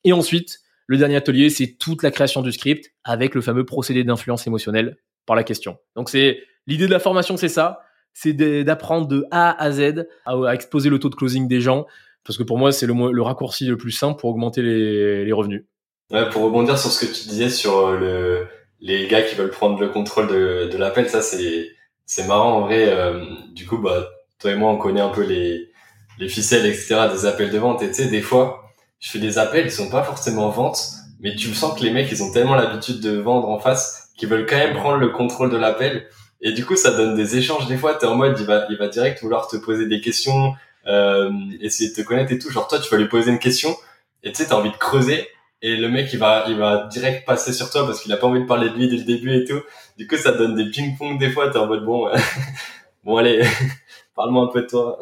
Et 0.04 0.12
ensuite, 0.12 0.60
le 0.86 0.96
dernier 0.96 1.16
atelier, 1.16 1.50
c'est 1.50 1.76
toute 1.78 2.02
la 2.02 2.10
création 2.10 2.42
du 2.42 2.52
script 2.52 2.92
avec 3.04 3.34
le 3.34 3.40
fameux 3.40 3.64
procédé 3.64 4.04
d'influence 4.04 4.46
émotionnelle 4.46 4.96
par 5.26 5.36
la 5.36 5.44
question. 5.44 5.78
Donc, 5.94 6.08
c'est, 6.08 6.40
l'idée 6.66 6.86
de 6.86 6.92
la 6.92 7.00
formation, 7.00 7.36
c'est 7.36 7.48
ça. 7.48 7.80
C'est 8.14 8.32
d'apprendre 8.32 9.06
de 9.06 9.24
A 9.30 9.62
à 9.62 9.70
Z 9.70 10.06
à, 10.24 10.54
exposer 10.54 10.90
le 10.90 10.98
taux 10.98 11.10
de 11.10 11.14
closing 11.14 11.46
des 11.46 11.60
gens. 11.60 11.86
Parce 12.24 12.36
que 12.36 12.42
pour 12.42 12.58
moi, 12.58 12.72
c'est 12.72 12.86
le, 12.86 13.12
le 13.12 13.22
raccourci 13.22 13.66
le 13.66 13.76
plus 13.76 13.92
simple 13.92 14.18
pour 14.18 14.30
augmenter 14.30 14.62
les 14.62 15.32
revenus. 15.32 15.64
Ouais, 16.10 16.28
pour 16.30 16.42
rebondir 16.42 16.78
sur 16.78 16.90
ce 16.90 17.04
que 17.04 17.12
tu 17.12 17.28
disais 17.28 17.50
sur 17.50 17.86
euh, 17.86 17.98
le, 17.98 18.48
les 18.80 19.06
gars 19.08 19.22
qui 19.22 19.34
veulent 19.34 19.50
prendre 19.50 19.78
le 19.78 19.88
contrôle 19.90 20.28
de, 20.28 20.68
de 20.72 20.78
l'appel, 20.78 21.08
ça 21.10 21.20
c'est 21.20 21.70
c'est 22.06 22.26
marrant 22.26 22.58
en 22.58 22.60
vrai. 22.62 22.88
Euh, 22.88 23.24
du 23.52 23.66
coup, 23.66 23.78
bah 23.78 24.08
toi 24.38 24.52
et 24.52 24.54
moi 24.56 24.70
on 24.70 24.78
connaît 24.78 25.00
un 25.02 25.10
peu 25.10 25.22
les 25.22 25.70
les 26.18 26.28
ficelles 26.28 26.66
etc 26.66 27.08
des 27.12 27.26
appels 27.26 27.50
de 27.50 27.58
vente. 27.58 27.82
Et 27.82 27.88
tu 27.88 27.94
sais 27.94 28.06
des 28.08 28.22
fois, 28.22 28.70
je 29.00 29.10
fais 29.10 29.18
des 29.18 29.38
appels, 29.38 29.66
ils 29.66 29.70
sont 29.72 29.90
pas 29.90 30.02
forcément 30.02 30.48
vente, 30.48 30.82
mais 31.20 31.34
tu 31.36 31.52
sens 31.54 31.78
que 31.78 31.84
les 31.84 31.90
mecs 31.90 32.10
ils 32.10 32.22
ont 32.22 32.32
tellement 32.32 32.54
l'habitude 32.54 33.00
de 33.00 33.18
vendre 33.18 33.48
en 33.48 33.58
face 33.58 34.10
qu'ils 34.16 34.28
veulent 34.28 34.46
quand 34.46 34.56
même 34.56 34.74
prendre 34.74 34.98
le 34.98 35.10
contrôle 35.10 35.50
de 35.50 35.56
l'appel. 35.56 36.08
Et 36.40 36.52
du 36.52 36.64
coup, 36.64 36.76
ça 36.76 36.92
donne 36.92 37.16
des 37.16 37.36
échanges. 37.36 37.66
Des 37.66 37.76
fois, 37.76 37.94
t'es 37.94 38.06
en 38.06 38.14
mode, 38.14 38.38
il 38.38 38.46
va, 38.46 38.66
il 38.70 38.76
va 38.76 38.88
direct 38.88 39.22
vouloir 39.22 39.48
te 39.48 39.56
poser 39.56 39.86
des 39.86 40.00
questions, 40.00 40.54
euh, 40.86 41.30
essayer 41.60 41.90
de 41.90 41.94
te 41.94 42.02
connaître 42.02 42.32
et 42.32 42.38
tout. 42.38 42.50
Genre, 42.50 42.68
toi, 42.68 42.78
tu 42.78 42.88
vas 42.90 42.96
lui 42.96 43.08
poser 43.08 43.30
une 43.30 43.38
question 43.38 43.76
et 44.22 44.32
tu 44.32 44.42
sais, 44.42 44.48
t'as 44.48 44.56
envie 44.56 44.70
de 44.70 44.76
creuser 44.76 45.28
et 45.62 45.76
le 45.76 45.88
mec 45.88 46.12
il 46.12 46.18
va 46.18 46.44
il 46.48 46.56
va 46.56 46.86
direct 46.86 47.26
passer 47.26 47.52
sur 47.52 47.70
toi 47.70 47.84
parce 47.84 48.00
qu'il 48.00 48.12
a 48.12 48.16
pas 48.16 48.26
envie 48.26 48.40
de 48.40 48.46
parler 48.46 48.70
de 48.70 48.74
lui 48.74 48.88
dès 48.88 48.96
le 48.96 49.04
début 49.04 49.34
et 49.34 49.44
tout. 49.44 49.60
Du 49.96 50.06
coup 50.06 50.16
ça 50.16 50.32
donne 50.32 50.54
des 50.54 50.70
ping 50.70 50.96
pong 50.96 51.18
des 51.18 51.30
fois 51.30 51.50
t'es 51.50 51.58
en 51.58 51.66
mode 51.66 51.84
bon 51.84 52.08
bon 53.04 53.16
allez 53.16 53.42
parle-moi 54.14 54.44
un 54.44 54.52
peu 54.52 54.62
de 54.62 54.66
toi. 54.66 54.98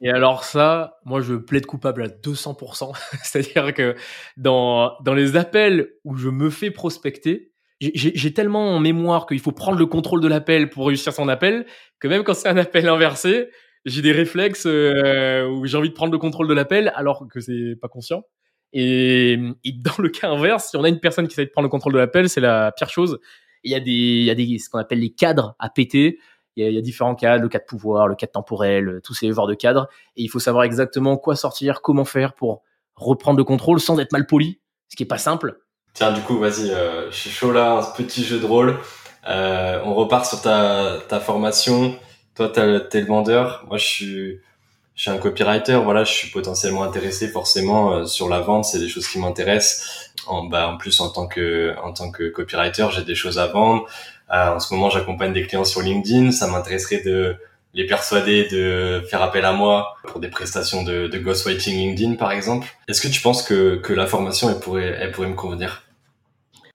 Et 0.00 0.10
alors 0.10 0.44
ça 0.44 0.98
moi 1.04 1.20
je 1.20 1.34
plaide 1.34 1.66
coupable 1.66 2.02
à 2.02 2.08
200% 2.08 2.92
c'est-à-dire 3.22 3.74
que 3.74 3.96
dans 4.36 4.96
dans 5.02 5.14
les 5.14 5.36
appels 5.36 5.90
où 6.04 6.16
je 6.16 6.28
me 6.28 6.50
fais 6.50 6.70
prospecter 6.70 7.52
j'ai 7.80 8.32
tellement 8.32 8.74
en 8.74 8.80
mémoire 8.80 9.26
qu'il 9.26 9.40
faut 9.40 9.52
prendre 9.52 9.78
le 9.78 9.84
contrôle 9.84 10.22
de 10.22 10.28
l'appel 10.28 10.70
pour 10.70 10.86
réussir 10.86 11.12
son 11.12 11.28
appel 11.28 11.66
que 12.00 12.08
même 12.08 12.22
quand 12.24 12.32
c'est 12.32 12.48
un 12.48 12.56
appel 12.56 12.88
inversé 12.88 13.50
j'ai 13.84 14.00
des 14.00 14.12
réflexes 14.12 14.66
euh, 14.66 15.46
où 15.46 15.66
j'ai 15.66 15.76
envie 15.76 15.90
de 15.90 15.94
prendre 15.94 16.10
le 16.10 16.18
contrôle 16.18 16.48
de 16.48 16.54
l'appel 16.54 16.90
alors 16.94 17.26
que 17.30 17.40
c'est 17.40 17.76
pas 17.80 17.88
conscient 17.88 18.24
et, 18.72 19.38
dans 19.76 19.94
le 19.98 20.08
cas 20.08 20.30
inverse, 20.30 20.70
si 20.70 20.76
on 20.76 20.84
a 20.84 20.88
une 20.88 21.00
personne 21.00 21.26
qui 21.28 21.34
essaie 21.34 21.46
de 21.46 21.50
prendre 21.50 21.66
le 21.66 21.70
contrôle 21.70 21.92
de 21.92 21.98
l'appel, 21.98 22.28
c'est 22.28 22.40
la 22.40 22.72
pire 22.72 22.90
chose. 22.90 23.18
Il 23.62 23.72
y 23.72 23.74
a 23.74 23.80
des, 23.80 23.90
il 23.90 24.24
y 24.24 24.30
a 24.30 24.34
des, 24.34 24.58
ce 24.58 24.68
qu'on 24.68 24.78
appelle 24.78 25.00
les 25.00 25.12
cadres 25.12 25.54
à 25.58 25.70
péter. 25.70 26.18
Il 26.56 26.72
y, 26.72 26.78
a, 26.78 26.80
différents 26.80 27.14
cadres, 27.14 27.42
le 27.42 27.48
cadre 27.50 27.66
pouvoir, 27.66 28.08
le 28.08 28.14
cadre 28.14 28.32
temporel, 28.32 29.00
tous 29.04 29.12
ces 29.12 29.30
genres 29.30 29.46
de 29.46 29.54
cadres. 29.54 29.88
Et 30.16 30.22
il 30.22 30.28
faut 30.28 30.38
savoir 30.38 30.64
exactement 30.64 31.18
quoi 31.18 31.36
sortir, 31.36 31.82
comment 31.82 32.06
faire 32.06 32.32
pour 32.32 32.62
reprendre 32.94 33.36
le 33.36 33.44
contrôle 33.44 33.78
sans 33.78 33.98
être 33.98 34.12
mal 34.12 34.26
poli, 34.26 34.60
ce 34.88 34.96
qui 34.96 35.02
est 35.02 35.06
pas 35.06 35.18
simple. 35.18 35.58
Tiens, 35.92 36.12
du 36.12 36.22
coup, 36.22 36.38
vas-y, 36.38 36.70
euh, 36.70 37.10
je 37.10 37.16
suis 37.16 37.30
chaud 37.30 37.52
là, 37.52 37.92
petit 37.96 38.24
jeu 38.24 38.40
de 38.40 38.46
rôle. 38.46 38.78
Euh, 39.28 39.80
on 39.84 39.94
repart 39.94 40.24
sur 40.24 40.40
ta, 40.40 40.98
ta 41.08 41.20
formation. 41.20 41.94
Toi, 42.34 42.48
t'es 42.48 43.00
le 43.00 43.06
vendeur. 43.06 43.64
Moi, 43.68 43.76
je 43.76 43.84
suis, 43.84 44.40
je 44.96 45.02
suis 45.02 45.10
un 45.10 45.18
copywriter. 45.18 45.76
Voilà, 45.84 46.04
je 46.04 46.12
suis 46.12 46.30
potentiellement 46.30 46.82
intéressé 46.82 47.28
forcément 47.28 47.92
euh, 47.92 48.04
sur 48.06 48.28
la 48.28 48.40
vente. 48.40 48.64
C'est 48.64 48.78
des 48.78 48.88
choses 48.88 49.06
qui 49.06 49.18
m'intéressent. 49.18 50.10
En, 50.26 50.44
bah, 50.44 50.68
en 50.68 50.78
plus, 50.78 50.98
en 51.00 51.10
tant 51.10 51.28
que, 51.28 51.76
en 51.82 51.92
tant 51.92 52.10
que 52.10 52.28
copywriter, 52.28 52.88
j'ai 52.92 53.04
des 53.04 53.14
choses 53.14 53.38
à 53.38 53.46
vendre. 53.46 53.86
Euh, 54.32 54.54
en 54.54 54.58
ce 54.58 54.74
moment, 54.74 54.90
j'accompagne 54.90 55.32
des 55.32 55.46
clients 55.46 55.64
sur 55.64 55.82
LinkedIn. 55.82 56.32
Ça 56.32 56.48
m'intéresserait 56.48 57.02
de 57.02 57.36
les 57.74 57.86
persuader 57.86 58.48
de 58.50 59.02
faire 59.06 59.20
appel 59.20 59.44
à 59.44 59.52
moi 59.52 59.96
pour 60.04 60.18
des 60.18 60.28
prestations 60.28 60.82
de, 60.82 61.08
de 61.08 61.18
ghostwriting 61.18 61.76
LinkedIn, 61.76 62.14
par 62.14 62.32
exemple. 62.32 62.66
Est-ce 62.88 63.02
que 63.02 63.08
tu 63.08 63.20
penses 63.20 63.42
que, 63.42 63.76
que 63.76 63.92
la 63.92 64.06
formation, 64.06 64.48
elle 64.48 64.60
pourrait, 64.60 64.96
elle 64.98 65.12
pourrait 65.12 65.28
me 65.28 65.34
convenir? 65.34 65.82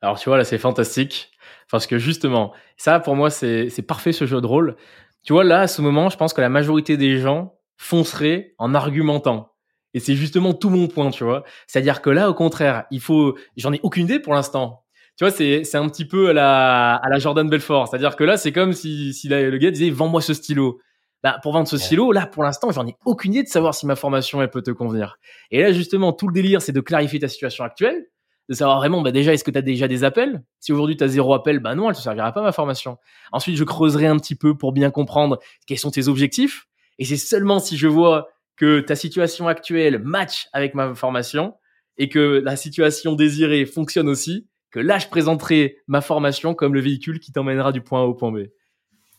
Alors, 0.04 0.20
tu 0.20 0.30
vois, 0.30 0.38
là, 0.38 0.44
c'est 0.44 0.60
fantastique. 0.60 1.32
Parce 1.72 1.88
que 1.88 1.98
justement, 1.98 2.54
ça, 2.78 3.00
pour 3.00 3.16
moi, 3.16 3.32
c'est 3.32 3.86
parfait 3.88 4.12
ce 4.12 4.26
jeu 4.26 4.42
de 4.42 4.46
rôle. 4.46 4.76
Tu 5.24 5.34
vois, 5.34 5.44
là, 5.44 5.62
à 5.62 5.68
ce 5.68 5.82
moment, 5.82 6.10
je 6.10 6.18
pense 6.18 6.34
que 6.34 6.42
la 6.42 6.50
majorité 6.50 6.98
des 6.98 7.18
gens 7.18 7.56
fonceraient 7.82 8.54
en 8.58 8.76
argumentant. 8.76 9.54
Et 9.94 10.00
c'est 10.00 10.16
justement 10.16 10.54
tout 10.54 10.70
mon 10.70 10.88
point, 10.88 11.10
tu 11.10 11.24
vois. 11.24 11.44
C'est-à-dire 11.68 12.02
que 12.02 12.10
là, 12.10 12.30
au 12.30 12.34
contraire, 12.34 12.86
il 12.92 13.02
faut, 13.02 13.38
j'en 13.58 13.74
ai 13.74 13.80
aucune 13.84 14.06
idée 14.06 14.20
pour 14.20 14.34
l'instant. 14.34 14.84
Tu 15.18 15.26
vois, 15.26 15.32
c'est, 15.32 15.64
c'est 15.64 15.78
un 15.78 15.90
petit 15.90 16.06
peu 16.06 16.30
à 16.30 16.34
la, 16.34 16.96
à 16.96 17.10
la 17.10 17.20
Jordan 17.20 17.50
Belfort. 17.50 17.88
C'est-à-dire 17.88 18.16
que 18.16 18.24
là, 18.24 18.38
c'est 18.38 18.52
comme 18.52 18.74
si, 18.74 19.14
si 19.14 19.28
le 19.28 19.58
gars 19.58 19.72
disait, 19.72 19.90
vends-moi 19.90 20.22
ce 20.22 20.34
stylo. 20.34 20.80
Bah, 21.24 21.40
pour 21.44 21.54
vendre 21.54 21.68
ce 21.68 21.78
stylo, 21.78 22.12
là, 22.12 22.26
pour 22.26 22.44
l'instant, 22.44 22.72
j'en 22.72 22.88
ai 22.88 22.96
aucune 23.06 23.34
idée 23.34 23.44
de 23.44 23.48
savoir 23.50 23.76
si 23.76 23.86
ma 23.86 23.96
formation, 23.96 24.42
elle 24.42 24.50
peut 24.50 24.64
te 24.64 24.72
convenir. 24.72 25.18
Et 25.52 25.62
là, 25.62 25.72
justement, 25.72 26.14
tout 26.14 26.28
le 26.28 26.34
délire, 26.34 26.62
c'est 26.62 26.72
de 26.72 26.82
clarifier 26.82 27.20
ta 27.20 27.28
situation 27.28 27.64
actuelle 27.64 28.06
de 28.50 28.56
savoir 28.56 28.78
vraiment, 28.78 29.02
bah 29.02 29.12
déjà, 29.12 29.34
est-ce 29.34 29.44
que 29.46 29.52
tu 29.52 29.58
as 29.58 29.62
déjà 29.62 29.88
des 29.88 30.04
appels? 30.04 30.44
Si 30.60 30.74
aujourd'hui 30.74 30.98
tu 30.98 31.04
as 31.04 31.08
zéro 31.08 31.34
appel, 31.34 31.60
bah 31.60 31.74
non, 31.74 31.90
elle 31.90 31.96
te 31.96 32.02
servira 32.02 32.34
pas 32.34 32.42
ma 32.42 32.52
formation. 32.52 32.98
Ensuite, 33.32 33.56
je 33.56 33.64
creuserai 33.64 34.08
un 34.08 34.18
petit 34.18 34.36
peu 34.36 34.58
pour 34.58 34.74
bien 34.74 34.92
comprendre 34.92 35.40
quels 35.68 35.78
sont 35.78 35.92
tes 35.92 36.10
objectifs. 36.10 36.68
Et 37.02 37.06
c'est 37.06 37.18
seulement 37.18 37.60
si 37.60 37.78
je 37.78 37.88
vois 37.88 38.30
que 38.56 38.80
ta 38.80 38.96
situation 38.96 39.48
actuelle 39.48 39.98
match 39.98 40.48
avec 40.54 40.76
ma 40.76 40.94
formation 40.94 41.56
et 41.98 42.10
que 42.10 42.44
la 42.46 42.56
situation 42.56 43.14
désirée 43.14 43.66
fonctionne 43.66 44.08
aussi, 44.08 44.48
que 44.70 44.80
là, 44.80 45.00
je 45.00 45.08
présenterai 45.08 45.78
ma 45.88 46.02
formation 46.02 46.54
comme 46.54 46.76
le 46.76 46.80
véhicule 46.80 47.20
qui 47.20 47.32
t'emmènera 47.32 47.72
du 47.72 47.82
point 47.82 48.02
A 48.02 48.04
au 48.04 48.14
point 48.14 48.32
B. 48.32 48.42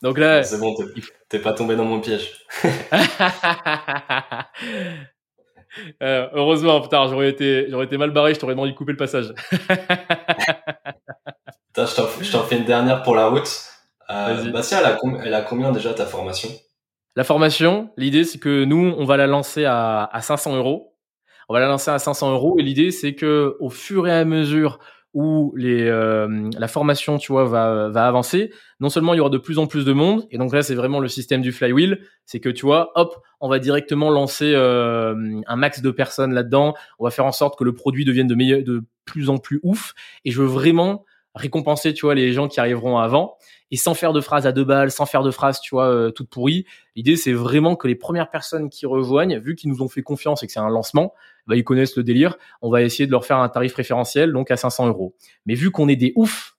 Donc 0.00 0.16
là, 0.16 0.44
c'est 0.44 0.60
bon, 0.60 0.76
t'es 1.28 1.40
pas 1.40 1.54
tombé 1.54 1.74
dans 1.74 1.84
mon 1.84 2.00
piège. 2.00 2.32
Euh, 6.02 6.28
heureusement, 6.34 6.82
putain, 6.82 7.08
j'aurais 7.08 7.30
été, 7.30 7.64
j'aurais 7.70 7.86
été 7.86 7.96
mal 7.96 8.10
barré, 8.10 8.34
je 8.34 8.38
t'aurais 8.38 8.52
demandé 8.52 8.72
de 8.72 8.76
couper 8.76 8.92
le 8.92 8.98
passage. 8.98 9.32
je 11.74 12.30
t'en 12.30 12.42
fais 12.42 12.58
une 12.58 12.66
dernière 12.66 13.02
pour 13.02 13.16
la 13.16 13.28
route. 13.28 13.50
Euh, 14.10 14.50
Bastien, 14.50 14.80
elle 14.80 14.84
a, 14.84 14.98
elle 15.24 15.32
a 15.32 15.40
combien 15.40 15.72
déjà 15.72 15.94
ta 15.94 16.04
formation? 16.04 16.50
La 17.16 17.24
formation, 17.24 17.90
l'idée 17.96 18.24
c'est 18.24 18.38
que 18.38 18.64
nous, 18.64 18.94
on 18.96 19.04
va 19.04 19.16
la 19.16 19.26
lancer 19.26 19.64
à, 19.64 20.04
à 20.04 20.20
500 20.22 20.56
euros. 20.56 20.96
On 21.48 21.54
va 21.54 21.60
la 21.60 21.68
lancer 21.68 21.90
à 21.90 21.98
500 21.98 22.32
euros 22.32 22.56
et 22.58 22.62
l'idée 22.62 22.90
c'est 22.90 23.14
que 23.14 23.56
au 23.60 23.68
fur 23.68 24.08
et 24.08 24.12
à 24.12 24.24
mesure 24.24 24.78
où 25.14 25.52
les, 25.56 25.86
euh, 25.88 26.50
la 26.58 26.68
formation, 26.68 27.18
tu 27.18 27.32
vois, 27.32 27.44
va, 27.44 27.88
va 27.90 28.06
avancer, 28.06 28.50
non 28.80 28.88
seulement 28.88 29.12
il 29.12 29.18
y 29.18 29.20
aura 29.20 29.30
de 29.30 29.38
plus 29.38 29.58
en 29.58 29.66
plus 29.66 29.84
de 29.84 29.92
monde, 29.92 30.26
et 30.30 30.38
donc 30.38 30.54
là 30.54 30.62
c'est 30.62 30.74
vraiment 30.74 31.00
le 31.00 31.08
système 31.08 31.42
du 31.42 31.52
flywheel, 31.52 32.00
c'est 32.24 32.40
que 32.40 32.48
tu 32.48 32.64
vois, 32.64 32.92
hop, 32.94 33.22
on 33.40 33.48
va 33.48 33.58
directement 33.58 34.08
lancer 34.08 34.52
euh, 34.54 35.14
un 35.46 35.56
max 35.56 35.82
de 35.82 35.90
personnes 35.90 36.32
là-dedans, 36.32 36.74
on 36.98 37.04
va 37.04 37.10
faire 37.10 37.26
en 37.26 37.32
sorte 37.32 37.58
que 37.58 37.64
le 37.64 37.74
produit 37.74 38.04
devienne 38.04 38.26
de, 38.26 38.34
meilleur, 38.34 38.62
de 38.62 38.84
plus 39.04 39.28
en 39.28 39.36
plus 39.36 39.60
ouf, 39.62 39.92
et 40.24 40.30
je 40.30 40.40
veux 40.40 40.48
vraiment 40.48 41.04
récompenser, 41.34 41.94
tu 41.94 42.06
vois, 42.06 42.14
les 42.14 42.32
gens 42.32 42.48
qui 42.48 42.60
arriveront 42.60 42.98
avant, 42.98 43.36
et 43.70 43.76
sans 43.76 43.94
faire 43.94 44.12
de 44.12 44.20
phrases 44.20 44.46
à 44.46 44.52
deux 44.52 44.64
balles, 44.64 44.90
sans 44.90 45.06
faire 45.06 45.22
de 45.22 45.30
phrases, 45.30 45.60
tu 45.60 45.74
vois, 45.74 45.88
euh, 45.88 46.10
toutes 46.10 46.28
pourries. 46.28 46.66
L'idée, 46.94 47.16
c'est 47.16 47.32
vraiment 47.32 47.74
que 47.74 47.88
les 47.88 47.94
premières 47.94 48.30
personnes 48.30 48.68
qui 48.68 48.86
rejoignent, 48.86 49.38
vu 49.38 49.54
qu'ils 49.54 49.70
nous 49.70 49.82
ont 49.82 49.88
fait 49.88 50.02
confiance 50.02 50.42
et 50.42 50.46
que 50.46 50.52
c'est 50.52 50.60
un 50.60 50.68
lancement, 50.68 51.14
bah, 51.46 51.56
ils 51.56 51.64
connaissent 51.64 51.96
le 51.96 52.02
délire. 52.02 52.36
On 52.60 52.70
va 52.70 52.82
essayer 52.82 53.06
de 53.06 53.10
leur 53.10 53.24
faire 53.24 53.38
un 53.38 53.48
tarif 53.48 53.72
préférentiel, 53.72 54.32
donc 54.32 54.50
à 54.50 54.56
500 54.56 54.88
euros. 54.88 55.14
Mais 55.46 55.54
vu 55.54 55.70
qu'on 55.70 55.88
est 55.88 55.96
des 55.96 56.12
oufs, 56.16 56.56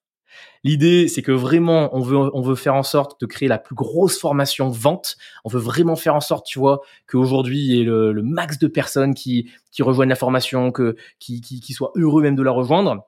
L'idée, 0.66 1.10
c'est 1.10 1.22
que 1.22 1.34
vraiment, 1.34 1.94
on 1.94 2.00
veut, 2.00 2.18
on 2.18 2.42
veut 2.42 2.56
faire 2.56 2.76
en 2.76 2.84
sorte 2.84 3.20
de 3.20 3.26
créer 3.26 3.50
la 3.50 3.58
plus 3.58 3.76
grosse 3.76 4.18
formation 4.18 4.70
vente. 4.70 5.18
On 5.44 5.50
veut 5.50 5.60
vraiment 5.60 5.98
faire 5.98 6.16
en 6.16 6.22
sorte, 6.22 6.46
tu 6.46 6.58
vois, 6.58 6.80
qu'aujourd'hui, 7.06 7.60
il 7.60 7.76
y 7.76 7.82
ait 7.82 7.84
le, 7.84 8.22
max 8.24 8.60
de 8.60 8.68
personnes 8.68 9.14
qui, 9.14 9.52
qui 9.72 9.84
rejoignent 9.84 10.10
la 10.10 10.16
formation, 10.16 10.72
que, 10.72 10.96
qui, 11.20 11.42
qui, 11.42 11.60
qui 11.60 11.74
soient 11.74 11.92
heureux 11.96 12.22
même 12.22 12.36
de 12.36 12.44
la 12.44 12.52
rejoindre. 12.52 13.04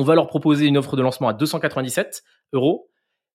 On 0.00 0.04
va 0.04 0.14
leur 0.14 0.28
proposer 0.28 0.64
une 0.64 0.78
offre 0.78 0.96
de 0.96 1.02
lancement 1.02 1.28
à 1.28 1.34
297 1.34 2.22
euros 2.54 2.90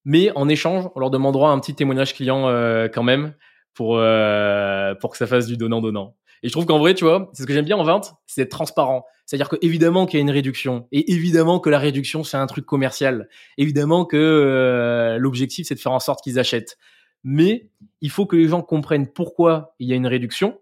mais 0.06 0.32
en 0.36 0.48
échange, 0.48 0.88
on 0.96 1.00
leur 1.00 1.10
demandera 1.10 1.52
un 1.52 1.60
petit 1.60 1.74
témoignage 1.74 2.14
client 2.14 2.48
euh, 2.48 2.88
quand 2.88 3.04
même 3.04 3.34
pour 3.74 3.98
euh, 3.98 4.94
pour 4.96 5.12
que 5.12 5.18
ça 5.18 5.28
fasse 5.28 5.48
du 5.48 5.58
donnant 5.58 5.82
donnant. 5.82 6.16
Et 6.44 6.48
je 6.48 6.54
trouve 6.54 6.68
qu'en 6.68 6.78
vrai, 6.78 6.94
tu 6.94 7.04
vois, 7.04 7.32
c'est 7.34 7.42
ce 7.42 7.48
que 7.48 7.54
j'aime 7.54 7.66
bien 7.66 7.76
en 7.76 7.84
vente, 7.84 8.14
c'est 8.28 8.44
être 8.44 8.52
transparent. 8.52 9.06
C'est-à-dire 9.26 9.50
que 9.50 9.56
évidemment 9.64 10.06
qu'il 10.06 10.20
y 10.20 10.22
a 10.22 10.22
une 10.22 10.30
réduction 10.30 10.88
et 10.92 11.12
évidemment 11.12 11.60
que 11.60 11.72
la 11.72 11.80
réduction 11.80 12.24
c'est 12.24 12.38
un 12.38 12.46
truc 12.46 12.68
commercial. 12.68 13.28
Évidemment 13.58 14.06
que 14.06 14.16
euh, 14.16 15.18
l'objectif 15.18 15.68
c'est 15.68 15.76
de 15.76 15.80
faire 15.80 15.92
en 15.92 16.00
sorte 16.00 16.24
qu'ils 16.24 16.38
achètent. 16.38 16.78
Mais 17.24 17.72
il 18.02 18.12
faut 18.12 18.28
que 18.28 18.36
les 18.36 18.48
gens 18.48 18.62
comprennent 18.62 19.12
pourquoi 19.12 19.74
il 19.80 19.90
y 19.90 19.94
a 19.94 19.96
une 19.96 20.06
réduction. 20.06 20.60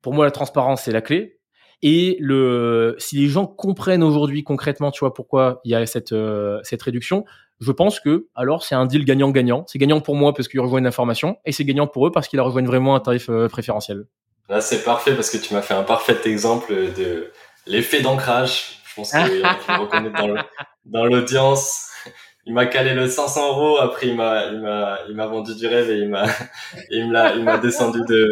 Pour 0.00 0.14
moi, 0.14 0.24
la 0.24 0.30
transparence 0.30 0.82
c'est 0.82 0.92
la 0.92 1.02
clé. 1.02 1.39
Et 1.82 2.16
le, 2.20 2.94
si 2.98 3.16
les 3.16 3.28
gens 3.28 3.46
comprennent 3.46 4.02
aujourd'hui 4.02 4.44
concrètement, 4.44 4.90
tu 4.90 5.00
vois, 5.00 5.14
pourquoi 5.14 5.60
il 5.64 5.70
y 5.70 5.74
a 5.74 5.86
cette, 5.86 6.14
cette 6.62 6.82
réduction, 6.82 7.24
je 7.60 7.72
pense 7.72 8.00
que 8.00 8.26
alors 8.34 8.64
c'est 8.64 8.74
un 8.74 8.86
deal 8.86 9.04
gagnant-gagnant. 9.04 9.64
C'est 9.66 9.78
gagnant 9.78 10.00
pour 10.00 10.16
moi 10.16 10.32
parce 10.34 10.48
qu'ils 10.48 10.60
rejoignent 10.60 10.84
l'information 10.84 11.36
et 11.44 11.52
c'est 11.52 11.64
gagnant 11.64 11.86
pour 11.86 12.06
eux 12.06 12.12
parce 12.12 12.26
qu'ils 12.26 12.40
rejoignent 12.40 12.66
vraiment 12.66 12.96
un 12.96 13.00
tarif 13.00 13.28
euh, 13.28 13.48
préférentiel. 13.48 14.06
Là, 14.48 14.60
c'est 14.60 14.82
parfait 14.82 15.14
parce 15.14 15.30
que 15.30 15.36
tu 15.36 15.54
m'as 15.54 15.62
fait 15.62 15.74
un 15.74 15.82
parfait 15.82 16.16
exemple 16.24 16.74
de 16.96 17.30
l'effet 17.66 18.00
d'ancrage. 18.00 18.80
Je 18.88 18.94
pense 18.96 19.12
qu'il 19.12 19.46
faut 19.66 19.72
reconnaître 19.82 20.48
dans 20.86 21.04
l'audience. 21.04 21.86
Il 22.46 22.54
m'a 22.54 22.66
calé 22.66 22.94
le 22.94 23.06
500 23.06 23.48
euros, 23.48 23.78
après 23.78 24.08
il 24.08 24.16
m'a, 24.16 24.46
il 24.46 24.60
m'a, 24.60 24.98
il 25.08 25.14
m'a 25.14 25.26
vendu 25.26 25.54
du 25.54 25.66
rêve 25.66 25.90
et 25.90 25.98
il 25.98 26.08
m'a, 26.08 26.24
il 26.90 27.10
m'a, 27.10 27.34
il 27.34 27.44
m'a 27.44 27.58
descendu 27.58 28.00
de, 28.08 28.26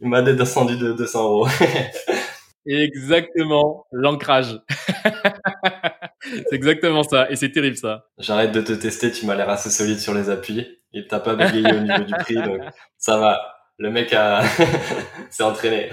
il 0.00 0.08
m'a 0.08 0.22
descendu 0.22 0.76
de 0.78 0.92
200 0.92 1.22
euros. 1.24 1.46
Exactement, 2.66 3.86
l'ancrage. 3.90 4.60
c'est 6.22 6.52
exactement 6.52 7.02
ça, 7.02 7.30
et 7.30 7.36
c'est 7.36 7.50
terrible 7.50 7.76
ça. 7.76 8.06
J'arrête 8.18 8.52
de 8.52 8.60
te 8.60 8.72
tester, 8.72 9.10
tu 9.10 9.26
m'as 9.26 9.34
l'air 9.34 9.48
assez 9.48 9.70
solide 9.70 9.98
sur 9.98 10.14
les 10.14 10.28
appuis. 10.30 10.66
Il 10.92 11.06
t'a 11.06 11.20
pas 11.20 11.34
bégayé 11.34 11.72
au 11.72 11.80
niveau 11.80 12.02
du 12.04 12.12
prix, 12.14 12.34
donc 12.44 12.60
ça 12.98 13.18
va. 13.18 13.40
Le 13.78 13.90
mec 13.90 14.12
a 14.12 14.42
s'est 15.30 15.42
entraîné. 15.42 15.88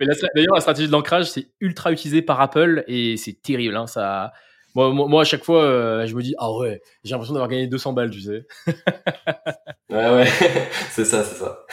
Mais 0.00 0.06
d'ailleurs, 0.34 0.54
la 0.54 0.60
stratégie 0.60 0.88
de 0.88 0.92
l'ancrage, 0.92 1.30
c'est 1.30 1.46
ultra 1.60 1.92
utilisé 1.92 2.22
par 2.22 2.40
Apple 2.40 2.82
et 2.88 3.16
c'est 3.16 3.40
terrible. 3.40 3.76
Hein, 3.76 3.86
ça. 3.86 4.32
Moi, 4.74 4.90
moi, 4.90 5.20
à 5.22 5.24
chaque 5.24 5.44
fois, 5.44 5.62
euh, 5.62 6.06
je 6.06 6.16
me 6.16 6.22
dis 6.22 6.34
ah 6.38 6.50
ouais, 6.50 6.82
j'ai 7.04 7.12
l'impression 7.12 7.34
d'avoir 7.34 7.48
gagné 7.48 7.68
200 7.68 7.92
balles, 7.92 8.10
tu 8.10 8.20
sais. 8.20 8.46
ouais 9.90 10.10
ouais, 10.10 10.26
c'est 10.90 11.04
ça, 11.04 11.22
c'est 11.22 11.36
ça. 11.36 11.66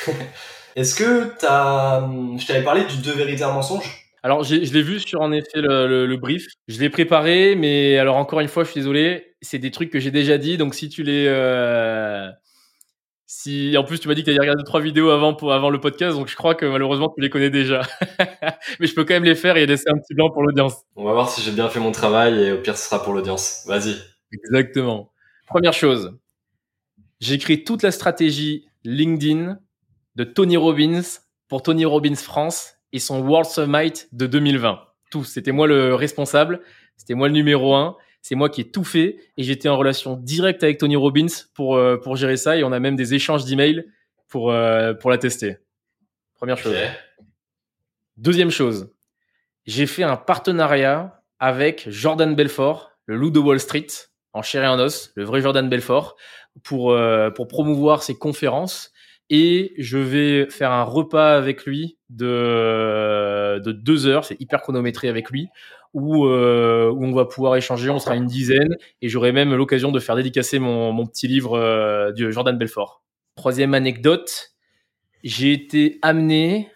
Est-ce 0.80 0.95
que 0.95 1.38
t'as, 1.38 2.07
je 2.38 2.47
t'avais 2.47 2.63
parlé 2.63 2.86
du 2.86 2.97
deux 3.03 3.11
vérités 3.11 3.43
un 3.43 3.51
mensonge 3.51 4.05
alors, 4.21 4.43
je 4.43 4.55
l'ai 4.55 4.82
vu 4.82 4.99
sur 4.99 5.21
en 5.21 5.32
effet 5.32 5.61
le, 5.61 6.15
brief. 6.17 6.45
Je 6.67 6.77
l'ai 6.80 6.89
préparé, 6.89 7.55
mais 7.55 7.97
alors 7.97 8.17
encore 8.17 8.41
une 8.41 8.49
fois, 8.49 8.65
je 8.65 8.71
suis 8.71 8.82
désolé, 8.82 9.36
c'est 9.41 9.59
des 9.59 9.71
trucs 9.71 9.89
que 9.89 9.99
j'ai 9.99 10.11
déjà 10.11 10.38
dit. 10.38 10.57
Donc, 10.57 10.75
si 10.75 10.89
tu 10.89 11.03
les, 11.03 11.25
euh, 11.25 12.30
si 13.27 13.77
en 13.77 13.86
plus 13.86 13.99
tu 13.99 14.09
m'as 14.09 14.15
dit 14.15 14.21
que 14.21 14.25
tu 14.25 14.32
avais 14.32 14.41
regardé 14.41 14.63
trois 14.65 14.82
vidéos 14.82 15.09
avant 15.11 15.34
pour 15.34 15.53
avant 15.53 15.69
le 15.69 15.80
podcast, 15.80 16.17
donc 16.17 16.27
je 16.27 16.36
crois 16.36 16.53
que 16.53 16.65
malheureusement 16.65 17.13
tu 17.15 17.21
les 17.21 17.30
connais 17.30 17.49
déjà. 17.49 17.82
mais 18.82 18.88
je 18.88 18.93
peux 18.93 19.05
quand 19.05 19.13
même 19.13 19.23
les 19.23 19.36
faire 19.36 19.55
et 19.55 19.65
laisser 19.65 19.89
un 19.89 19.97
petit 19.97 20.13
blanc 20.13 20.30
pour 20.30 20.43
l'audience. 20.43 20.84
On 20.97 21.05
va 21.05 21.13
voir 21.13 21.30
si 21.30 21.41
j'ai 21.41 21.51
bien 21.51 21.69
fait 21.69 21.80
mon 21.80 21.93
travail 21.93 22.43
et 22.43 22.51
au 22.51 22.57
pire 22.57 22.75
ce 22.75 22.89
sera 22.89 23.01
pour 23.01 23.13
l'audience. 23.13 23.63
Vas-y. 23.67 23.95
Exactement. 24.34 25.11
Première 25.47 25.73
chose, 25.73 26.17
j'écris 27.21 27.63
toute 27.63 27.84
la 27.84 27.91
stratégie 27.91 28.65
LinkedIn 28.84 29.59
de 30.20 30.26
Tony 30.26 30.57
Robbins 30.57 31.01
pour 31.47 31.63
Tony 31.63 31.86
Robbins 31.86 32.15
France 32.15 32.74
et 32.91 32.99
son 32.99 33.22
World 33.22 33.49
Summit 33.49 33.93
de 34.11 34.28
2020. 34.28 34.82
Tout. 35.09 35.24
C'était 35.24 35.53
moi 35.53 35.65
le 35.65 35.95
responsable. 35.95 36.59
C'était 36.97 37.13
moi 37.13 37.30
le 37.30 37.34
numéro 37.34 37.74
un. 37.74 37.95
C'est 38.22 38.36
moi 38.36 38.49
qui 38.49 38.59
ai 38.59 38.70
tout 38.70 38.84
fait 38.84 39.17
et 39.38 39.43
j'étais 39.43 39.70
en 39.70 39.78
relation 39.78 40.17
directe 40.17 40.61
avec 40.61 40.78
Tony 40.78 40.97
Robbins 40.97 41.28
pour 41.53 41.78
euh, 41.78 41.95
pour 41.95 42.17
gérer 42.17 42.36
ça 42.36 42.57
et 42.57 42.65
on 42.65 42.74
a 42.74 42.82
même 42.82 42.97
des 42.97 43.13
échanges 43.13 43.45
d'emails 43.45 43.86
pour 44.28 44.51
euh, 44.51 44.93
pour 44.93 45.09
la 45.09 45.17
tester. 45.17 45.55
Première 46.36 46.57
chose. 46.57 46.76
Deuxième 48.17 48.51
chose, 48.51 48.93
j'ai 49.65 49.88
fait 49.88 50.03
un 50.03 50.17
partenariat 50.17 51.24
avec 51.39 51.86
Jordan 51.89 52.36
Belfort, 52.36 52.91
le 53.05 53.15
loup 53.15 53.32
de 53.32 53.39
Wall 53.39 53.61
Street, 53.61 53.88
en 54.34 54.41
chair 54.41 54.65
et 54.65 54.67
en 54.67 54.80
os, 54.80 55.13
le 55.15 55.24
vrai 55.24 55.39
Jordan 55.39 55.70
Belfort, 55.70 56.17
pour 56.61 56.91
euh, 56.91 57.30
pour 57.30 57.47
promouvoir 57.47 58.03
ses 58.03 58.17
conférences 58.17 58.91
et 59.30 59.73
je 59.77 59.97
vais 59.97 60.49
faire 60.49 60.71
un 60.71 60.84
repas 60.84 61.36
avec 61.36 61.65
lui 61.65 61.97
de, 62.09 63.59
de 63.63 63.71
deux 63.71 64.07
heures, 64.07 64.25
c'est 64.25 64.39
hyper 64.41 64.61
chronométré 64.61 65.07
avec 65.07 65.30
lui, 65.30 65.49
où, 65.93 66.25
euh, 66.25 66.89
où 66.89 67.05
on 67.05 67.13
va 67.13 67.25
pouvoir 67.25 67.55
échanger, 67.55 67.89
on 67.89 67.99
sera 67.99 68.15
une 68.15 68.25
dizaine, 68.25 68.75
et 69.01 69.09
j'aurai 69.09 69.32
même 69.32 69.53
l'occasion 69.55 69.91
de 69.91 69.99
faire 69.99 70.15
dédicacer 70.15 70.59
mon, 70.59 70.91
mon 70.91 71.05
petit 71.05 71.27
livre 71.27 71.57
euh, 71.57 72.11
de 72.11 72.32
Jordan 72.32 72.57
Belfort. 72.57 73.03
Troisième 73.36 73.73
anecdote, 73.73 74.51
j'ai 75.23 75.53
été 75.53 75.99
amené 76.01 76.69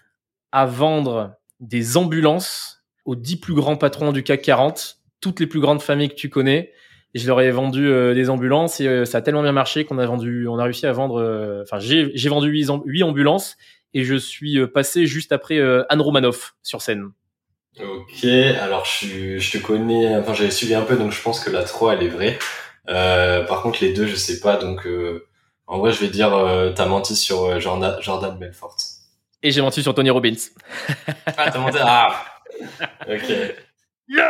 à 0.52 0.66
vendre 0.66 1.36
des 1.60 1.98
ambulances 1.98 2.84
aux 3.06 3.16
dix 3.16 3.38
plus 3.38 3.54
grands 3.54 3.78
patrons 3.78 4.12
du 4.12 4.24
CAC 4.24 4.42
40, 4.44 4.98
toutes 5.22 5.40
les 5.40 5.48
plus 5.48 5.60
grandes 5.60 5.82
familles 5.82 6.10
que 6.10 6.16
tu 6.16 6.30
connais, 6.30 6.72
et 7.14 7.20
je 7.20 7.28
leur 7.28 7.40
ai 7.42 7.52
vendu 7.52 7.88
euh, 7.88 8.14
des 8.14 8.30
ambulances 8.30 8.80
et 8.80 8.88
euh, 8.88 9.06
ça 9.06 9.20
a 9.20 9.22
tellement 9.22 9.44
bien 9.44 9.52
marché 9.52 9.86
qu'on 9.86 9.98
a 10.00 10.06
vendu, 10.06 10.48
on 10.48 10.58
a 10.60 10.64
réussi 10.64 10.86
à 10.86 10.92
vendre. 10.94 11.20
euh, 11.22 11.62
Enfin, 11.64 11.80
j'ai 11.80 12.30
vendu 12.30 12.50
huit 12.50 12.70
am- 12.70 12.82
huit 12.86 13.04
ambulances 13.04 13.56
et 13.94 14.04
je 14.04 14.16
suis 14.16 14.66
passé 14.68 15.06
juste 15.06 15.32
après 15.32 15.60
Anne 15.90 16.02
Romanoff 16.02 16.56
sur 16.64 16.82
scène. 16.82 17.12
Ok, 17.80 18.24
alors 18.26 18.86
je, 18.86 19.52
te 19.52 19.58
connais, 19.58 20.16
enfin 20.18 20.34
j'avais 20.34 20.52
suivi 20.52 20.74
un 20.76 20.82
peu, 20.84 20.96
donc 20.96 21.12
je 21.12 21.22
pense 21.22 21.40
que 21.40 21.50
la 21.50 21.64
3 21.64 21.94
elle 21.94 22.04
est 22.04 22.08
vraie. 22.10 22.38
Par 22.88 23.62
contre 23.62 23.80
les 23.84 23.94
deux 23.94 24.06
je 24.08 24.16
sais 24.16 24.40
pas, 24.40 24.58
donc 24.58 24.88
en 25.68 25.78
vrai 25.80 25.92
je 25.92 26.00
vais 26.00 26.08
dire 26.08 26.32
t'as 26.76 26.86
menti 26.88 27.16
sur 27.16 27.60
Jordan, 27.60 27.96
Jordan 28.02 28.38
Belfort. 28.38 28.78
Et 29.44 29.52
j'ai 29.52 29.62
menti 29.62 29.84
sur 29.84 29.94
Tony 29.94 30.10
Robbins. 30.10 30.34
Ah 31.38 31.52
t'as 31.52 31.60
menti 31.60 31.78
Ah 31.82 32.26
Ok. 33.08 33.32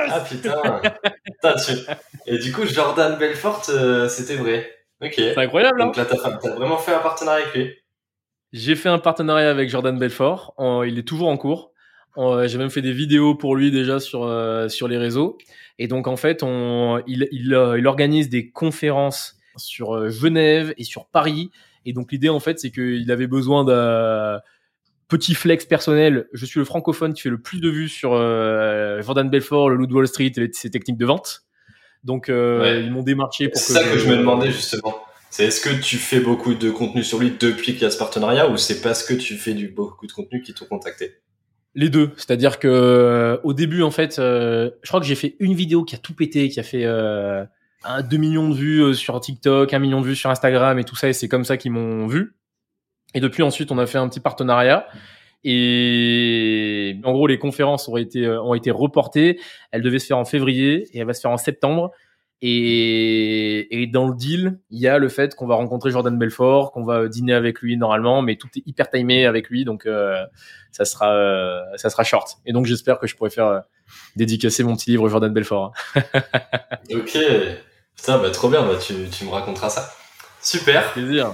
Ah 0.09 0.19
putain. 0.21 0.61
Putain, 1.26 1.55
tu- 1.55 1.91
Et 2.28 2.38
du 2.38 2.51
coup 2.51 2.65
Jordan 2.65 3.17
Belfort 3.17 3.63
euh, 3.69 4.07
c'était 4.07 4.36
vrai. 4.36 4.69
Ok. 5.01 5.13
C'est 5.15 5.38
incroyable, 5.38 5.82
hein 5.82 5.86
Donc 5.88 5.97
là 5.97 6.05
t'as 6.05 6.15
vraiment 6.55 6.78
fait 6.78 6.93
un 6.93 6.99
partenariat 6.99 7.43
avec 7.45 7.53
lui. 7.55 7.74
J'ai 8.53 8.76
fait 8.76 8.89
un 8.89 8.99
partenariat 8.99 9.49
avec 9.49 9.69
Jordan 9.69 9.97
Belfort. 9.97 10.53
En- 10.57 10.84
il 10.84 10.97
est 10.99 11.03
toujours 11.07 11.28
en 11.30 11.38
cours. 11.38 11.71
En- 12.15 12.47
J'ai 12.47 12.57
même 12.57 12.69
fait 12.69 12.82
des 12.84 12.93
vidéos 12.93 13.36
pour 13.36 13.55
lui 13.55 13.71
déjà 13.71 13.99
sur 13.99 14.24
euh, 14.24 14.69
sur 14.69 14.88
les 14.88 14.97
réseaux. 14.97 15.38
Et 15.80 15.88
donc 15.88 16.07
en 16.07 16.15
fait, 16.15 16.43
on, 16.43 17.01
il, 17.07 17.28
il, 17.32 17.53
euh, 17.53 17.78
il 17.80 17.88
organise 17.88 18.30
des 18.30 18.51
conférences 18.51 19.36
sur 19.57 19.95
euh, 19.95 20.09
Genève 20.09 20.74
et 20.78 20.84
sur 20.84 21.07
Paris. 21.07 21.49
Et 21.86 21.91
donc 21.93 22.11
l'idée 22.11 22.30
en 22.30 22.39
fait, 22.39 22.59
c'est 22.59 22.71
qu'il 22.71 23.11
avait 23.11 23.28
besoin 23.28 23.65
d'un 23.65 24.39
petit 25.18 25.36
flex 25.36 25.66
personnel. 25.66 26.28
Je 26.34 26.45
suis 26.45 26.59
le 26.59 26.66
francophone 26.66 27.14
qui 27.14 27.22
fait 27.22 27.30
le 27.30 27.39
plus 27.39 27.61
de 27.61 27.70
vues 27.70 27.88
sur 27.89 28.14
euh, 28.14 28.99
Jordan 29.03 29.30
Belfort, 29.30 29.70
le 29.70 29.76
loup 29.76 29.86
de 29.86 29.93
Wall 29.93 30.07
Street 30.07 30.32
et 30.38 30.49
ses 30.53 30.72
techniques 30.72 30.97
de 30.97 31.05
vente. 31.05 31.41
Donc 32.03 32.30
euh, 32.30 32.61
Ouais. 32.61 32.84
ils 32.84 32.91
m'ont 32.91 33.03
démarché 33.03 33.49
pour 33.49 33.61
C'est 33.61 33.74
ça 33.74 33.84
que 33.84 33.97
je 33.97 34.09
me 34.09 34.18
demandais 34.18 34.51
justement. 34.51 34.95
C'est 35.30 35.45
est-ce 35.45 35.61
que 35.61 35.82
tu 35.82 35.97
fais 35.97 36.20
beaucoup 36.20 36.53
de 36.55 36.70
contenu 36.72 37.03
sur 37.03 37.20
lui 37.20 37.32
depuis 37.39 37.74
qu'il 37.74 37.84
y 37.84 37.86
a 37.86 37.91
ce 37.91 37.97
partenariat 37.97 38.49
ou 38.49 38.57
c'est 38.57 38.82
parce 38.82 39.03
que 39.03 39.14
tu 39.14 39.36
fais 39.36 39.53
du 39.53 39.68
beaucoup 39.68 40.07
de 40.07 40.11
contenu 40.11 40.41
qu'ils 40.41 40.55
t'ont 40.55 40.66
contacté? 40.66 41.14
Les 41.76 41.89
deux, 41.89 42.11
c'est-à-dire 42.18 42.59
que 42.59 42.68
euh, 42.68 43.38
au 43.43 43.53
début 43.53 43.82
en 43.84 43.91
fait, 43.91 44.16
je 44.18 44.88
crois 44.88 44.99
que 44.99 45.05
j'ai 45.05 45.16
fait 45.16 45.36
une 45.39 45.53
vidéo 45.53 45.84
qui 45.84 45.95
a 45.95 45.97
tout 45.99 46.14
pété, 46.14 46.49
qui 46.49 46.59
a 46.59 46.64
fait 46.64 46.86
euh, 46.86 47.43
un 47.84 48.01
2 48.01 48.18
millions 48.18 48.49
de 48.49 48.55
vues 48.55 48.93
sur 48.95 49.20
TikTok, 49.20 49.74
un 49.74 49.80
million 49.80 50.01
de 50.01 50.05
vues 50.07 50.16
sur 50.16 50.30
Instagram 50.30 50.78
et 50.80 50.84
tout 50.84 50.95
ça, 50.95 51.09
et 51.09 51.14
c'est 51.14 51.28
comme 51.28 51.45
ça 51.45 51.57
qu'ils 51.57 51.72
m'ont 51.72 52.07
vu. 52.07 52.36
Et 53.14 53.20
depuis 53.20 53.43
ensuite, 53.43 53.72
on 53.72 53.78
a 53.78 53.86
fait 53.86 53.97
un 53.97 54.07
petit 54.09 54.20
partenariat. 54.20 54.88
Et 55.43 56.99
en 57.03 57.11
gros, 57.11 57.28
les 57.28 57.38
conférences 57.38 57.88
ont 57.88 57.97
été 57.97 58.26
euh, 58.26 58.41
ont 58.41 58.53
été 58.53 58.72
reportées. 58.72 59.39
Elle 59.72 59.82
devait 59.82 59.99
se 59.99 60.07
faire 60.07 60.18
en 60.18 60.26
février 60.26 60.88
et 60.93 60.99
elle 60.99 61.07
va 61.07 61.14
se 61.14 61.22
faire 61.22 61.32
en 61.32 61.38
septembre. 61.38 61.91
Et, 62.45 63.82
et 63.82 63.88
dans 63.88 64.05
le 64.05 64.14
deal, 64.14 64.59
il 64.70 64.78
y 64.78 64.89
a 64.89 64.97
le 64.97 65.07
fait 65.07 65.34
qu'on 65.34 65.47
va 65.47 65.55
rencontrer 65.55 65.91
Jordan 65.91 66.20
Belfort, 66.20 66.74
qu'on 66.74 66.84
va 66.84 67.07
dîner 67.07 67.34
avec 67.34 67.61
lui 67.61 67.78
normalement, 67.78 68.22
mais 68.22 68.36
tout 68.36 68.49
est 68.57 68.64
hyper 68.66 68.89
timé 68.89 69.26
avec 69.26 69.49
lui, 69.49 69.64
donc 69.64 69.86
euh, 69.86 70.22
ça 70.70 70.84
sera 70.84 71.14
euh, 71.14 71.61
ça 71.78 71.89
sera 71.89 72.03
short. 72.03 72.39
Et 72.45 72.51
donc 72.51 72.66
j'espère 72.66 72.99
que 72.99 73.07
je 73.07 73.16
pourrai 73.16 73.30
faire 73.30 73.47
euh, 73.47 73.59
dédicacer 74.18 74.66
mon 74.66 74.76
petit 74.76 74.89
livre 74.89 75.07
Jordan 75.07 75.32
Belfort. 75.32 75.72
Ok. 76.93 77.18
Putain, 77.95 78.18
bah 78.18 78.30
trop 78.30 78.49
bien, 78.49 78.61
bah, 78.64 78.76
tu, 78.76 78.93
tu 79.09 79.24
me 79.24 79.30
raconteras 79.30 79.70
ça. 79.70 79.89
Super. 80.41 80.91
Plaisir. 80.91 81.34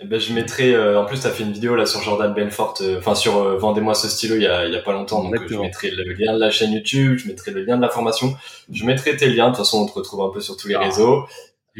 Et 0.00 0.06
ben 0.06 0.18
je 0.18 0.32
mettrai. 0.32 0.74
euh, 0.74 1.00
en 1.00 1.04
plus, 1.04 1.20
t'as 1.20 1.30
fait 1.30 1.44
une 1.44 1.52
vidéo 1.52 1.76
là 1.76 1.86
sur 1.86 2.02
Jordan 2.02 2.34
Belfort, 2.34 2.74
euh, 2.80 2.98
enfin 2.98 3.14
sur 3.14 3.36
euh, 3.36 3.56
Vendez-moi 3.58 3.94
ce 3.94 4.08
stylo 4.08 4.34
il 4.34 4.42
y 4.42 4.46
a, 4.46 4.66
il 4.66 4.72
y 4.72 4.76
a 4.76 4.80
pas 4.80 4.92
longtemps. 4.92 5.22
Donc 5.22 5.34
euh, 5.36 5.46
je 5.48 5.56
mettrai 5.56 5.90
le 5.90 6.12
lien 6.14 6.34
de 6.34 6.40
la 6.40 6.50
chaîne 6.50 6.72
YouTube, 6.72 7.18
je 7.18 7.28
mettrai 7.28 7.52
le 7.52 7.62
lien 7.64 7.76
de 7.76 7.82
la 7.82 7.88
formation, 7.88 8.34
je 8.72 8.84
mettrai 8.84 9.16
tes 9.16 9.28
liens. 9.28 9.46
De 9.46 9.50
toute 9.50 9.58
façon, 9.58 9.82
on 9.82 9.86
te 9.86 9.92
retrouve 9.92 10.22
un 10.22 10.30
peu 10.32 10.40
sur 10.40 10.56
tous 10.56 10.66
les 10.68 10.74
Ah, 10.74 10.80
réseaux. 10.80 11.24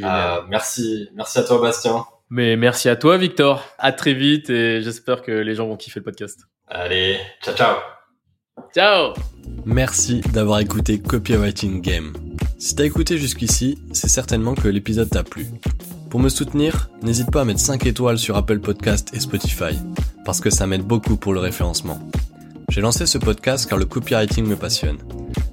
Euh, 0.02 0.40
merci, 0.48 1.08
merci 1.14 1.38
à 1.38 1.42
toi, 1.42 1.60
Bastien. 1.60 2.04
Mais 2.30 2.56
merci 2.56 2.88
à 2.88 2.96
toi, 2.96 3.16
Victor. 3.16 3.62
À 3.78 3.90
très 3.92 4.14
vite 4.14 4.48
et 4.48 4.80
j'espère 4.80 5.22
que 5.22 5.32
les 5.32 5.54
gens 5.54 5.66
vont 5.66 5.76
kiffer 5.76 6.00
le 6.00 6.04
podcast. 6.04 6.40
Allez, 6.68 7.18
ciao, 7.42 7.54
ciao. 7.54 7.76
Ciao. 8.74 9.12
Merci 9.66 10.20
d'avoir 10.32 10.60
écouté 10.60 11.00
Copywriting 11.00 11.80
Game. 11.80 12.12
Si 12.58 12.74
t'as 12.76 12.84
écouté 12.84 13.18
jusqu'ici, 13.18 13.78
c'est 13.92 14.08
certainement 14.08 14.54
que 14.54 14.68
l'épisode 14.68 15.10
t'a 15.10 15.22
plu. 15.24 15.46
Pour 16.14 16.22
me 16.22 16.28
soutenir, 16.28 16.90
n'hésite 17.02 17.32
pas 17.32 17.40
à 17.40 17.44
mettre 17.44 17.58
5 17.58 17.86
étoiles 17.86 18.20
sur 18.20 18.36
Apple 18.36 18.60
Podcast 18.60 19.10
et 19.14 19.18
Spotify, 19.18 19.76
parce 20.24 20.40
que 20.40 20.48
ça 20.48 20.64
m'aide 20.64 20.84
beaucoup 20.84 21.16
pour 21.16 21.32
le 21.32 21.40
référencement. 21.40 21.98
J'ai 22.68 22.82
lancé 22.82 23.04
ce 23.04 23.18
podcast 23.18 23.68
car 23.68 23.78
le 23.80 23.84
copywriting 23.84 24.46
me 24.46 24.54
passionne. 24.54 24.98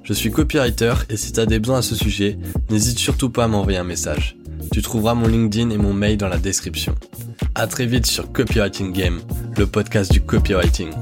Je 0.04 0.12
suis 0.12 0.30
copywriter 0.30 0.94
et 1.10 1.16
si 1.16 1.32
t'as 1.32 1.46
des 1.46 1.58
besoins 1.58 1.78
à 1.78 1.82
ce 1.82 1.96
sujet, 1.96 2.38
n'hésite 2.70 3.00
surtout 3.00 3.28
pas 3.28 3.42
à 3.42 3.48
m'envoyer 3.48 3.78
un 3.78 3.82
message. 3.82 4.36
Tu 4.72 4.82
trouveras 4.82 5.14
mon 5.14 5.26
LinkedIn 5.26 5.70
et 5.70 5.78
mon 5.78 5.92
mail 5.92 6.16
dans 6.16 6.28
la 6.28 6.38
description. 6.38 6.94
À 7.56 7.66
très 7.66 7.86
vite 7.86 8.06
sur 8.06 8.30
Copywriting 8.30 8.92
Game, 8.92 9.18
le 9.58 9.66
podcast 9.66 10.12
du 10.12 10.20
copywriting. 10.20 10.92